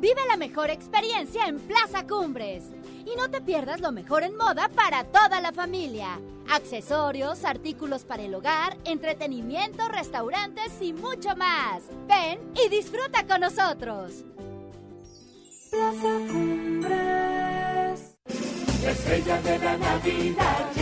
Vive 0.00 0.20
la 0.26 0.36
mejor 0.36 0.70
experiencia 0.70 1.46
en 1.46 1.60
Plaza 1.60 2.06
Cumbres. 2.06 2.64
Y 3.04 3.16
no 3.16 3.30
te 3.30 3.40
pierdas 3.40 3.80
lo 3.80 3.92
mejor 3.92 4.22
en 4.22 4.36
moda 4.36 4.68
para 4.74 5.04
toda 5.04 5.40
la 5.40 5.52
familia. 5.52 6.18
Accesorios, 6.48 7.44
artículos 7.44 8.04
para 8.04 8.22
el 8.22 8.34
hogar, 8.34 8.76
entretenimiento, 8.84 9.86
restaurantes 9.88 10.72
y 10.80 10.92
mucho 10.92 11.36
más. 11.36 11.82
Ven 12.08 12.40
y 12.64 12.68
disfruta 12.68 13.26
con 13.26 13.42
nosotros. 13.42 14.24
Plaza 15.70 16.18
Cumbres. 16.30 17.52
La 18.82 18.90
estrella 18.90 19.40
de 19.42 19.58
la 19.58 19.76
Navidad 19.76 20.81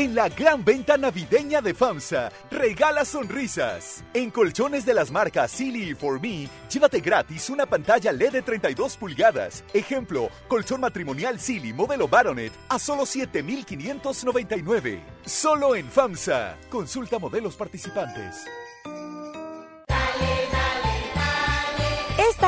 En 0.01 0.15
la 0.15 0.29
gran 0.29 0.65
venta 0.65 0.97
navideña 0.97 1.61
de 1.61 1.75
FAMSA, 1.75 2.31
regala 2.49 3.05
sonrisas. 3.05 4.03
En 4.15 4.31
colchones 4.31 4.83
de 4.83 4.95
las 4.95 5.11
marcas 5.11 5.51
Silly 5.51 5.91
y 5.91 5.93
For 5.93 6.19
Me, 6.19 6.49
llévate 6.71 7.01
gratis 7.01 7.51
una 7.51 7.67
pantalla 7.67 8.11
LED 8.11 8.31
de 8.31 8.41
32 8.41 8.97
pulgadas. 8.97 9.63
Ejemplo, 9.75 10.29
colchón 10.47 10.81
matrimonial 10.81 11.39
Silly 11.39 11.71
modelo 11.71 12.07
Baronet 12.07 12.51
a 12.69 12.79
solo 12.79 13.05
7,599. 13.05 15.03
Solo 15.23 15.75
en 15.75 15.85
FAMSA. 15.87 16.57
Consulta 16.71 17.19
modelos 17.19 17.55
participantes. 17.55 18.47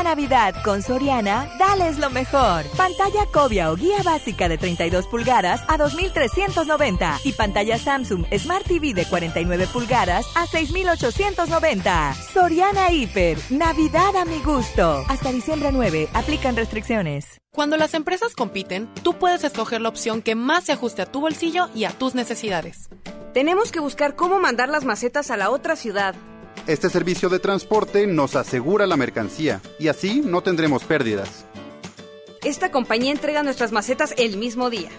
Esta 0.03 0.15
Navidad 0.15 0.55
con 0.65 0.81
Soriana, 0.81 1.49
dales 1.57 1.97
lo 1.97 2.09
mejor. 2.09 2.65
Pantalla 2.75 3.25
Cobia 3.31 3.71
o 3.71 3.77
guía 3.77 4.03
básica 4.03 4.49
de 4.49 4.57
32 4.57 5.07
pulgadas 5.07 5.61
a 5.69 5.77
2.390 5.77 7.21
y 7.23 7.31
pantalla 7.31 7.77
Samsung 7.77 8.25
Smart 8.37 8.65
TV 8.65 8.93
de 8.93 9.05
49 9.05 9.65
pulgadas 9.71 10.25
a 10.35 10.45
6.890. 10.45 12.15
Soriana 12.33 12.91
Hiper, 12.91 13.37
Navidad 13.49 14.17
a 14.17 14.25
mi 14.25 14.39
gusto. 14.39 15.05
Hasta 15.07 15.31
diciembre 15.31 15.71
9, 15.71 16.09
aplican 16.13 16.57
restricciones. 16.57 17.39
Cuando 17.53 17.77
las 17.77 17.93
empresas 17.93 18.35
compiten, 18.35 18.93
tú 19.03 19.13
puedes 19.13 19.45
escoger 19.45 19.79
la 19.79 19.87
opción 19.87 20.21
que 20.21 20.35
más 20.35 20.65
se 20.65 20.73
ajuste 20.73 21.01
a 21.03 21.05
tu 21.09 21.21
bolsillo 21.21 21.69
y 21.73 21.85
a 21.85 21.91
tus 21.91 22.13
necesidades. 22.13 22.89
Tenemos 23.33 23.71
que 23.71 23.79
buscar 23.79 24.17
cómo 24.17 24.37
mandar 24.41 24.67
las 24.67 24.83
macetas 24.83 25.31
a 25.31 25.37
la 25.37 25.49
otra 25.49 25.77
ciudad. 25.77 26.13
Este 26.67 26.89
servicio 26.89 27.29
de 27.29 27.39
transporte 27.39 28.07
nos 28.07 28.35
asegura 28.35 28.87
la 28.87 28.95
mercancía 28.95 29.61
y 29.79 29.89
así 29.89 30.21
no 30.21 30.41
tendremos 30.41 30.83
pérdidas. 30.83 31.45
Esta 32.43 32.71
compañía 32.71 33.11
entrega 33.11 33.43
nuestras 33.43 33.71
macetas 33.71 34.13
el 34.17 34.37
mismo 34.37 34.69
día. 34.69 34.89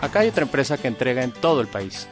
Acá 0.00 0.20
hay 0.20 0.28
otra 0.28 0.44
empresa 0.44 0.78
que 0.78 0.88
entrega 0.88 1.22
en 1.22 1.32
todo 1.32 1.60
el 1.60 1.68
país. 1.68 2.08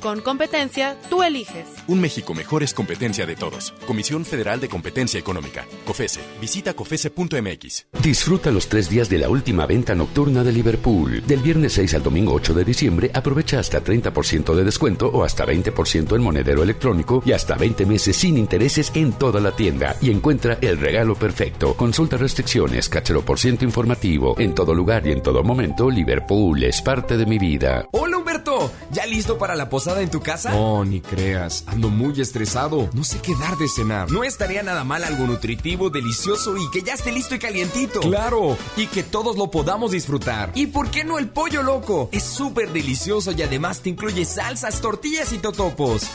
Con 0.00 0.20
competencia, 0.20 0.96
tú 1.10 1.24
eliges. 1.24 1.66
Un 1.88 2.00
México 2.00 2.32
mejor 2.32 2.62
es 2.62 2.72
competencia 2.72 3.26
de 3.26 3.34
todos. 3.34 3.74
Comisión 3.84 4.24
Federal 4.24 4.60
de 4.60 4.68
Competencia 4.68 5.18
Económica. 5.18 5.66
COFESE. 5.84 6.20
Visita 6.40 6.72
COFESE.mx. 6.74 7.86
Disfruta 8.00 8.52
los 8.52 8.68
tres 8.68 8.88
días 8.88 9.08
de 9.08 9.18
la 9.18 9.28
última 9.28 9.66
venta 9.66 9.96
nocturna 9.96 10.44
de 10.44 10.52
Liverpool. 10.52 11.26
Del 11.26 11.40
viernes 11.40 11.72
6 11.72 11.94
al 11.94 12.04
domingo 12.04 12.32
8 12.34 12.54
de 12.54 12.64
diciembre, 12.64 13.10
aprovecha 13.12 13.58
hasta 13.58 13.82
30% 13.82 14.54
de 14.54 14.62
descuento 14.62 15.08
o 15.08 15.24
hasta 15.24 15.44
20% 15.44 16.14
en 16.14 16.22
monedero 16.22 16.62
electrónico 16.62 17.20
y 17.26 17.32
hasta 17.32 17.56
20 17.56 17.84
meses 17.84 18.16
sin 18.16 18.38
intereses 18.38 18.92
en 18.94 19.12
toda 19.14 19.40
la 19.40 19.56
tienda. 19.56 19.96
Y 20.00 20.10
encuentra 20.10 20.58
el 20.60 20.78
regalo 20.78 21.16
perfecto. 21.16 21.74
Consulta 21.74 22.16
restricciones, 22.16 22.88
cachero 22.88 23.22
por 23.22 23.40
ciento 23.40 23.64
informativo. 23.64 24.36
En 24.38 24.54
todo 24.54 24.74
lugar 24.74 25.04
y 25.08 25.10
en 25.10 25.22
todo 25.24 25.42
momento, 25.42 25.90
Liverpool 25.90 26.62
es 26.62 26.82
parte 26.82 27.16
de 27.16 27.26
mi 27.26 27.38
vida. 27.38 27.88
Hola 27.90 28.18
Humberto, 28.18 28.70
¿ya 28.92 29.04
listo 29.04 29.38
para 29.38 29.56
la 29.56 29.68
posada 29.68 29.87
en 29.96 30.10
tu 30.10 30.20
casa? 30.20 30.50
No, 30.50 30.84
ni 30.84 31.00
creas. 31.00 31.64
Ando 31.66 31.88
muy 31.88 32.20
estresado. 32.20 32.90
No 32.92 33.04
sé 33.04 33.18
qué 33.20 33.34
dar 33.34 33.56
de 33.56 33.68
cenar. 33.68 34.10
No 34.10 34.22
estaría 34.22 34.62
nada 34.62 34.84
mal 34.84 35.02
algo 35.02 35.26
nutritivo, 35.26 35.88
delicioso 35.88 36.56
y 36.56 36.70
que 36.70 36.82
ya 36.82 36.94
esté 36.94 37.10
listo 37.10 37.34
y 37.34 37.38
calientito. 37.38 38.00
Claro, 38.00 38.56
y 38.76 38.86
que 38.86 39.02
todos 39.02 39.36
lo 39.36 39.50
podamos 39.50 39.92
disfrutar. 39.92 40.52
¿Y 40.54 40.66
por 40.66 40.90
qué 40.90 41.04
no 41.04 41.18
el 41.18 41.28
pollo 41.30 41.62
loco? 41.62 42.10
Es 42.12 42.22
súper 42.22 42.72
delicioso 42.72 43.32
y 43.32 43.42
además 43.42 43.80
te 43.80 43.88
incluye 43.88 44.24
salsas, 44.24 44.80
tortillas 44.80 45.32
y 45.32 45.38
totopos. 45.38 46.06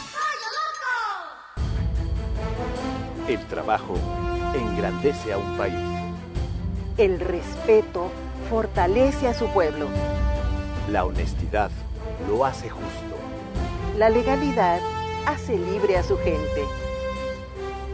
El 3.27 3.39
trabajo 3.47 3.95
engrandece 4.53 5.33
a 5.33 5.37
un 5.37 5.57
país. 5.57 5.75
El 6.97 7.19
respeto 7.19 8.11
fortalece 8.49 9.27
a 9.27 9.33
su 9.33 9.47
pueblo. 9.47 9.87
La 10.91 11.05
honestidad 11.05 11.71
lo 12.27 12.45
hace 12.45 12.69
justo. 12.69 13.12
La 13.97 14.09
legalidad 14.09 14.79
hace 15.27 15.55
libre 15.55 15.97
a 15.97 16.03
su 16.03 16.17
gente. 16.17 16.65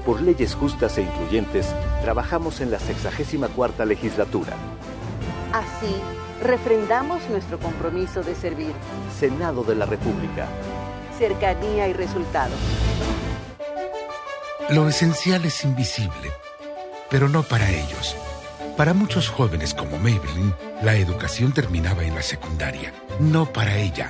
Por 0.05 0.21
leyes 0.21 0.55
justas 0.55 0.97
e 0.97 1.01
incluyentes, 1.01 1.67
trabajamos 2.01 2.61
en 2.61 2.71
la 2.71 2.79
64 2.79 3.85
legislatura. 3.85 4.53
Así, 5.51 5.93
refrendamos 6.41 7.29
nuestro 7.29 7.59
compromiso 7.59 8.23
de 8.23 8.33
servir. 8.33 8.71
Senado 9.19 9.63
de 9.63 9.75
la 9.75 9.85
República. 9.85 10.47
Cercanía 11.17 11.89
y 11.89 11.93
resultados. 11.93 12.57
Lo 14.69 14.87
esencial 14.87 15.43
es 15.43 15.65
invisible, 15.65 16.31
pero 17.09 17.27
no 17.27 17.43
para 17.43 17.69
ellos. 17.69 18.15
Para 18.77 18.93
muchos 18.93 19.27
jóvenes 19.27 19.73
como 19.73 19.97
Maybelline, 19.97 20.55
la 20.81 20.95
educación 20.95 21.51
terminaba 21.51 22.05
en 22.05 22.15
la 22.15 22.21
secundaria. 22.21 22.93
No 23.19 23.51
para 23.51 23.75
ella. 23.75 24.09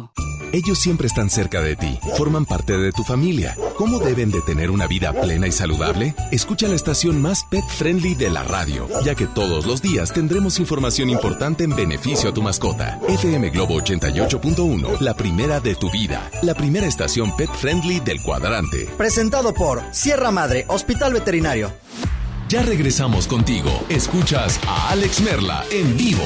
México. 0.01 0.31
Ellos 0.53 0.79
siempre 0.79 1.07
están 1.07 1.29
cerca 1.29 1.61
de 1.61 1.77
ti, 1.77 1.97
forman 2.17 2.45
parte 2.45 2.77
de 2.77 2.91
tu 2.91 3.03
familia. 3.03 3.55
¿Cómo 3.77 3.99
deben 3.99 4.31
de 4.31 4.41
tener 4.41 4.69
una 4.69 4.85
vida 4.85 5.13
plena 5.13 5.47
y 5.47 5.51
saludable? 5.51 6.13
Escucha 6.31 6.67
la 6.67 6.75
estación 6.75 7.21
más 7.21 7.45
pet 7.45 7.63
friendly 7.77 8.15
de 8.15 8.29
la 8.29 8.43
radio, 8.43 8.87
ya 9.05 9.15
que 9.15 9.27
todos 9.27 9.65
los 9.65 9.81
días 9.81 10.11
tendremos 10.11 10.59
información 10.59 11.09
importante 11.09 11.63
en 11.63 11.73
beneficio 11.73 12.29
a 12.29 12.33
tu 12.33 12.41
mascota. 12.41 12.99
FM 13.07 13.49
Globo 13.51 13.79
88.1, 13.79 14.99
la 14.99 15.13
primera 15.13 15.61
de 15.61 15.75
tu 15.75 15.89
vida, 15.89 16.29
la 16.41 16.53
primera 16.53 16.85
estación 16.85 17.33
pet 17.37 17.49
friendly 17.53 18.01
del 18.01 18.21
cuadrante. 18.21 18.89
Presentado 18.97 19.53
por 19.53 19.81
Sierra 19.91 20.31
Madre, 20.31 20.65
Hospital 20.67 21.13
Veterinario. 21.13 21.71
Ya 22.49 22.61
regresamos 22.61 23.27
contigo. 23.27 23.69
Escuchas 23.87 24.59
a 24.67 24.89
Alex 24.89 25.21
Merla 25.21 25.63
en 25.71 25.95
vivo. 25.95 26.25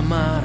Amar. 0.00 0.44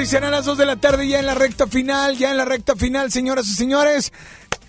Y 0.00 0.06
serán 0.06 0.30
las 0.30 0.46
2 0.46 0.56
de 0.56 0.66
la 0.66 0.76
tarde 0.76 1.06
ya 1.06 1.18
en 1.18 1.26
la 1.26 1.34
recta 1.34 1.66
final, 1.66 2.16
ya 2.16 2.30
en 2.30 2.38
la 2.38 2.46
recta 2.46 2.74
final, 2.74 3.12
señoras 3.12 3.46
y 3.48 3.54
señores. 3.54 4.12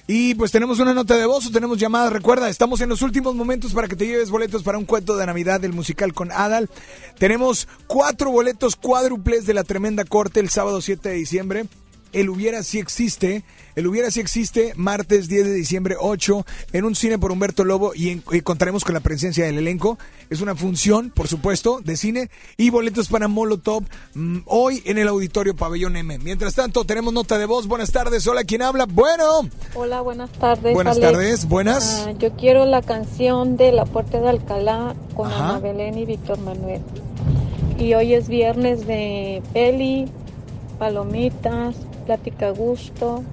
Y 0.08 0.36
pues 0.36 0.52
tenemos 0.52 0.80
una 0.80 0.94
nota 0.94 1.16
de 1.16 1.26
voz 1.26 1.48
o 1.48 1.52
tenemos 1.52 1.78
llamadas. 1.78 2.12
Recuerda, 2.12 2.50
estamos 2.50 2.82
en 2.82 2.90
los 2.90 3.02
últimos 3.02 3.34
momentos 3.36 3.74
para 3.74 3.88
que 3.88 3.96
te 3.96 4.06
lleves 4.06 4.30
boletos 4.30 4.62
para 4.64 4.78
un 4.78 4.86
cuento 4.86 5.16
de 5.16 5.26
Navidad 5.26 5.62
del 5.62 5.72
musical 5.72 6.14
con 6.14 6.32
Adal. 6.32 6.70
Tenemos 7.18 7.70
cuatro 7.88 8.30
boletos 8.30 8.76
cuádruples 8.76 9.46
de 9.46 9.54
la 9.54 9.64
tremenda 9.64 10.04
corte 10.04 10.42
el 10.42 10.50
sábado 10.50 10.82
7 10.82 11.08
de 11.08 11.16
diciembre. 11.16 11.66
El 12.14 12.30
hubiera 12.30 12.62
si 12.64 12.80
existe. 12.80 13.44
El 13.76 13.88
hubiera 13.88 14.12
si 14.12 14.20
existe 14.20 14.74
martes 14.76 15.30
10 15.30 15.46
de 15.46 15.54
diciembre 15.54 15.96
8 16.00 16.46
en 16.74 16.84
un 16.86 16.94
cine 16.94 17.18
por 17.18 17.32
Humberto 17.32 17.64
Lobo 17.64 17.94
y, 17.96 18.10
en- 18.10 18.24
y 18.32 18.42
contaremos 18.42 18.84
con 18.84 18.94
la 18.94 19.00
presencia 19.00 19.46
del 19.46 19.58
elenco. 19.58 19.98
Es 20.30 20.42
una 20.42 20.56
función, 20.56 21.10
por 21.10 21.28
supuesto, 21.30 21.80
de 21.84 21.96
cine 21.96 22.30
y 22.58 22.70
boletos 22.70 23.08
para 23.08 23.28
Molotov 23.30 23.84
mm, 24.14 24.40
hoy 24.46 24.82
en 24.86 24.98
el 24.98 25.08
auditorio 25.08 25.56
Pabellón 25.56 25.96
M. 25.96 26.18
Mientras 26.20 26.54
tanto, 26.56 26.84
tenemos 26.84 27.14
nota 27.14 27.38
de 27.38 27.46
voz. 27.46 27.68
Buenas 27.68 27.92
tardes. 27.92 28.28
Hola, 28.28 28.44
¿quién 28.44 28.62
habla? 28.62 28.86
Bueno. 28.86 29.50
Hola, 29.74 30.02
buenas 30.02 30.32
tardes. 30.34 30.74
Buenas 30.74 30.98
Alex. 30.98 31.12
tardes, 31.12 31.48
buenas. 31.48 32.06
Ah, 32.08 32.12
yo 32.20 32.36
quiero 32.36 32.66
la 32.66 32.82
canción 32.82 33.56
de 33.56 33.72
La 33.72 33.86
Puerta 33.86 34.20
de 34.20 34.28
Alcalá 34.30 34.96
con 35.16 35.28
Ajá. 35.32 35.50
Ana 35.52 35.60
Belén 35.60 35.98
y 35.98 36.06
Víctor 36.06 36.40
Manuel. 36.40 36.82
Y 37.80 37.94
hoy 37.94 38.14
es 38.14 38.28
viernes 38.28 38.86
de 38.86 39.42
peli, 39.54 40.08
palomitas, 40.78 41.76
plática 42.02 42.48
a 42.48 42.52
gusto. 42.52 43.24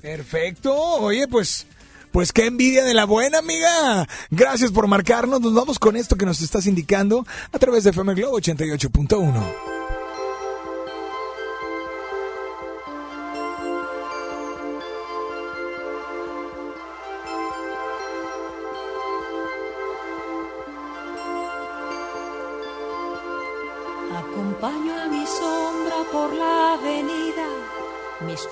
Perfecto. 0.00 0.74
Oye, 0.74 1.26
pues, 1.28 1.66
pues 2.12 2.32
qué 2.32 2.46
envidia 2.46 2.84
de 2.84 2.94
la 2.94 3.06
buena, 3.06 3.38
amiga. 3.38 4.06
Gracias 4.30 4.70
por 4.70 4.86
marcarnos. 4.86 5.40
Nos 5.40 5.54
vamos 5.54 5.78
con 5.78 5.96
esto 5.96 6.16
que 6.16 6.26
nos 6.26 6.42
estás 6.42 6.66
indicando 6.66 7.26
a 7.52 7.58
través 7.58 7.84
de 7.84 7.90
FM 7.90 8.14
Globo 8.14 8.38
88.1. 8.38 9.73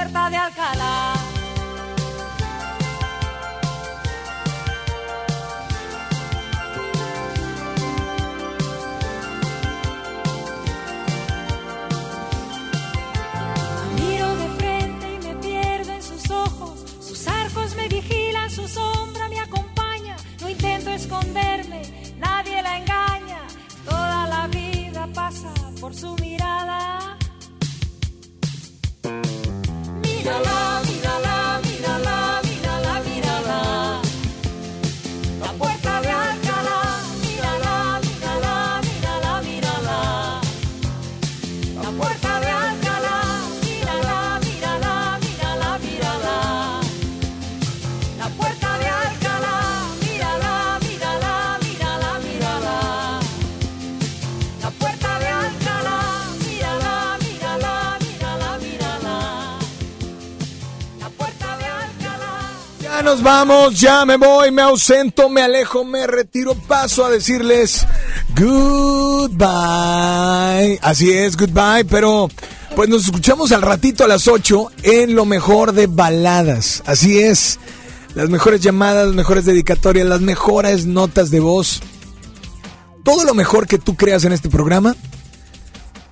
Puerta 0.00 0.30
de 0.30 0.36
Alcalá. 0.36 1.19
Nos 63.10 63.22
vamos, 63.24 63.80
ya 63.80 64.04
me 64.04 64.16
voy, 64.16 64.52
me 64.52 64.62
ausento, 64.62 65.28
me 65.28 65.42
alejo, 65.42 65.84
me 65.84 66.06
retiro, 66.06 66.54
paso 66.54 67.04
a 67.04 67.10
decirles 67.10 67.84
goodbye. 68.36 69.48
Así 70.80 71.10
es, 71.10 71.36
goodbye, 71.36 71.84
pero 71.86 72.28
pues 72.76 72.88
nos 72.88 73.06
escuchamos 73.06 73.50
al 73.50 73.62
ratito 73.62 74.04
a 74.04 74.06
las 74.06 74.28
8 74.28 74.70
en 74.84 75.16
lo 75.16 75.24
mejor 75.24 75.72
de 75.72 75.88
baladas. 75.88 76.84
Así 76.86 77.18
es, 77.18 77.58
las 78.14 78.30
mejores 78.30 78.60
llamadas, 78.60 79.08
las 79.08 79.16
mejores 79.16 79.44
dedicatorias, 79.44 80.06
las 80.06 80.20
mejores 80.20 80.86
notas 80.86 81.32
de 81.32 81.40
voz. 81.40 81.82
Todo 83.02 83.24
lo 83.24 83.34
mejor 83.34 83.66
que 83.66 83.78
tú 83.78 83.96
creas 83.96 84.24
en 84.24 84.32
este 84.32 84.48
programa 84.48 84.94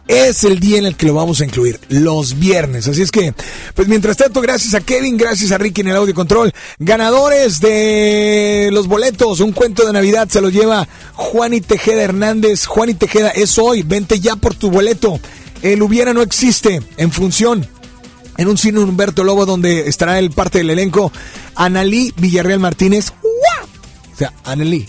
es 0.09 0.43
el 0.43 0.59
día 0.59 0.79
en 0.79 0.87
el 0.87 0.97
que 0.97 1.07
lo 1.07 1.15
vamos 1.15 1.41
a 1.41 1.45
incluir, 1.45 1.79
los 1.89 2.39
viernes. 2.39 2.89
Así 2.89 3.03
es 3.03 3.13
que, 3.13 3.35
pues 3.75 3.87
mientras 3.87 4.17
tanto, 4.17 4.41
gracias 4.41 4.75
a 4.75 4.81
Kevin, 4.81 5.17
gracias 5.17 5.53
a 5.53 5.59
Ricky 5.59 5.83
en 5.83 5.89
el 5.89 5.97
audio 5.97 6.15
control. 6.15 6.53
Ganadores 6.79 7.61
de 7.61 8.71
los 8.73 8.89
boletos, 8.89 9.41
un 9.41 9.53
cuento 9.53 9.87
de 9.87 9.93
Navidad 9.93 10.29
se 10.29 10.41
lo 10.41 10.49
lleva 10.49 10.89
Juani 11.13 11.61
Tejeda 11.61 12.03
Hernández. 12.03 12.67
Juani 12.67 12.95
Tejeda, 12.95 13.29
es 13.29 13.59
hoy, 13.59 13.83
vente 13.83 14.19
ya 14.19 14.35
por 14.35 14.55
tu 14.55 14.71
boleto. 14.71 15.21
El 15.63 15.83
hubiera 15.83 16.15
no 16.15 16.23
existe 16.23 16.81
en 16.97 17.13
función 17.13 17.69
en 18.39 18.49
un 18.49 18.57
cine 18.57 18.79
Humberto 18.79 19.25
Lobo 19.25 19.45
donde 19.45 19.89
estará 19.89 20.19
el 20.19 20.31
parte 20.31 20.59
del 20.59 20.71
elenco 20.71 21.13
Analí 21.55 22.15
Villarreal 22.17 22.61
Martínez. 22.61 23.13
O 24.15 24.17
sea, 24.17 24.33
Analí, 24.45 24.87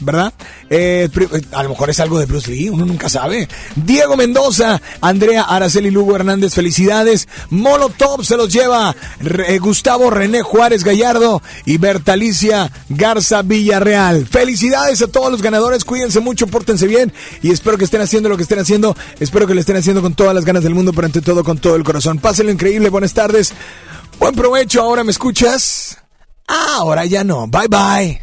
¿verdad? 0.00 0.32
Eh, 0.70 1.08
a 1.52 1.62
lo 1.62 1.70
mejor 1.70 1.90
es 1.90 2.00
algo 2.00 2.18
de 2.18 2.26
Bruce 2.26 2.50
Lee, 2.50 2.68
uno 2.68 2.84
nunca 2.84 3.08
sabe. 3.08 3.48
Diego 3.74 4.16
Mendoza, 4.16 4.80
Andrea 5.00 5.42
Araceli 5.42 5.90
Lugo 5.90 6.16
Hernández, 6.16 6.54
felicidades. 6.54 7.28
Molotov 7.50 8.24
se 8.24 8.36
los 8.36 8.52
lleva 8.52 8.94
eh, 9.20 9.58
Gustavo 9.58 10.10
René 10.10 10.42
Juárez 10.42 10.84
Gallardo 10.84 11.42
y 11.64 11.78
Bertalicia 11.78 12.70
Garza 12.88 13.42
Villarreal. 13.42 14.26
Felicidades 14.26 15.02
a 15.02 15.06
todos 15.08 15.30
los 15.30 15.42
ganadores, 15.42 15.84
cuídense 15.84 16.20
mucho, 16.20 16.46
pórtense 16.46 16.86
bien 16.86 17.12
y 17.42 17.50
espero 17.50 17.78
que 17.78 17.84
estén 17.84 18.00
haciendo 18.00 18.28
lo 18.28 18.36
que 18.36 18.42
estén 18.42 18.58
haciendo. 18.58 18.96
Espero 19.20 19.46
que 19.46 19.54
lo 19.54 19.60
estén 19.60 19.76
haciendo 19.76 20.02
con 20.02 20.14
todas 20.14 20.34
las 20.34 20.44
ganas 20.44 20.62
del 20.62 20.74
mundo, 20.74 20.92
pero 20.92 21.06
ante 21.06 21.20
todo 21.20 21.44
con 21.44 21.58
todo 21.58 21.76
el 21.76 21.84
corazón. 21.84 22.18
Pásenlo 22.18 22.52
increíble, 22.52 22.88
buenas 22.88 23.14
tardes. 23.14 23.52
Buen 24.18 24.34
provecho, 24.34 24.82
ahora 24.82 25.04
me 25.04 25.10
escuchas. 25.10 25.98
ahora 26.46 27.04
ya 27.04 27.24
no. 27.24 27.46
Bye 27.46 27.68
bye. 27.68 28.22